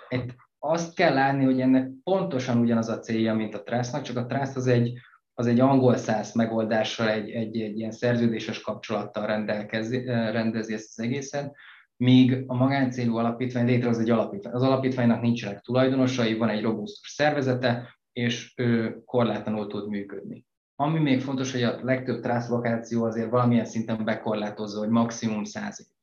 Egy 0.08 0.34
azt 0.58 0.94
kell 0.94 1.14
látni, 1.14 1.44
hogy 1.44 1.60
ennek 1.60 1.90
pontosan 2.04 2.58
ugyanaz 2.58 2.88
a 2.88 2.98
célja, 2.98 3.34
mint 3.34 3.54
a 3.54 3.62
Trustnak, 3.62 4.02
csak 4.02 4.16
a 4.16 4.26
Trust 4.26 4.56
az 4.56 4.66
egy, 4.66 4.92
az 5.34 5.46
egy 5.46 5.60
angol 5.60 5.96
száz 5.96 6.34
megoldással, 6.34 7.08
egy, 7.08 7.30
egy, 7.30 7.60
egy 7.60 7.78
ilyen 7.78 7.90
szerződéses 7.90 8.60
kapcsolattal 8.60 9.26
rendelkezi, 9.26 10.04
rendezi 10.04 10.74
ezt 10.74 10.98
az 10.98 11.04
egészet, 11.04 11.54
míg 11.96 12.44
a 12.46 12.54
magáncélú 12.54 13.16
alapítvány 13.16 13.66
létrehoz 13.66 13.98
egy 13.98 14.10
alapítvány. 14.10 14.52
Az 14.52 14.62
alapítványnak 14.62 15.20
nincsenek 15.20 15.60
tulajdonosai, 15.60 16.36
van 16.36 16.48
egy 16.48 16.62
robusztus 16.62 17.08
szervezete, 17.10 17.98
és 18.12 18.52
ő 18.56 19.02
korlátlanul 19.04 19.66
tud 19.66 19.88
működni. 19.88 20.46
Ami 20.76 20.98
még 20.98 21.20
fontos, 21.20 21.52
hogy 21.52 21.62
a 21.62 21.78
legtöbb 21.82 22.20
trászlokáció 22.20 23.04
azért 23.04 23.30
valamilyen 23.30 23.64
szinten 23.64 24.04
bekorlátozza, 24.04 24.78
hogy 24.78 24.88
maximum 24.88 25.44
100 25.44 25.80
évig, 25.80 25.97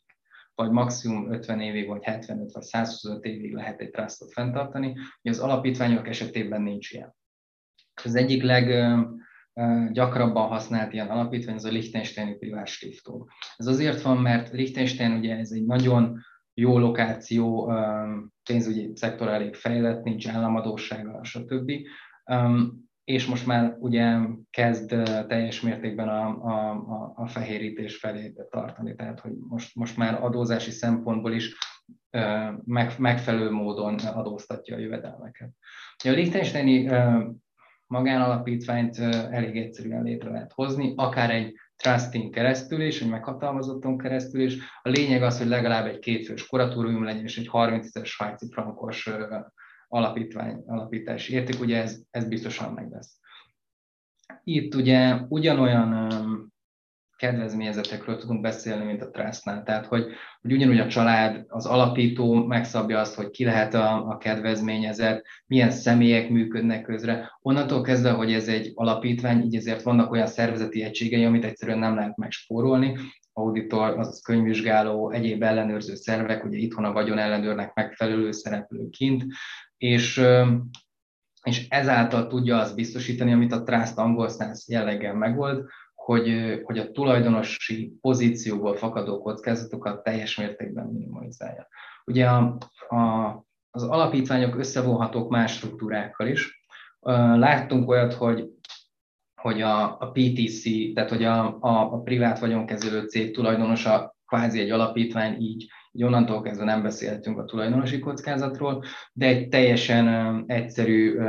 vagy 0.55 0.69
maximum 0.71 1.31
50 1.31 1.59
évig, 1.59 1.87
vagy 1.87 2.03
75, 2.03 2.51
vagy 2.51 2.63
125 2.63 3.23
évig 3.23 3.53
lehet 3.53 3.79
egy 3.79 3.89
trásztot 3.89 4.31
fenntartani, 4.31 4.93
hogy 5.21 5.31
az 5.31 5.39
alapítványok 5.39 6.07
esetében 6.07 6.61
nincs 6.61 6.91
ilyen. 6.91 7.15
Az 8.03 8.15
egyik 8.15 8.43
leggyakrabban 9.53 10.47
használt 10.47 10.93
ilyen 10.93 11.09
alapítvány 11.09 11.55
az 11.55 11.65
a 11.65 11.69
Liechtensteini 11.69 12.35
privát 12.35 12.67
stiftung. 12.67 13.29
Ez 13.55 13.67
azért 13.67 14.01
van, 14.01 14.17
mert 14.17 14.51
Liechtenstein 14.51 15.11
ugye 15.11 15.37
ez 15.37 15.51
egy 15.51 15.65
nagyon 15.65 16.19
jó 16.53 16.79
lokáció, 16.79 17.73
pénzügyi 18.43 18.91
szektor 18.95 19.27
elég 19.27 19.55
fejlett, 19.55 20.03
nincs 20.03 20.27
államadósága, 20.27 21.23
stb 21.23 21.71
és 23.05 23.25
most 23.25 23.45
már 23.45 23.75
ugye 23.79 24.17
kezd 24.49 24.87
teljes 25.27 25.61
mértékben 25.61 26.09
a, 26.09 26.27
a, 26.27 27.13
a, 27.15 27.27
fehérítés 27.27 27.97
felé 27.97 28.33
tartani, 28.49 28.95
tehát 28.95 29.19
hogy 29.19 29.31
most, 29.49 29.75
most 29.75 29.97
már 29.97 30.23
adózási 30.23 30.71
szempontból 30.71 31.33
is 31.33 31.55
meg, 32.63 32.93
megfelelő 32.97 33.51
módon 33.51 33.95
adóztatja 33.95 34.75
a 34.75 34.79
jövedelmeket. 34.79 35.49
A 36.03 36.09
Liechtensteini 36.09 36.89
magánalapítványt 37.87 38.97
elég 39.31 39.57
egyszerűen 39.57 40.03
létre 40.03 40.29
lehet 40.29 40.51
hozni, 40.53 40.93
akár 40.95 41.31
egy 41.31 41.53
trusting 41.75 42.33
keresztül 42.33 42.81
is, 42.81 43.01
egy 43.01 43.09
meghatalmazotton 43.09 43.97
keresztül 43.97 44.41
is. 44.41 44.57
A 44.81 44.89
lényeg 44.89 45.23
az, 45.23 45.37
hogy 45.37 45.47
legalább 45.47 45.85
egy 45.85 45.99
kétfős 45.99 46.47
kuratórium 46.47 47.03
legyen, 47.03 47.23
és 47.23 47.37
egy 47.37 47.47
30 47.47 47.85
ezer 47.85 48.05
svájci 48.05 48.47
frankos 48.51 49.09
alapítvány, 49.95 50.63
alapítási 50.67 51.33
érték, 51.33 51.61
ugye 51.61 51.81
ez, 51.81 51.99
ez 52.11 52.27
biztosan 52.27 52.73
meg 52.73 52.89
lesz. 52.91 53.19
Itt 54.43 54.75
ugye 54.75 55.15
ugyanolyan 55.27 56.09
kedvezményezetekről 57.15 58.17
tudunk 58.17 58.41
beszélni, 58.41 58.85
mint 58.85 59.01
a 59.01 59.09
Trustnál. 59.09 59.63
Tehát, 59.63 59.85
hogy, 59.85 60.05
hogy 60.41 60.53
ugyanúgy 60.53 60.79
a 60.79 60.87
család, 60.87 61.45
az 61.47 61.65
alapító 61.65 62.45
megszabja 62.45 62.99
azt, 62.99 63.15
hogy 63.15 63.29
ki 63.29 63.45
lehet 63.45 63.73
a, 63.73 64.07
a 64.07 64.17
kedvezményezet, 64.17 65.25
milyen 65.45 65.71
személyek 65.71 66.29
működnek 66.29 66.81
közre. 66.81 67.37
Onnantól 67.41 67.81
kezdve, 67.81 68.11
hogy 68.11 68.33
ez 68.33 68.47
egy 68.47 68.71
alapítvány, 68.73 69.41
így 69.41 69.55
ezért 69.55 69.81
vannak 69.81 70.11
olyan 70.11 70.27
szervezeti 70.27 70.83
egységei, 70.83 71.25
amit 71.25 71.45
egyszerűen 71.45 71.79
nem 71.79 71.95
lehet 71.95 72.17
megspórolni. 72.17 72.97
Auditor, 73.33 73.99
azaz 73.99 74.21
könyvvizsgáló, 74.21 75.11
egyéb 75.11 75.43
ellenőrző 75.43 75.95
szervek, 75.95 76.43
ugye 76.43 76.57
itthon 76.57 76.85
a 76.85 76.91
vagyon 76.91 77.17
ellenőrnek 77.17 77.73
megfelelő 77.73 78.31
szereplő 78.31 78.89
kint, 78.89 79.23
és, 79.77 80.21
és 81.43 81.67
ezáltal 81.69 82.27
tudja 82.27 82.57
azt 82.57 82.75
biztosítani, 82.75 83.31
amit 83.31 83.51
a 83.51 83.63
Trust 83.63 83.97
angol 83.97 84.29
jelleggel 84.67 85.13
megold, 85.13 85.65
hogy, 85.93 86.59
hogy 86.63 86.77
a 86.77 86.91
tulajdonosi 86.91 87.97
pozícióból 88.01 88.75
fakadó 88.75 89.21
kockázatokat 89.21 90.03
teljes 90.03 90.37
mértékben 90.37 90.87
minimalizálja. 90.87 91.67
Ugye 92.05 92.29
a, 92.29 92.57
a, 92.87 93.29
az 93.71 93.83
alapítványok 93.83 94.57
összevonhatók 94.57 95.29
más 95.29 95.55
struktúrákkal 95.55 96.27
is. 96.27 96.63
Láttunk 97.35 97.89
olyat, 97.89 98.13
hogy 98.13 98.49
hogy 99.45 99.61
a, 99.61 99.99
a 99.99 100.11
PTC, 100.11 100.63
tehát 100.93 101.09
hogy 101.09 101.23
a, 101.23 101.57
a, 101.59 101.93
a 101.93 102.01
privát 102.01 102.39
vagyonkezelő 102.39 103.07
cég 103.07 103.33
tulajdonosa 103.33 104.15
kvázi 104.25 104.59
egy 104.59 104.69
alapítvány, 104.69 105.41
így 105.41 105.67
így 105.95 106.03
onnantól 106.03 106.41
kezdve 106.41 106.65
nem 106.65 106.81
beszélhetünk 106.81 107.37
a 107.37 107.45
tulajdonosi 107.45 107.99
kockázatról, 107.99 108.83
de 109.13 109.25
egy 109.25 109.47
teljesen 109.47 110.43
egyszerű 110.47 111.19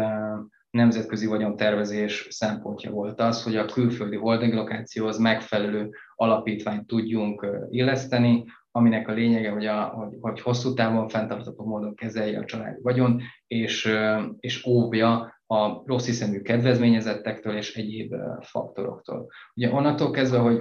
nemzetközi 0.71 1.27
vagyontervezés 1.27 2.27
szempontja 2.31 2.91
volt 2.91 3.21
az, 3.21 3.43
hogy 3.43 3.57
a 3.57 3.64
külföldi 3.64 4.17
holding 4.17 4.53
lokációhoz 4.53 5.19
megfelelő 5.19 5.91
alapítványt 6.14 6.87
tudjunk 6.87 7.47
illeszteni, 7.71 8.45
aminek 8.71 9.09
a 9.09 9.12
lényege, 9.12 9.51
hogy, 9.51 9.67
a, 9.67 9.83
hogy, 9.83 10.17
hogy 10.21 10.41
hosszú 10.41 10.75
távon 10.75 11.09
fenntartható 11.09 11.64
módon 11.64 11.95
kezelje 11.95 12.39
a 12.39 12.45
családi 12.45 12.81
vagyon, 12.83 13.21
és, 13.47 13.93
és 14.41 14.67
óvja 14.67 15.35
a 15.47 15.83
rossz 15.85 16.07
hiszemű 16.07 16.41
kedvezményezettektől 16.41 17.57
és 17.57 17.77
egyéb 17.77 18.14
faktoroktól. 18.41 19.27
Ugye 19.55 19.73
onnantól 19.73 20.11
kezdve, 20.11 20.39
hogy 20.39 20.61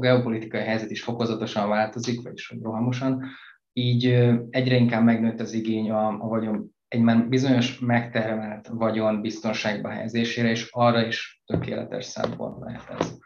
geopolitikai 0.00 0.60
helyzet 0.60 0.90
is 0.90 1.02
fokozatosan 1.02 1.68
változik, 1.68 2.22
vagyis 2.22 2.54
rohamosan, 2.62 3.24
így 3.72 4.06
egyre 4.50 4.76
inkább 4.76 5.04
megnőtt 5.04 5.40
az 5.40 5.52
igény 5.52 5.90
a, 5.90 6.08
a 6.08 6.28
vagyon 6.28 6.76
egy 6.88 7.00
már 7.00 7.28
bizonyos 7.28 7.78
megtermelt 7.78 8.68
vagyon 8.72 9.20
biztonságba 9.20 9.88
helyezésére, 9.88 10.50
és 10.50 10.68
arra 10.70 11.06
is 11.06 11.42
tökéletes 11.46 12.04
szempont 12.04 12.64
lehet 12.64 12.94
ez. 12.98 13.18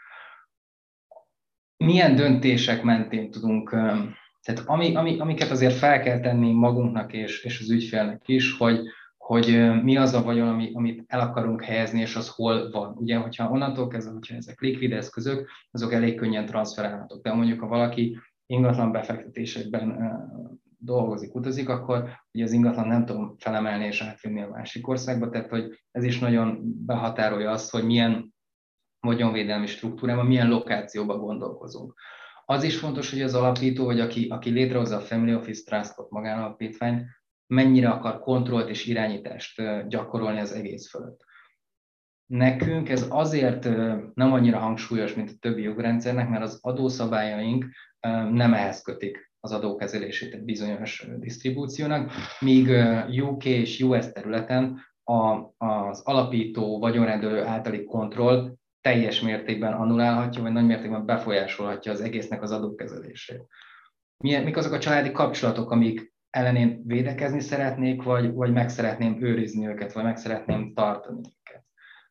Milyen 1.76 2.14
döntések 2.14 2.82
mentén 2.82 3.30
tudunk, 3.30 3.70
tehát 4.42 4.62
ami, 4.64 4.94
ami, 4.94 5.18
amiket 5.18 5.50
azért 5.50 5.74
fel 5.74 6.00
kell 6.00 6.20
tenni 6.20 6.52
magunknak 6.52 7.12
és, 7.12 7.44
és 7.44 7.60
az 7.60 7.70
ügyfélnek 7.70 8.28
is, 8.28 8.56
hogy, 8.56 8.80
hogy 9.22 9.72
mi 9.82 9.96
az 9.96 10.14
a 10.14 10.22
vagyon, 10.22 10.48
ami, 10.48 10.70
amit 10.74 11.04
el 11.06 11.20
akarunk 11.20 11.62
helyezni, 11.62 12.00
és 12.00 12.16
az 12.16 12.28
hol 12.28 12.70
van. 12.70 12.96
Ugye, 12.96 13.16
hogyha 13.16 13.50
onnantól 13.50 13.88
kezdve, 13.88 14.12
hogyha 14.12 14.34
ezek 14.34 14.60
likvid 14.60 14.92
eszközök, 14.92 15.48
azok 15.70 15.92
elég 15.92 16.14
könnyen 16.14 16.46
transferálhatók. 16.46 17.22
De 17.22 17.32
mondjuk, 17.32 17.60
ha 17.60 17.66
valaki 17.66 18.18
ingatlan 18.46 18.92
befektetésekben 18.92 20.16
dolgozik, 20.78 21.34
utazik, 21.34 21.68
akkor 21.68 22.08
ugye 22.32 22.44
az 22.44 22.52
ingatlan 22.52 22.86
nem 22.86 23.04
tudom 23.04 23.34
felemelni 23.38 23.84
és 23.84 24.02
átvinni 24.02 24.42
a 24.42 24.48
másik 24.48 24.88
országba, 24.88 25.28
tehát 25.28 25.48
hogy 25.48 25.82
ez 25.90 26.04
is 26.04 26.18
nagyon 26.18 26.60
behatárolja 26.62 27.50
azt, 27.50 27.70
hogy 27.70 27.84
milyen 27.84 28.34
vagyonvédelmi 29.00 29.66
struktúrában, 29.66 30.26
milyen 30.26 30.48
lokációban 30.48 31.18
gondolkozunk. 31.18 31.94
Az 32.44 32.62
is 32.62 32.78
fontos, 32.78 33.10
hogy 33.10 33.22
az 33.22 33.34
alapító, 33.34 33.84
vagy 33.84 34.00
aki, 34.00 34.28
aki 34.28 34.50
létrehozza 34.50 34.96
a 34.96 35.00
Family 35.00 35.34
Office 35.34 35.62
Trustot 35.64 36.10
magánalapítványt, 36.10 37.04
mennyire 37.52 37.88
akar 37.88 38.18
kontrollt 38.18 38.68
és 38.68 38.86
irányítást 38.86 39.62
gyakorolni 39.88 40.40
az 40.40 40.52
egész 40.52 40.88
fölött. 40.90 41.24
Nekünk 42.26 42.88
ez 42.88 43.06
azért 43.08 43.64
nem 44.14 44.32
annyira 44.32 44.58
hangsúlyos, 44.58 45.14
mint 45.14 45.30
a 45.30 45.38
többi 45.40 45.62
jogrendszernek, 45.62 46.28
mert 46.28 46.42
az 46.42 46.58
adószabályaink 46.62 47.64
nem 48.30 48.54
ehhez 48.54 48.82
kötik 48.82 49.32
az 49.40 49.52
adókezelését 49.52 50.34
egy 50.34 50.42
bizonyos 50.42 51.06
disztribúciónak, 51.18 52.10
míg 52.40 52.68
UK 53.20 53.44
és 53.44 53.80
US 53.80 54.12
területen 54.12 54.80
a, 55.04 55.38
az 55.66 56.00
alapító 56.04 56.78
vagyonrendő 56.78 57.42
általi 57.42 57.84
kontroll 57.84 58.54
teljes 58.80 59.20
mértékben 59.20 59.72
annulálhatja, 59.72 60.42
vagy 60.42 60.52
nagy 60.52 60.66
mértékben 60.66 61.06
befolyásolhatja 61.06 61.92
az 61.92 62.00
egésznek 62.00 62.42
az 62.42 62.50
adókezelését. 62.50 63.46
Mik 64.16 64.56
azok 64.56 64.72
a 64.72 64.78
családi 64.78 65.12
kapcsolatok, 65.12 65.70
amik 65.70 66.11
ellenén 66.32 66.82
védekezni 66.84 67.40
szeretnék, 67.40 68.02
vagy, 68.02 68.32
vagy 68.32 68.52
meg 68.52 68.68
szeretném 68.68 69.22
őrizni 69.22 69.66
őket, 69.66 69.92
vagy 69.92 70.04
meg 70.04 70.16
szeretném 70.16 70.74
tartani 70.74 71.18
őket. 71.18 71.64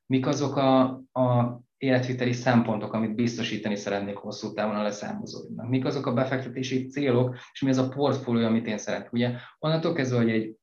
Mik 0.06 0.28
azok 0.28 0.56
a, 0.56 0.82
a 1.12 1.60
életviteli 1.78 2.34
szempontok, 2.34 2.94
amit 2.94 3.16
biztosítani 3.16 3.76
szeretnék 3.76 4.16
hosszú 4.16 4.54
távon 4.54 4.76
a 4.76 4.82
leszámozóimnak? 4.82 5.70
Mik 5.70 5.86
azok 5.86 6.06
a 6.06 6.14
befektetési 6.14 6.88
célok, 6.88 7.36
és 7.54 7.62
mi 7.62 7.70
az 7.70 7.78
a 7.78 7.90
portfólió, 7.90 8.46
amit 8.46 8.68
én 8.68 8.78
szeretnék? 8.78 9.12
Ugye 9.12 9.36
onnantól 9.60 9.94
kezdve, 9.94 10.18
hogy 10.18 10.30
egy 10.30 10.56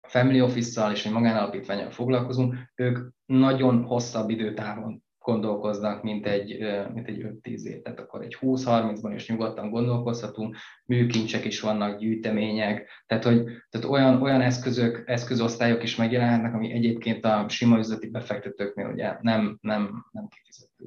family 0.00 0.40
office-szal 0.40 0.92
és 0.92 1.06
egy 1.06 1.12
magánalapítványal 1.12 1.90
foglalkozunk, 1.90 2.54
ők 2.74 3.12
nagyon 3.26 3.84
hosszabb 3.84 4.30
időtávon 4.30 5.03
gondolkoznak, 5.24 6.02
mint 6.02 6.26
egy, 6.26 6.58
mint 6.94 7.08
egy 7.08 7.26
5-10 7.42 7.62
év. 7.62 7.82
Tehát 7.82 8.00
akkor 8.00 8.22
egy 8.22 8.36
20-30-ban 8.40 9.12
is 9.14 9.28
nyugodtan 9.28 9.70
gondolkozhatunk, 9.70 10.56
műkincsek 10.86 11.44
is 11.44 11.60
vannak, 11.60 11.98
gyűjtemények, 11.98 12.88
tehát, 13.06 13.24
hogy, 13.24 13.44
tehát 13.70 13.86
olyan, 13.86 14.22
olyan 14.22 14.40
eszközök, 14.40 15.02
eszközosztályok 15.06 15.82
is 15.82 15.96
megjelenhetnek, 15.96 16.54
ami 16.54 16.72
egyébként 16.72 17.24
a 17.24 17.48
sima 17.48 17.78
üzleti 17.78 18.10
befektetőknél 18.10 18.86
ugye 18.86 19.16
nem, 19.20 19.58
nem, 19.60 20.06
nem 20.10 20.28
kifizető. 20.28 20.84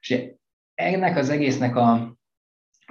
És 0.00 0.24
ennek 0.74 1.16
az 1.16 1.28
egésznek 1.28 1.76
a 1.76 2.16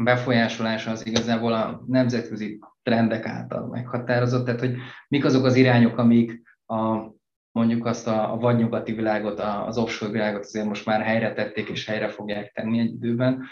befolyásolása 0.01 0.91
az 0.91 1.05
igazából 1.05 1.53
a 1.53 1.83
nemzetközi 1.87 2.59
trendek 2.83 3.25
által 3.25 3.67
meghatározott, 3.67 4.45
tehát 4.45 4.59
hogy 4.59 4.75
mik 5.07 5.25
azok 5.25 5.45
az 5.45 5.55
irányok, 5.55 5.97
amik 5.97 6.41
a 6.65 7.11
mondjuk 7.59 7.85
azt 7.85 8.07
a, 8.07 8.33
a 8.33 8.37
vadnyugati 8.37 8.91
világot, 8.91 9.39
az 9.39 9.77
offshore 9.77 10.11
világot 10.11 10.43
azért 10.43 10.65
most 10.65 10.85
már 10.85 11.01
helyre 11.01 11.33
tették 11.33 11.69
és 11.69 11.85
helyre 11.85 12.07
fogják 12.07 12.51
tenni 12.51 12.79
egy 12.79 12.93
időben. 12.93 13.43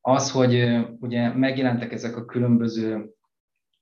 Az, 0.00 0.30
hogy 0.30 0.78
ugye 1.00 1.32
megjelentek 1.32 1.92
ezek 1.92 2.16
a 2.16 2.24
különböző 2.24 3.10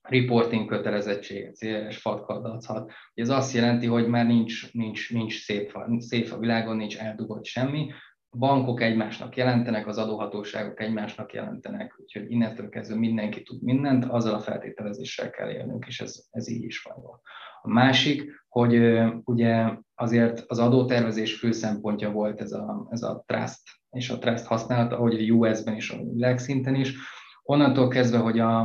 reporting 0.01 0.67
kötelezettséget, 0.67 1.57
CRS 1.57 1.97
fatkadathat. 1.97 2.91
Ez 3.13 3.29
azt 3.29 3.53
jelenti, 3.53 3.85
hogy 3.85 4.07
már 4.07 4.25
nincs, 4.25 4.73
nincs, 4.73 5.13
nincs 5.13 5.43
szép, 5.43 5.77
szép 5.97 6.31
a 6.31 6.39
világon, 6.39 6.75
nincs 6.75 6.97
eldugott 6.97 7.45
semmi, 7.45 7.91
a 8.29 8.37
bankok 8.37 8.81
egymásnak 8.81 9.35
jelentenek, 9.35 9.87
az 9.87 9.97
adóhatóságok 9.97 10.81
egymásnak 10.81 11.33
jelentenek, 11.33 11.95
úgyhogy 11.97 12.31
innentől 12.31 12.69
kezdve 12.69 12.97
mindenki 12.97 13.43
tud 13.43 13.61
mindent, 13.61 14.05
azzal 14.05 14.33
a 14.33 14.39
feltételezéssel 14.39 15.29
kell 15.29 15.49
élnünk, 15.49 15.85
és 15.87 16.01
ez, 16.01 16.25
ez 16.31 16.49
így 16.49 16.63
is 16.63 16.81
van. 16.81 17.21
A 17.65 17.69
másik, 17.69 18.43
hogy 18.47 19.01
ugye 19.23 19.65
azért 19.95 20.43
az 20.47 20.59
adótervezés 20.59 21.35
fő 21.35 21.51
szempontja 21.51 22.11
volt 22.11 22.41
ez 22.41 22.51
a, 22.51 22.87
ez 22.89 23.01
a 23.01 23.23
trust, 23.25 23.61
és 23.89 24.09
a 24.09 24.17
trust 24.17 24.45
használata, 24.45 24.97
ahogy 24.97 25.29
a 25.29 25.33
US-ben 25.33 25.75
is, 25.75 25.89
a 25.89 25.97
világszinten 26.13 26.75
is. 26.75 26.93
Onnantól 27.43 27.87
kezdve, 27.87 28.17
hogy 28.17 28.39
a, 28.39 28.61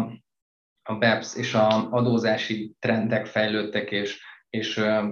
a 0.83 0.95
BEPS 0.99 1.37
és 1.37 1.55
a 1.55 1.91
adózási 1.91 2.75
trendek 2.79 3.27
fejlődtek, 3.27 3.91
és, 3.91 4.23
és 4.51 4.77
uh, 4.77 5.05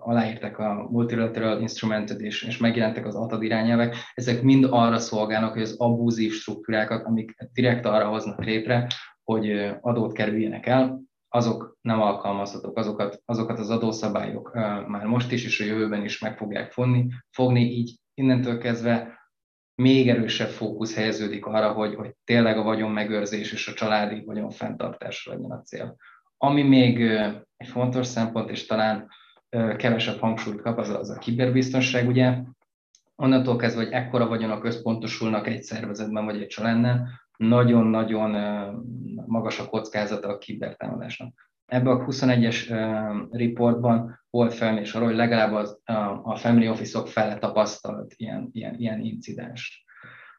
aláírtak 0.00 0.58
a 0.58 0.88
multilateral 0.90 1.60
instrumentet, 1.60 2.20
és, 2.20 2.42
és 2.42 2.58
megjelentek 2.58 3.06
az 3.06 3.14
ATAD 3.14 3.42
irányelvek, 3.42 3.96
ezek 4.14 4.42
mind 4.42 4.66
arra 4.70 4.98
szolgálnak, 4.98 5.52
hogy 5.52 5.62
az 5.62 5.74
abúzív 5.78 6.32
struktúrákat, 6.32 7.04
amik 7.04 7.36
direkt 7.52 7.86
arra 7.86 8.08
hoznak 8.08 8.44
létre, 8.44 8.86
hogy 9.24 9.70
adót 9.80 10.12
kerüljenek 10.12 10.66
el, 10.66 11.04
azok 11.36 11.76
nem 11.80 12.00
alkalmazhatók, 12.00 12.78
azokat, 12.78 13.22
azokat 13.24 13.58
az 13.58 13.70
adószabályok 13.70 14.54
már 14.86 15.04
most 15.04 15.32
is 15.32 15.44
és 15.44 15.60
a 15.60 15.64
jövőben 15.64 16.04
is 16.04 16.18
meg 16.18 16.36
fogják 16.36 16.72
fogni, 16.72 17.12
fogni 17.30 17.60
így 17.60 17.98
innentől 18.14 18.58
kezdve 18.58 19.14
még 19.74 20.08
erősebb 20.08 20.48
fókusz 20.48 20.94
helyeződik 20.94 21.46
arra, 21.46 21.72
hogy, 21.72 21.94
hogy 21.94 22.14
tényleg 22.24 22.58
a 22.58 22.62
vagyon 22.62 22.90
megőrzés 22.90 23.52
és 23.52 23.68
a 23.68 23.72
családi 23.72 24.24
vagyon 24.24 24.50
fenntartása 24.50 25.30
legyen 25.30 25.50
a 25.50 25.62
cél. 25.62 25.96
Ami 26.36 26.62
még 26.62 27.00
egy 27.56 27.68
fontos 27.68 28.06
szempont, 28.06 28.50
és 28.50 28.66
talán 28.66 29.08
kevesebb 29.76 30.18
hangsúlyt 30.18 30.60
kap, 30.60 30.78
az 30.78 30.88
a, 30.88 30.98
az 30.98 31.10
a 31.10 31.18
kiberbiztonság, 31.18 32.08
ugye, 32.08 32.38
onnantól 33.16 33.56
kezdve, 33.56 33.84
hogy 33.84 33.92
ekkora 33.92 34.26
vagyonok 34.26 34.64
összpontosulnak 34.64 35.46
egy 35.46 35.62
szervezetben 35.62 36.24
vagy 36.24 36.42
egy 36.42 36.46
családnál, 36.46 37.08
nagyon-nagyon 37.36 38.30
magas 39.26 39.58
a 39.58 39.66
kockázata 39.66 40.28
a 40.28 40.38
kibertámadásnak. 40.38 41.50
Ebben 41.66 41.96
a 41.96 42.04
21-es 42.04 42.66
reportban 43.30 44.20
volt 44.30 44.54
felmérés 44.54 44.94
arról, 44.94 45.08
hogy 45.08 45.16
legalább 45.16 45.52
az, 45.52 45.80
a 46.22 46.36
family 46.36 46.68
office-ok 46.68 47.08
fele 47.08 47.38
tapasztalt 47.38 48.12
ilyen, 48.16 48.48
ilyen, 48.52 48.74
ilyen 48.74 49.00
incidens. 49.00 49.84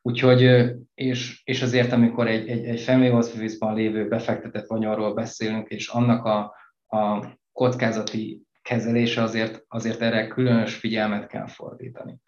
Úgyhogy, 0.01 0.71
és, 0.93 1.41
és 1.43 1.61
azért, 1.61 1.91
amikor 1.91 2.27
egy, 2.27 2.47
egy, 2.47 2.65
egy 2.65 2.81
family 2.81 3.11
office-ban 3.11 3.75
lévő 3.75 4.07
befektetett 4.07 4.67
vagyonról 4.67 5.13
beszélünk, 5.13 5.69
és 5.69 5.87
annak 5.87 6.25
a, 6.25 6.55
a 6.97 7.25
kockázati 7.51 8.47
kezelése 8.61 9.21
azért, 9.21 9.63
azért 9.67 10.01
erre 10.01 10.27
különös 10.27 10.75
figyelmet 10.75 11.27
kell 11.27 11.47
fordítani. 11.47 12.19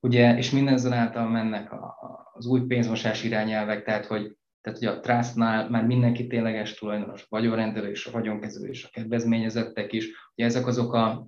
Ugye, 0.00 0.36
és 0.36 0.50
mindenzonáltal 0.50 1.28
mennek 1.28 1.72
a, 1.72 2.03
az 2.44 2.50
új 2.50 2.60
pénzmosás 2.60 3.24
irányelvek, 3.24 3.84
tehát 3.84 4.06
hogy, 4.06 4.36
tehát, 4.60 4.78
hogy 4.78 4.88
a 4.88 5.00
trustnál 5.00 5.68
már 5.68 5.84
mindenki 5.84 6.26
tényleges 6.26 6.74
tulajdonos, 6.74 7.26
vagyonrendelő 7.28 7.90
és 7.90 8.06
a 8.06 8.10
vagyonkezelő 8.10 8.68
és 8.68 8.84
a 8.84 8.88
kedvezményezettek 8.92 9.92
is, 9.92 10.08
ugye 10.34 10.46
ezek 10.46 10.66
azok 10.66 10.92
a 10.92 11.26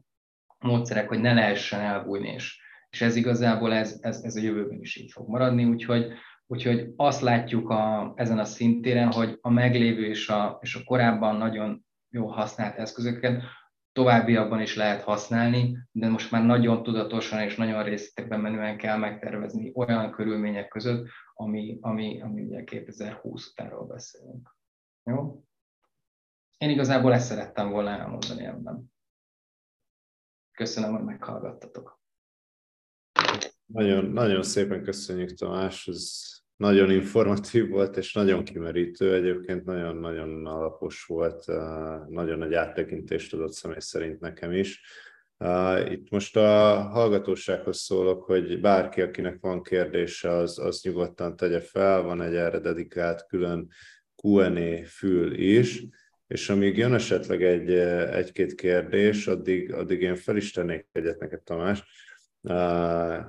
módszerek, 0.58 1.08
hogy 1.08 1.20
ne 1.20 1.32
lehessen 1.32 1.80
elbújni, 1.80 2.28
és, 2.28 2.60
és 2.90 3.00
ez 3.00 3.16
igazából 3.16 3.72
ez, 3.72 3.98
ez, 4.00 4.20
ez 4.22 4.36
a 4.36 4.40
jövőben 4.40 4.80
is 4.80 4.96
így 4.96 5.12
fog 5.12 5.28
maradni, 5.28 5.64
úgyhogy, 5.64 6.12
úgyhogy 6.46 6.92
azt 6.96 7.20
látjuk 7.20 7.70
a, 7.70 8.12
ezen 8.16 8.38
a 8.38 8.44
szintéren, 8.44 9.12
hogy 9.12 9.38
a 9.40 9.50
meglévő 9.50 10.06
és 10.06 10.28
a, 10.28 10.58
és 10.60 10.74
a 10.74 10.84
korábban 10.84 11.36
nagyon 11.36 11.84
jó 12.10 12.26
használt 12.26 12.76
eszközöket 12.76 13.42
továbbiakban 13.96 14.60
is 14.60 14.76
lehet 14.76 15.02
használni, 15.02 15.78
de 15.92 16.08
most 16.08 16.30
már 16.30 16.44
nagyon 16.44 16.82
tudatosan 16.82 17.40
és 17.40 17.56
nagyon 17.56 17.82
részletekben 17.82 18.40
menően 18.40 18.76
kell 18.76 18.96
megtervezni 18.96 19.72
olyan 19.74 20.10
körülmények 20.10 20.68
között, 20.68 21.06
ami, 21.34 21.78
ami, 21.80 22.22
ami 22.22 22.42
ugye 22.42 22.64
2020 22.64 23.50
utánról 23.50 23.86
beszélünk. 23.86 24.56
Jó? 25.04 25.44
Én 26.58 26.70
igazából 26.70 27.12
ezt 27.12 27.26
szerettem 27.26 27.70
volna 27.70 27.90
elmondani 27.90 28.44
ebben. 28.44 28.92
Köszönöm, 30.52 30.94
hogy 30.94 31.04
meghallgattatok. 31.04 32.00
Nagyon, 33.66 34.04
nagyon 34.04 34.42
szépen 34.42 34.82
köszönjük, 34.82 35.34
Tamás. 35.34 35.88
Ez 35.88 36.36
nagyon 36.56 36.90
informatív 36.90 37.68
volt, 37.68 37.96
és 37.96 38.12
nagyon 38.12 38.44
kimerítő, 38.44 39.14
egyébként 39.14 39.64
nagyon-nagyon 39.64 40.46
alapos 40.46 41.04
volt, 41.04 41.46
nagyon 42.08 42.38
nagy 42.38 42.54
áttekintést 42.54 43.34
adott 43.34 43.52
személy 43.52 43.78
szerint 43.78 44.20
nekem 44.20 44.52
is. 44.52 44.82
Itt 45.90 46.10
most 46.10 46.36
a 46.36 46.80
hallgatósághoz 46.80 47.78
szólok, 47.78 48.24
hogy 48.24 48.60
bárki, 48.60 49.00
akinek 49.00 49.40
van 49.40 49.62
kérdése, 49.62 50.30
az, 50.30 50.58
az 50.58 50.82
nyugodtan 50.82 51.36
tegye 51.36 51.60
fel, 51.60 52.02
van 52.02 52.22
egy 52.22 52.34
erre 52.34 52.58
dedikált 52.58 53.26
külön 53.26 53.68
Q&A 54.22 54.84
fül 54.86 55.34
is, 55.34 55.84
és 56.26 56.48
amíg 56.48 56.76
jön 56.76 56.94
esetleg 56.94 57.42
egy, 57.42 57.70
egy-két 58.14 58.54
kérdés, 58.54 59.26
addig, 59.26 59.72
addig 59.72 60.00
én 60.00 60.16
fel 60.16 60.36
is 60.36 60.52
tennék 60.52 60.86
egyet 60.92 61.20
neked, 61.20 61.42
Tamás 61.42 61.84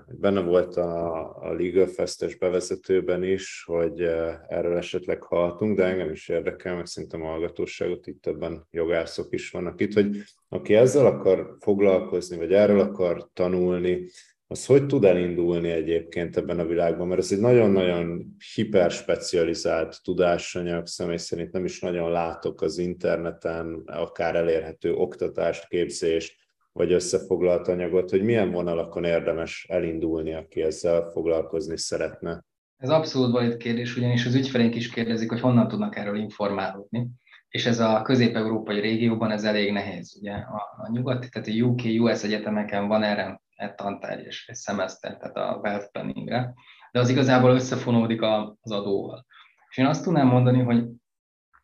Benne 0.07 0.41
volt 0.41 0.75
a, 0.75 1.35
a 1.41 1.53
Legal 1.53 1.87
Fest-es 1.87 2.35
bevezetőben 2.35 3.23
is, 3.23 3.63
hogy 3.65 4.01
erről 4.47 4.77
esetleg 4.77 5.23
hallhatunk, 5.23 5.77
de 5.77 5.83
engem 5.83 6.11
is 6.11 6.29
érdekel, 6.29 6.75
meg 6.75 6.85
szerintem 6.85 7.23
a 7.23 7.27
hallgatóságot, 7.27 8.07
itt 8.07 8.21
többen 8.21 8.67
jogászok 8.71 9.33
is 9.33 9.49
vannak 9.51 9.81
itt, 9.81 9.93
hogy 9.93 10.17
aki 10.49 10.75
ezzel 10.75 11.05
akar 11.05 11.55
foglalkozni, 11.59 12.37
vagy 12.37 12.53
erről 12.53 12.79
akar 12.79 13.29
tanulni, 13.33 14.09
az 14.47 14.65
hogy 14.65 14.85
tud 14.85 15.03
elindulni 15.03 15.69
egyébként 15.69 16.37
ebben 16.37 16.59
a 16.59 16.65
világban, 16.65 17.07
mert 17.07 17.21
ez 17.21 17.31
egy 17.31 17.39
nagyon-nagyon 17.39 18.35
hiperspecializált 18.55 20.03
tudásanyag, 20.03 20.87
személy 20.87 21.17
szerint 21.17 21.51
nem 21.51 21.65
is 21.65 21.79
nagyon 21.79 22.11
látok 22.11 22.61
az 22.61 22.77
interneten 22.77 23.83
akár 23.85 24.35
elérhető 24.35 24.93
oktatást, 24.93 25.67
képzést, 25.67 26.35
vagy 26.77 26.91
összefoglalt 26.91 27.67
anyagot, 27.67 28.09
hogy 28.09 28.23
milyen 28.23 28.51
vonalakon 28.51 29.03
érdemes 29.03 29.65
elindulni, 29.69 30.33
aki 30.33 30.61
ezzel 30.61 31.09
foglalkozni 31.11 31.77
szeretne? 31.77 32.43
Ez 32.77 32.89
abszolút 32.89 33.31
valid 33.31 33.57
kérdés, 33.57 33.97
ugyanis 33.97 34.25
az 34.25 34.35
ügyfeleink 34.35 34.75
is 34.75 34.89
kérdezik, 34.89 35.29
hogy 35.29 35.39
honnan 35.39 35.67
tudnak 35.67 35.95
erről 35.95 36.17
informálódni. 36.17 37.07
És 37.49 37.65
ez 37.65 37.79
a 37.79 38.01
közép-európai 38.01 38.79
régióban 38.79 39.31
ez 39.31 39.43
elég 39.43 39.71
nehéz. 39.71 40.17
Ugye 40.19 40.33
a, 40.33 40.55
a 40.77 40.89
nyugati, 40.91 41.29
tehát 41.29 41.47
a 41.47 41.51
UK, 41.51 41.81
US 41.99 42.23
egyetemeken 42.23 42.87
van 42.87 43.03
erre 43.03 43.41
egy 43.55 43.75
tantárgy 43.75 44.25
és 44.25 44.47
egy 44.47 44.55
szemeszter, 44.55 45.17
tehát 45.17 45.35
a 45.35 45.59
wealth 45.63 45.91
planningre, 45.91 46.53
de 46.91 46.99
az 46.99 47.09
igazából 47.09 47.51
összefonódik 47.51 48.21
az 48.21 48.71
adóval. 48.71 49.25
És 49.69 49.77
én 49.77 49.85
azt 49.85 50.03
tudnám 50.03 50.27
mondani, 50.27 50.61
hogy, 50.61 50.85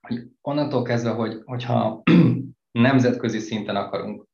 hogy 0.01 0.23
onnantól 0.41 0.83
kezdve, 0.83 1.09
hogy, 1.09 1.41
hogyha 1.45 2.03
nemzetközi 2.71 3.39
szinten 3.39 3.75
akarunk 3.75 4.27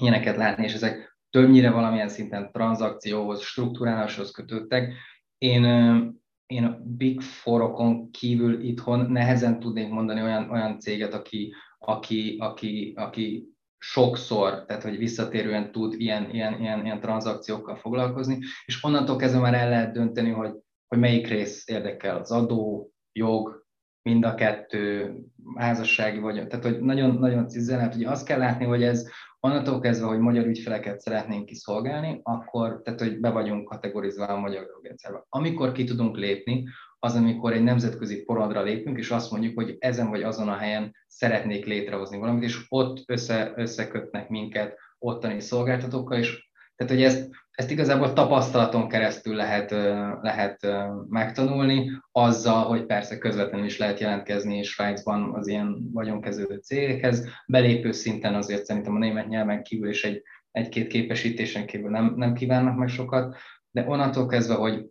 ilyeneket 0.00 0.36
látni, 0.36 0.64
és 0.64 0.74
ezek 0.74 1.16
többnyire 1.30 1.70
valamilyen 1.70 2.08
szinten 2.08 2.50
tranzakcióhoz, 2.52 3.42
struktúráláshoz 3.42 4.30
kötődtek. 4.30 4.94
Én, 5.38 5.64
én 6.46 6.64
a 6.64 6.78
Big 6.84 7.20
Forokon 7.20 8.10
kívül 8.10 8.60
itthon 8.60 9.10
nehezen 9.10 9.60
tudnék 9.60 9.88
mondani 9.88 10.22
olyan, 10.22 10.50
olyan 10.50 10.78
céget, 10.78 11.14
aki, 11.14 11.54
aki, 11.78 12.36
aki, 12.40 12.92
aki 12.96 13.52
sokszor, 13.78 14.64
tehát 14.64 14.82
hogy 14.82 14.98
visszatérően 14.98 15.72
tud 15.72 16.00
ilyen, 16.00 16.30
ilyen, 16.30 16.60
ilyen, 16.60 16.84
ilyen 16.84 17.00
tranzakciókkal 17.00 17.76
foglalkozni, 17.76 18.38
és 18.64 18.84
onnantól 18.84 19.16
kezdve 19.16 19.40
már 19.40 19.54
el 19.54 19.68
lehet 19.68 19.92
dönteni, 19.92 20.30
hogy, 20.30 20.52
hogy 20.86 20.98
melyik 20.98 21.26
rész 21.26 21.68
érdekel, 21.68 22.16
az 22.16 22.30
adó, 22.30 22.92
jog, 23.12 23.61
mind 24.02 24.24
a 24.24 24.34
kettő, 24.34 25.14
házassági 25.56 26.18
vagy, 26.18 26.34
tehát 26.34 26.64
hogy 26.64 26.80
nagyon, 26.80 27.14
nagyon 27.14 27.48
cizelent, 27.48 27.94
ugye 27.94 28.10
azt 28.10 28.26
kell 28.26 28.38
látni, 28.38 28.64
hogy 28.64 28.82
ez, 28.82 29.08
onnantól 29.40 29.80
kezdve, 29.80 30.06
hogy 30.06 30.18
magyar 30.18 30.46
ügyfeleket 30.46 31.00
szeretnénk 31.00 31.46
kiszolgálni, 31.46 32.20
akkor, 32.22 32.80
tehát 32.82 33.00
hogy 33.00 33.20
be 33.20 33.30
vagyunk 33.30 33.68
kategorizálva 33.68 34.32
a 34.32 34.40
magyar 34.40 34.66
jogrendszerbe. 34.74 35.24
Amikor 35.28 35.72
ki 35.72 35.84
tudunk 35.84 36.16
lépni, 36.16 36.64
az, 36.98 37.14
amikor 37.14 37.52
egy 37.52 37.62
nemzetközi 37.62 38.22
porondra 38.22 38.62
lépünk, 38.62 38.98
és 38.98 39.10
azt 39.10 39.30
mondjuk, 39.30 39.54
hogy 39.54 39.76
ezen 39.78 40.10
vagy 40.10 40.22
azon 40.22 40.48
a 40.48 40.56
helyen 40.56 40.96
szeretnék 41.06 41.66
létrehozni 41.66 42.18
valamit, 42.18 42.42
és 42.42 42.66
ott 42.68 43.02
össze, 43.06 43.52
összekötnek 43.56 44.28
minket 44.28 44.78
ottani 44.98 45.40
szolgáltatókkal, 45.40 46.18
és 46.18 46.50
tehát, 46.84 46.96
hogy 46.96 47.02
ezt, 47.02 47.30
ezt 47.50 47.70
igazából 47.70 48.12
tapasztalaton 48.12 48.88
keresztül 48.88 49.34
lehet, 49.34 49.70
lehet 50.22 50.66
megtanulni, 51.08 51.90
azzal, 52.12 52.64
hogy 52.64 52.86
persze 52.86 53.18
közvetlenül 53.18 53.66
is 53.66 53.78
lehet 53.78 54.00
jelentkezni 54.00 54.62
Svájcban 54.62 55.34
az 55.34 55.46
ilyen 55.46 55.90
vagyonkezelő 55.92 56.56
cégekhez. 56.56 57.28
Belépő 57.46 57.92
szinten 57.92 58.34
azért 58.34 58.64
szerintem 58.64 58.94
a 58.94 58.98
német 58.98 59.28
nyelven 59.28 59.62
kívül 59.62 59.88
és 59.88 60.04
egy, 60.04 60.22
egy-két 60.50 60.86
képesítésen 60.86 61.66
kívül 61.66 61.90
nem, 61.90 62.14
nem 62.16 62.34
kívánnak 62.34 62.76
meg 62.76 62.88
sokat, 62.88 63.36
de 63.70 63.84
onnantól 63.86 64.26
kezdve, 64.26 64.54
hogy 64.54 64.86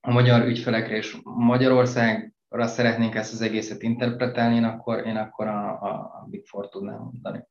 a 0.00 0.12
magyar 0.12 0.46
ügyfelekre 0.46 0.96
és 0.96 1.16
Magyarország 1.22 2.34
szeretnénk 2.48 3.14
ezt 3.14 3.32
az 3.32 3.40
egészet 3.40 3.82
interpretálni, 3.82 4.56
én 4.56 4.64
akkor, 4.64 5.06
én 5.06 5.16
akkor 5.16 5.46
a, 5.46 5.70
a 5.70 6.26
Big 6.30 6.46
Four 6.46 6.68
tudnám 6.68 6.98
mondani. 6.98 7.44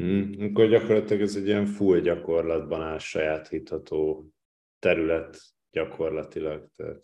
Hmm, 0.00 0.34
akkor 0.38 0.68
gyakorlatilag 0.68 1.22
ez 1.22 1.36
egy 1.36 1.46
ilyen 1.46 1.66
full 1.66 2.00
gyakorlatban 2.00 2.82
elsajátítható 2.82 4.30
terület 4.78 5.38
gyakorlatilag. 5.70 6.68
Tehát 6.76 7.02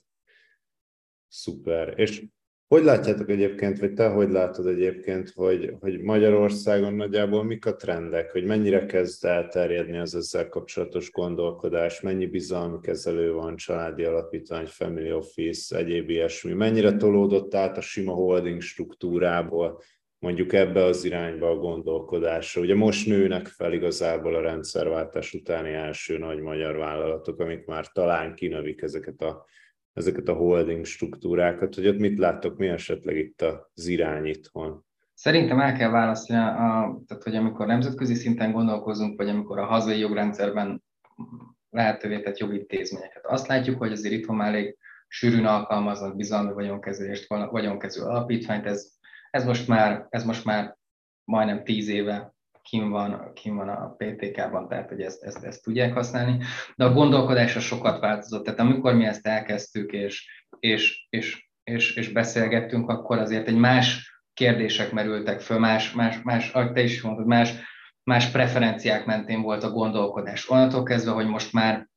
szuper. 1.28 1.94
És 1.96 2.24
hogy 2.68 2.84
látjátok 2.84 3.28
egyébként, 3.28 3.78
vagy 3.78 3.92
te 3.92 4.08
hogy 4.08 4.30
látod 4.30 4.66
egyébként, 4.66 5.30
hogy, 5.30 5.74
hogy 5.80 6.00
Magyarországon 6.00 6.94
nagyjából 6.94 7.44
mik 7.44 7.66
a 7.66 7.76
trendek, 7.76 8.30
hogy 8.32 8.44
mennyire 8.44 8.86
kezd 8.86 9.24
elterjedni 9.24 9.98
az 9.98 10.14
ezzel 10.14 10.48
kapcsolatos 10.48 11.10
gondolkodás, 11.10 12.00
mennyi 12.00 12.26
bizalmi 12.26 12.78
kezelő 12.80 13.32
van, 13.32 13.56
családi 13.56 14.04
alapítvány, 14.04 14.66
family 14.66 15.12
office, 15.12 15.76
egyéb 15.76 16.10
ilyesmi, 16.10 16.52
mennyire 16.52 16.96
tolódott 16.96 17.54
át 17.54 17.76
a 17.76 17.80
sima 17.80 18.12
holding 18.12 18.60
struktúrából 18.60 19.82
mondjuk 20.26 20.52
ebbe 20.52 20.84
az 20.84 21.04
irányba 21.04 21.50
a 21.50 21.56
gondolkodásra. 21.56 22.60
Ugye 22.60 22.74
most 22.74 23.06
nőnek 23.06 23.46
fel 23.46 23.72
igazából 23.72 24.34
a 24.34 24.40
rendszerváltás 24.40 25.34
utáni 25.34 25.72
első 25.72 26.18
nagy 26.18 26.40
magyar 26.40 26.76
vállalatok, 26.76 27.40
amik 27.40 27.66
már 27.66 27.86
talán 27.92 28.34
kinövik 28.34 28.82
ezeket 28.82 29.20
a 29.20 29.44
ezeket 29.92 30.28
a 30.28 30.32
holding 30.32 30.84
struktúrákat, 30.84 31.74
hogy 31.74 31.86
ott 31.86 31.98
mit 31.98 32.18
láttok, 32.18 32.56
mi 32.56 32.68
esetleg 32.68 33.16
itt 33.16 33.42
az 33.74 33.86
irány 33.86 34.26
itthon? 34.26 34.84
Szerintem 35.14 35.60
el 35.60 35.72
kell 35.72 35.90
választani, 35.90 36.38
a, 36.38 37.00
tehát, 37.06 37.22
hogy 37.22 37.36
amikor 37.36 37.66
nemzetközi 37.66 38.14
szinten 38.14 38.52
gondolkozunk, 38.52 39.18
vagy 39.18 39.28
amikor 39.28 39.58
a 39.58 39.64
hazai 39.64 39.98
jogrendszerben 39.98 40.82
lehetővé 41.70 42.20
tett 42.20 42.38
jogintézményeket. 42.38 43.26
Azt 43.26 43.46
látjuk, 43.46 43.78
hogy 43.78 43.92
azért 43.92 44.14
itthon 44.14 44.36
már 44.36 44.48
elég 44.48 44.76
sűrűn 45.08 45.44
alkalmaznak 45.44 46.16
bizalmi 46.16 46.52
vagyonkezelést, 46.52 47.28
vagyonkező 47.28 48.02
alapítványt. 48.02 48.66
Ez, 48.66 48.95
ez, 49.30 49.44
most 49.44 49.68
már, 49.68 50.06
ez 50.10 50.24
most 50.24 50.44
már 50.44 50.76
majdnem 51.24 51.64
tíz 51.64 51.88
éve 51.88 52.34
kim 52.62 52.90
van, 52.90 53.32
kim 53.34 53.56
van 53.56 53.68
a 53.68 53.94
PTK-ban, 53.96 54.68
tehát 54.68 54.88
hogy 54.88 55.00
ezt, 55.00 55.22
ezt, 55.22 55.44
ezt 55.44 55.62
tudják 55.62 55.92
használni, 55.92 56.44
de 56.76 56.84
a 56.84 56.92
gondolkodásra 56.92 57.60
sokat 57.60 58.00
változott. 58.00 58.44
Tehát 58.44 58.60
amikor 58.60 58.94
mi 58.94 59.04
ezt 59.04 59.26
elkezdtük 59.26 59.92
és, 59.92 60.44
és, 60.58 61.06
és, 61.10 61.48
és, 61.64 61.94
és 61.94 62.08
beszélgettünk, 62.08 62.88
akkor 62.88 63.18
azért 63.18 63.48
egy 63.48 63.56
más 63.56 64.14
kérdések 64.34 64.92
merültek 64.92 65.40
föl, 65.40 65.58
más, 65.58 65.92
más, 65.92 66.22
más 66.22 66.50
ahogy 66.52 66.72
te 66.72 66.82
is 66.82 67.02
mondod, 67.02 67.26
más, 67.26 67.54
más 68.02 68.30
preferenciák 68.30 69.04
mentén 69.04 69.42
volt 69.42 69.62
a 69.62 69.70
gondolkodás. 69.70 70.48
Onnantól 70.48 70.82
kezdve, 70.82 71.10
hogy 71.10 71.26
most 71.26 71.52
már 71.52 71.88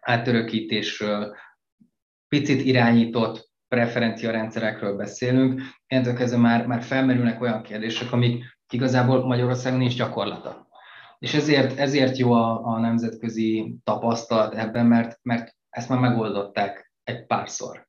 átörökítésről, 0.00 1.36
picit 2.28 2.64
irányított 2.64 3.47
preferenciarendszerekről 3.68 4.96
beszélünk, 4.96 5.60
ennentől 5.86 6.14
kezdve 6.14 6.38
már, 6.38 6.66
már 6.66 6.82
felmerülnek 6.82 7.40
olyan 7.40 7.62
kérdések, 7.62 8.12
amik 8.12 8.44
igazából 8.72 9.26
Magyarországon 9.26 9.78
nincs 9.78 9.96
gyakorlata. 9.96 10.68
És 11.18 11.34
ezért, 11.34 11.78
ezért 11.78 12.16
jó 12.16 12.32
a, 12.32 12.64
a 12.64 12.78
nemzetközi 12.78 13.74
tapasztalat 13.84 14.54
ebben, 14.54 14.86
mert, 14.86 15.18
mert 15.22 15.56
ezt 15.70 15.88
már 15.88 15.98
megoldották 15.98 16.92
egy 17.04 17.26
párszor 17.26 17.86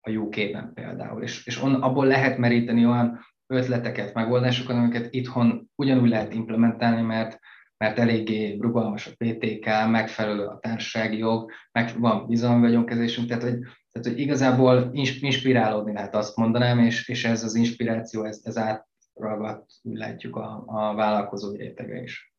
a 0.00 0.10
UK-ben 0.10 0.70
például, 0.74 1.22
és, 1.22 1.46
és 1.46 1.62
on, 1.62 1.74
abból 1.74 2.06
lehet 2.06 2.38
meríteni 2.38 2.86
olyan 2.86 3.20
ötleteket, 3.46 4.14
megoldásokat, 4.14 4.76
amiket 4.76 5.14
itthon 5.14 5.70
ugyanúgy 5.74 6.08
lehet 6.08 6.34
implementálni, 6.34 7.02
mert, 7.02 7.38
mert 7.78 7.98
eléggé 7.98 8.56
rugalmas 8.60 9.06
a 9.06 9.10
PTK, 9.16 9.64
megfelelő 9.90 10.44
a 10.44 10.58
társasági 10.58 11.18
jog, 11.18 11.50
meg 11.72 11.98
van 11.98 12.60
vagyonkezésünk, 12.60 13.28
tehát 13.28 13.42
hogy, 13.42 13.58
tehát 13.92 14.08
hogy 14.08 14.18
igazából 14.18 14.90
inspirálódni 15.20 15.92
lehet 15.92 16.14
azt 16.14 16.36
mondanám, 16.36 16.78
és, 16.78 17.08
és 17.08 17.24
ez 17.24 17.44
az 17.44 17.54
inspiráció, 17.54 18.24
ez, 18.24 18.40
ez 18.42 18.56
át, 18.56 18.86
ragadt, 19.14 19.70
úgy 19.82 19.96
látjuk 19.96 20.36
a, 20.36 20.62
a 20.66 20.94
vállalkozó 20.94 21.52
rétege 21.56 22.02
is. 22.02 22.34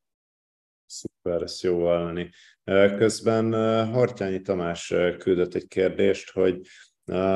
Szuper, 0.86 1.42
ezt 1.42 1.62
jó 1.62 1.86
hallani. 1.86 2.30
Közben 2.98 3.54
Hartyányi 3.92 4.42
Tamás 4.42 4.94
küldött 5.18 5.54
egy 5.54 5.68
kérdést, 5.68 6.32
hogy 6.32 6.62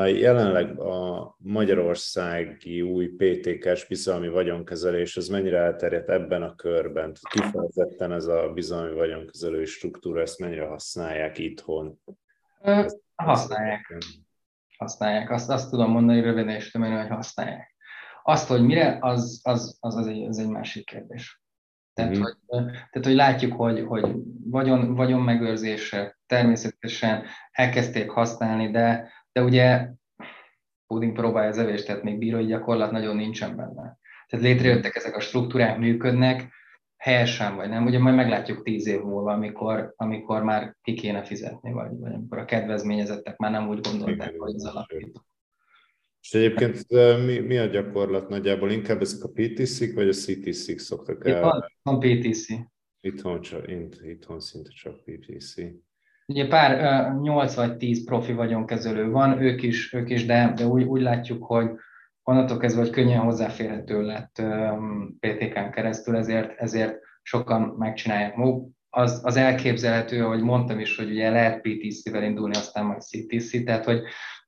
jelenleg 0.08 0.80
a 0.80 1.36
magyarországi 1.38 2.82
új 2.82 3.08
PTK-s 3.08 3.88
bizalmi 3.88 4.28
vagyonkezelés, 4.28 5.18
ez 5.18 5.28
mennyire 5.28 5.58
elterjedt 5.58 6.10
ebben 6.10 6.42
a 6.42 6.56
körben? 6.56 7.14
Kifejezetten 7.30 8.12
ez 8.12 8.26
a 8.26 8.52
bizalmi 8.54 8.96
vagyonkezelői 8.96 9.66
struktúra, 9.66 10.22
ezt 10.22 10.40
mennyire 10.40 10.66
használják 10.66 11.38
itthon? 11.38 12.02
Használják. 13.16 13.98
Használják. 14.78 15.30
Azt, 15.30 15.50
azt 15.50 15.70
tudom 15.70 15.92
mondani 15.92 16.22
röviden 16.22 16.56
és 16.56 16.72
hogy 16.72 17.10
használják. 17.10 17.76
Azt, 18.24 18.48
hogy 18.48 18.62
mire, 18.62 18.98
az, 19.02 19.40
az, 19.44 19.78
az, 19.80 19.96
az, 19.96 20.08
egy, 20.08 20.24
az 20.24 20.40
egy 20.40 20.50
másik 20.50 20.86
kérdés. 20.86 21.42
Tehát, 21.94 22.12
mm-hmm. 22.12 22.22
hogy, 22.22 22.36
tehát, 22.66 23.06
hogy 23.06 23.16
látjuk, 23.16 23.54
hogy, 23.54 23.86
hogy 23.88 24.16
vagyon, 24.44 24.96
vagyon 24.96 25.22
megőrzése 25.22 26.18
természetesen 26.26 27.26
elkezdték 27.52 28.10
használni, 28.10 28.72
de, 28.72 29.12
de 29.32 29.44
ugye 29.44 29.90
puding 30.88 31.14
próbálja 31.14 31.50
az 31.50 31.58
evést, 31.58 31.86
tehát 31.86 32.04
még 32.04 32.18
bírói 32.18 32.46
gyakorlat 32.46 32.92
nagyon 32.92 33.16
nincsen 33.16 33.56
benne. 33.56 34.00
Tehát 34.28 34.46
létrejöttek 34.46 34.96
ezek 34.96 35.16
a 35.16 35.20
struktúrák, 35.20 35.78
működnek, 35.78 36.54
helyesen 36.98 37.56
vagy 37.56 37.70
nem. 37.70 37.86
Ugye 37.86 38.00
majd 38.00 38.16
meglátjuk 38.16 38.64
tíz 38.64 38.88
év 38.88 39.02
múlva, 39.02 39.32
amikor, 39.32 39.94
amikor 39.96 40.44
már 40.44 40.76
ki 40.82 40.94
kéne 40.94 41.24
fizetni, 41.24 41.72
vagy, 41.72 41.90
vagy 42.00 42.14
amikor 42.14 42.38
a 42.38 42.46
kedvezményezettek 42.46 43.38
már 43.38 43.52
nem 43.52 43.70
úgy 43.70 43.80
gondolták, 43.80 44.36
hogy 44.38 44.54
az 44.56 44.66
alapító. 44.66 45.26
És 46.22 46.34
egyébként 46.34 46.86
mi, 47.26 47.40
mi 47.40 47.58
a 47.58 47.66
gyakorlat 47.66 48.30
nagyjából? 48.30 48.72
Inkább 48.72 49.02
ezek 49.02 49.24
a 49.24 49.30
PTC-k, 49.30 49.94
vagy 49.94 50.08
a 50.08 50.14
CTC-k 50.14 50.80
szoktak 50.80 51.28
el? 51.28 51.42
Van, 51.42 51.64
van 51.82 52.00
PTC. 52.00 52.48
Itthon, 53.00 53.42
csak, 53.42 53.70
itthon 54.02 54.40
szinte 54.40 54.70
csak 54.70 55.04
PTC. 55.04 55.56
Ugye 56.32 56.48
pár 56.48 57.12
8 57.22 57.56
vagy 57.56 57.78
10 57.78 58.06
profi 58.06 58.34
vagyonkezelő 58.34 59.10
van, 59.10 59.42
ők 59.42 59.62
is, 59.62 59.94
ők 59.94 60.10
is 60.10 60.26
de, 60.26 60.54
de 60.56 60.66
úgy, 60.66 60.84
úgy 60.84 61.02
látjuk, 61.02 61.44
hogy 61.44 61.70
onnantól 62.24 62.58
kezdve, 62.58 62.82
hogy 62.82 62.90
könnyen 62.90 63.20
hozzáférhető 63.20 64.02
lett 64.02 64.42
PTK-n 65.20 65.72
keresztül, 65.72 66.16
ezért, 66.16 66.60
ezért 66.60 67.00
sokan 67.22 67.62
megcsinálják 67.62 68.36
maguk. 68.36 68.70
Az, 68.90 69.22
az 69.24 69.36
elképzelhető, 69.36 70.24
ahogy 70.24 70.42
mondtam 70.42 70.80
is, 70.80 70.98
hogy 70.98 71.10
ugye 71.10 71.30
lehet 71.30 71.62
PTC-vel 71.62 72.24
indulni, 72.24 72.56
aztán 72.56 72.86
majd 72.86 73.02
CTC, 73.02 73.64
tehát 73.64 73.86
hogy 73.86 74.02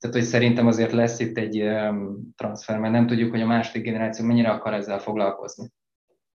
tehát, 0.03 0.17
hogy 0.17 0.25
szerintem 0.25 0.67
azért 0.67 0.91
lesz 0.91 1.19
itt 1.19 1.37
egy 1.37 1.63
transfer, 2.35 2.79
mert 2.79 2.93
nem 2.93 3.07
tudjuk, 3.07 3.31
hogy 3.31 3.41
a 3.41 3.45
második 3.45 3.83
generáció 3.83 4.25
mennyire 4.25 4.49
akar 4.49 4.73
ezzel 4.73 4.99
foglalkozni. 4.99 5.69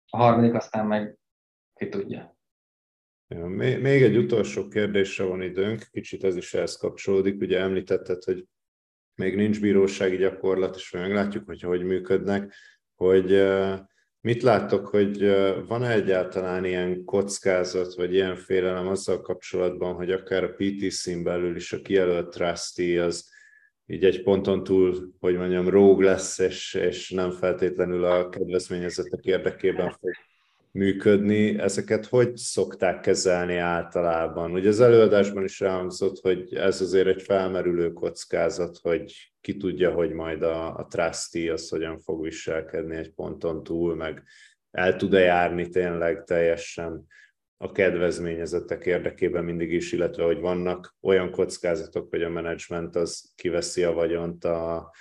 A 0.10 0.18
harmadik 0.18 0.54
aztán 0.54 0.86
meg 0.88 1.18
ki 1.74 1.90
tudja. 1.90 2.37
Még 3.58 4.04
egy 4.04 4.18
utolsó 4.18 4.68
kérdésre 4.68 5.24
van 5.24 5.42
időnk, 5.42 5.88
kicsit 5.92 6.24
ez 6.24 6.36
is 6.36 6.54
ehhez 6.54 6.76
kapcsolódik. 6.76 7.42
Ugye 7.42 7.60
említetted, 7.60 8.24
hogy 8.24 8.46
még 9.16 9.36
nincs 9.36 9.62
bírósági 9.62 10.18
gyakorlat, 10.18 10.76
és 10.76 10.92
meglátjuk, 10.92 11.46
hogy 11.46 11.62
hogy 11.62 11.84
működnek, 11.84 12.54
hogy 12.96 13.44
mit 14.22 14.42
láttok, 14.42 14.88
hogy 14.88 15.20
van-e 15.68 15.92
egyáltalán 15.92 16.66
ilyen 16.66 17.04
kockázat, 17.04 17.94
vagy 17.94 18.14
ilyen 18.14 18.36
félelem 18.36 18.88
azzal 18.88 19.22
kapcsolatban, 19.22 19.96
hogy 19.96 20.12
akár 20.12 20.44
a 20.44 20.54
PTC-n 20.54 21.24
belül 21.24 21.56
is 21.56 21.74
a 21.74 21.82
kijelölt 21.82 22.30
trustee 22.30 23.04
az 23.04 23.36
így 23.86 24.06
egy 24.06 24.24
ponton 24.24 24.64
túl, 24.64 25.14
hogy 25.20 25.36
mondjam, 25.36 25.70
róg 25.70 26.02
lesz, 26.02 26.40
és, 26.40 26.74
és 26.74 27.10
nem 27.10 27.32
feltétlenül 27.32 28.04
a 28.04 28.30
kedvezményezetek 28.30 29.24
érdekében 29.24 29.90
fog 29.90 30.12
működni. 30.72 31.60
Ezeket 31.60 32.06
hogy 32.06 32.38
szokták 32.38 33.00
kezelni 33.00 33.56
általában? 33.56 34.52
Ugye 34.52 34.70
az 34.70 34.80
előadásban 34.80 35.44
is 35.44 35.62
elhangzott, 35.62 36.20
hogy 36.20 36.54
ez 36.56 36.82
azért 36.82 37.08
egy 37.08 37.22
felmerülő 37.22 37.94
kockázat, 37.94 38.78
hogy 38.78 39.34
ki 39.42 39.58
tudja, 39.58 39.92
hogy 39.92 40.12
majd 40.12 40.44
a, 40.44 40.76
a 40.76 40.88
trustee 40.90 41.54
az 41.54 41.70
hogyan 41.70 42.00
fog 42.00 42.24
viselkedni 42.24 42.96
egy 42.96 43.12
ponton 43.12 43.64
túl, 43.64 43.96
meg 43.96 44.24
el 44.72 44.96
tud-e 44.96 45.20
járni 45.20 45.70
tényleg 45.70 46.24
teljesen 46.24 47.08
a 47.58 47.72
kedvezményezettek 47.72 48.86
érdekében 48.86 49.44
mindig 49.44 49.72
is, 49.72 49.92
illetve 49.92 50.24
hogy 50.24 50.40
vannak 50.40 50.96
olyan 51.02 51.32
kockázatok, 51.32 52.10
hogy 52.10 52.24
a 52.24 52.30
menedzsment 52.30 52.96
az 52.96 53.32
kiveszi 53.36 53.84
a 53.84 53.94
vagyont 53.94 54.46
a, 54.46 54.92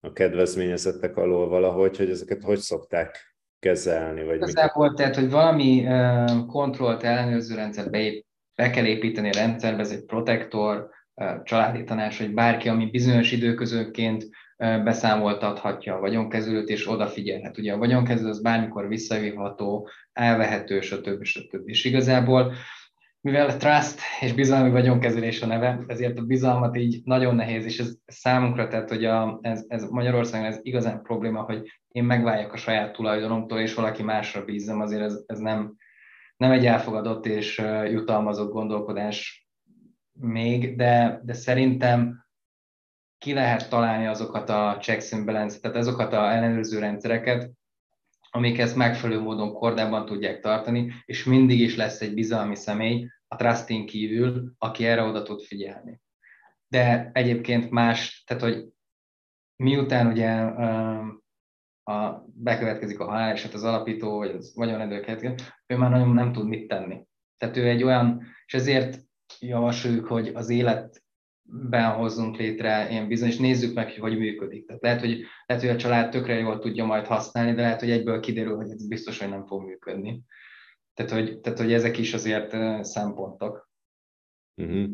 a 0.00 0.12
kedvezményezettek 0.12 1.16
alól 1.16 1.48
valahogy, 1.48 1.96
hogy 1.96 2.10
ezeket 2.10 2.42
hogy 2.42 2.58
szokták 2.58 3.29
kezelni? 3.60 4.24
Vagy 4.24 4.36
Igazából, 4.36 4.94
tehát, 4.94 5.14
hogy 5.14 5.30
valami 5.30 5.86
uh, 5.86 6.46
kontrollt 6.46 7.02
ellenőrző 7.02 7.54
rendszert 7.54 7.90
be, 7.90 8.10
be 8.54 8.70
kell 8.70 8.84
építeni 8.84 9.28
a 9.28 9.38
rendszerbe, 9.38 9.80
ez 9.80 9.90
egy 9.90 10.04
protektor, 10.04 10.88
uh, 11.14 11.42
családi 11.42 11.84
tanács, 11.84 12.18
vagy 12.18 12.34
bárki, 12.34 12.68
ami 12.68 12.86
bizonyos 12.86 13.32
időközönként 13.32 14.28
beszámoltathatja 14.60 15.94
a 15.94 16.00
vagyonkezelőt, 16.00 16.68
és 16.68 16.88
odafigyelhet. 16.88 17.58
Ugye 17.58 17.72
a 17.72 17.78
vagyonkezelő 17.78 18.28
az 18.28 18.42
bármikor 18.42 18.88
visszavívható, 18.88 19.88
elvehető, 20.12 20.80
stb. 20.80 21.24
stb. 21.24 21.68
És 21.68 21.84
igazából 21.84 22.52
mivel 23.20 23.56
trust 23.56 24.00
és 24.20 24.32
bizalmi 24.32 24.70
vagyonkezelés 24.70 25.42
a 25.42 25.46
neve, 25.46 25.84
ezért 25.86 26.18
a 26.18 26.22
bizalmat 26.22 26.76
így 26.76 27.00
nagyon 27.04 27.34
nehéz, 27.34 27.64
és 27.64 27.78
ez 27.78 27.94
számunkra, 28.06 28.68
tehát 28.68 28.88
hogy 28.88 29.04
a, 29.04 29.38
ez, 29.42 29.64
ez 29.68 29.84
Magyarországon 29.90 30.46
ez 30.46 30.58
igazán 30.62 31.02
probléma, 31.02 31.42
hogy 31.42 31.80
én 31.88 32.04
megváljak 32.04 32.52
a 32.52 32.56
saját 32.56 32.92
tulajdonomtól, 32.92 33.58
és 33.58 33.74
valaki 33.74 34.02
másra 34.02 34.44
bízzam, 34.44 34.80
azért 34.80 35.02
ez, 35.02 35.22
ez 35.26 35.38
nem, 35.38 35.74
nem 36.36 36.50
egy 36.50 36.66
elfogadott 36.66 37.26
és 37.26 37.58
jutalmazott 37.86 38.52
gondolkodás 38.52 39.48
még, 40.12 40.76
de, 40.76 41.20
de 41.24 41.32
szerintem 41.32 42.24
ki 43.18 43.32
lehet 43.32 43.68
találni 43.68 44.06
azokat 44.06 44.48
a 44.48 44.76
checks 44.80 45.12
and 45.12 45.24
balance, 45.24 45.60
tehát 45.60 45.76
azokat 45.76 46.12
a 46.12 46.32
ellenőrző 46.32 46.78
rendszereket, 46.78 47.50
amik 48.30 48.58
ezt 48.58 48.76
megfelelő 48.76 49.20
módon 49.20 49.52
kordában 49.52 50.06
tudják 50.06 50.40
tartani, 50.40 50.92
és 51.04 51.24
mindig 51.24 51.60
is 51.60 51.76
lesz 51.76 52.00
egy 52.00 52.14
bizalmi 52.14 52.56
személy 52.56 53.08
a 53.28 53.36
trusting 53.36 53.88
kívül, 53.88 54.52
aki 54.58 54.86
erre 54.86 55.02
oda 55.02 55.22
tud 55.22 55.42
figyelni. 55.42 56.00
De 56.68 57.10
egyébként 57.12 57.70
más, 57.70 58.22
tehát 58.26 58.42
hogy 58.42 58.64
miután 59.56 60.06
ugye 60.06 60.30
a, 61.82 62.24
bekövetkezik 62.26 63.00
a 63.00 63.04
halál, 63.04 63.34
és 63.34 63.42
hát 63.42 63.54
az 63.54 63.64
alapító, 63.64 64.16
vagy 64.16 64.30
az 64.30 64.54
vagyonedőket, 64.54 65.22
ő 65.66 65.76
már 65.76 65.90
nagyon 65.90 66.14
nem 66.14 66.32
tud 66.32 66.46
mit 66.46 66.68
tenni. 66.68 67.06
Tehát 67.36 67.56
ő 67.56 67.68
egy 67.68 67.82
olyan, 67.82 68.22
és 68.46 68.54
ezért 68.54 68.98
javasoljuk, 69.38 70.06
hogy 70.06 70.28
az 70.28 70.48
élet 70.48 71.02
ben 71.52 71.90
hozzunk 71.90 72.36
létre 72.36 72.90
ilyen 72.90 73.08
bizonyos, 73.08 73.34
és 73.34 73.40
nézzük 73.40 73.74
meg, 73.74 73.96
hogy 74.00 74.18
működik. 74.18 74.66
Tehát 74.66 74.82
lehet, 74.82 75.00
hogy, 75.00 75.24
lehet, 75.46 75.62
hogy 75.62 75.72
a 75.72 75.76
család 75.76 76.10
tökre 76.10 76.34
jól 76.34 76.58
tudja 76.58 76.84
majd 76.84 77.06
használni, 77.06 77.54
de 77.54 77.62
lehet, 77.62 77.80
hogy 77.80 77.90
egyből 77.90 78.20
kiderül, 78.20 78.56
hogy 78.56 78.70
ez 78.70 78.88
biztos, 78.88 79.18
hogy 79.18 79.28
nem 79.28 79.46
fog 79.46 79.64
működni. 79.64 80.22
Tehát, 80.94 81.12
hogy, 81.12 81.40
tehát, 81.40 81.58
hogy 81.58 81.72
ezek 81.72 81.98
is 81.98 82.14
azért 82.14 82.56
szempontok. 82.84 83.70
Uh-huh. 84.56 84.88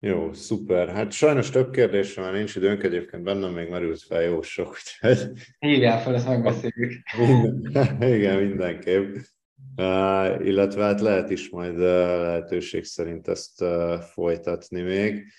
Jó, 0.00 0.32
szuper. 0.32 0.88
Hát 0.88 1.12
sajnos 1.12 1.50
több 1.50 1.70
kérdésre 1.70 2.22
már 2.22 2.32
nincs 2.32 2.56
időnk, 2.56 2.82
egyébként 2.82 3.22
bennem 3.22 3.52
még 3.52 3.68
merült 3.68 4.02
fel 4.02 4.22
jó 4.22 4.42
sok, 4.42 4.68
úgyhogy... 4.68 5.30
Hívjál 5.58 6.00
fel, 6.00 6.14
ezt 6.14 6.28
megbeszéljük. 6.28 6.92
Minden, 7.16 8.02
igen, 8.16 8.42
mindenképp. 8.42 9.14
Uh, 9.76 10.46
illetve 10.46 10.84
hát 10.84 11.00
lehet 11.00 11.30
is 11.30 11.50
majd 11.50 11.74
uh, 11.74 11.80
lehetőség 11.80 12.84
szerint 12.84 13.28
ezt 13.28 13.62
uh, 13.62 13.98
folytatni 13.98 14.80
még. 14.80 15.32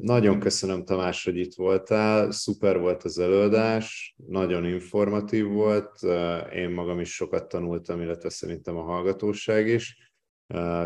Nagyon 0.00 0.40
köszönöm 0.40 0.84
Tamás, 0.84 1.24
hogy 1.24 1.36
itt 1.36 1.54
voltál, 1.54 2.30
szuper 2.30 2.78
volt 2.78 3.02
az 3.02 3.18
előadás, 3.18 4.14
nagyon 4.26 4.64
informatív 4.64 5.46
volt, 5.46 6.02
én 6.54 6.70
magam 6.70 7.00
is 7.00 7.14
sokat 7.14 7.48
tanultam, 7.48 8.00
illetve 8.00 8.28
szerintem 8.28 8.76
a 8.76 8.82
hallgatóság 8.82 9.68
is. 9.68 10.12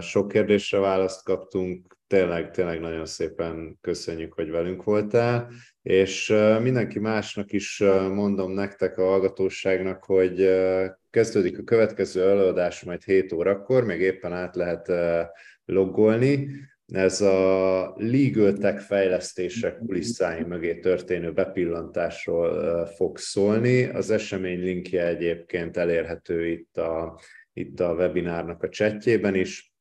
Sok 0.00 0.28
kérdésre 0.28 0.78
választ 0.78 1.24
kaptunk, 1.24 1.96
tényleg, 2.06 2.50
tényleg 2.50 2.80
nagyon 2.80 3.06
szépen 3.06 3.78
köszönjük, 3.80 4.32
hogy 4.32 4.50
velünk 4.50 4.82
voltál, 4.84 5.50
és 5.82 6.34
mindenki 6.62 6.98
másnak 6.98 7.52
is 7.52 7.82
mondom 8.12 8.52
nektek 8.52 8.98
a 8.98 9.04
hallgatóságnak, 9.04 10.04
hogy 10.04 10.50
kezdődik 11.10 11.58
a 11.58 11.62
következő 11.62 12.22
előadás 12.22 12.84
majd 12.84 13.02
7 13.02 13.32
órakor, 13.32 13.84
még 13.84 14.00
éppen 14.00 14.32
át 14.32 14.56
lehet 14.56 14.92
loggolni, 15.64 16.48
ez 16.94 17.20
a 17.20 17.94
legal 17.96 18.52
tech 18.52 18.78
fejlesztések 18.78 19.78
kulisszái 19.78 20.42
mögé 20.42 20.74
történő 20.74 21.32
bepillantásról 21.32 22.86
fog 22.86 23.18
szólni. 23.18 23.84
Az 23.84 24.10
esemény 24.10 24.60
linkje 24.60 25.06
egyébként 25.06 25.76
elérhető 25.76 26.46
itt 26.46 26.76
a, 26.76 27.20
itt 27.52 27.80
a 27.80 27.94
webinárnak 27.94 28.62
a 28.62 28.68
chatjében 28.68 29.34
is, 29.34 29.74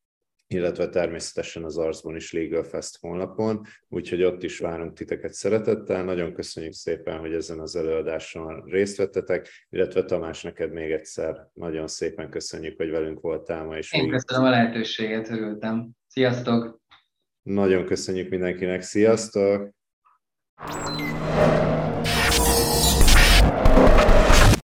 illetve 0.46 0.88
természetesen 0.88 1.64
az 1.64 1.78
Arzban 1.78 2.16
is 2.16 2.32
Legal 2.32 2.62
Fest 2.62 2.98
honlapon, 3.00 3.60
úgyhogy 3.88 4.22
ott 4.22 4.42
is 4.42 4.58
várunk 4.58 4.92
titeket 4.92 5.32
szeretettel. 5.32 6.04
Nagyon 6.04 6.32
köszönjük 6.32 6.72
szépen, 6.72 7.18
hogy 7.18 7.32
ezen 7.32 7.60
az 7.60 7.76
előadáson 7.76 8.64
részt 8.66 8.96
vettetek, 8.96 9.48
illetve 9.70 10.04
Tamás, 10.04 10.42
neked 10.42 10.72
még 10.72 10.90
egyszer 10.90 11.48
nagyon 11.52 11.86
szépen 11.86 12.30
köszönjük, 12.30 12.76
hogy 12.76 12.90
velünk 12.90 13.20
voltál 13.20 13.64
ma. 13.64 13.76
És 13.76 13.92
Én 13.92 14.10
köszönöm 14.10 14.46
a 14.46 14.50
lehetőséget, 14.50 15.30
örültem. 15.30 15.90
Sziasztok! 16.06 16.82
Nagyon 17.44 17.84
köszönjük 17.84 18.30
mindenkinek, 18.30 18.82
sziasztok! 18.82 19.70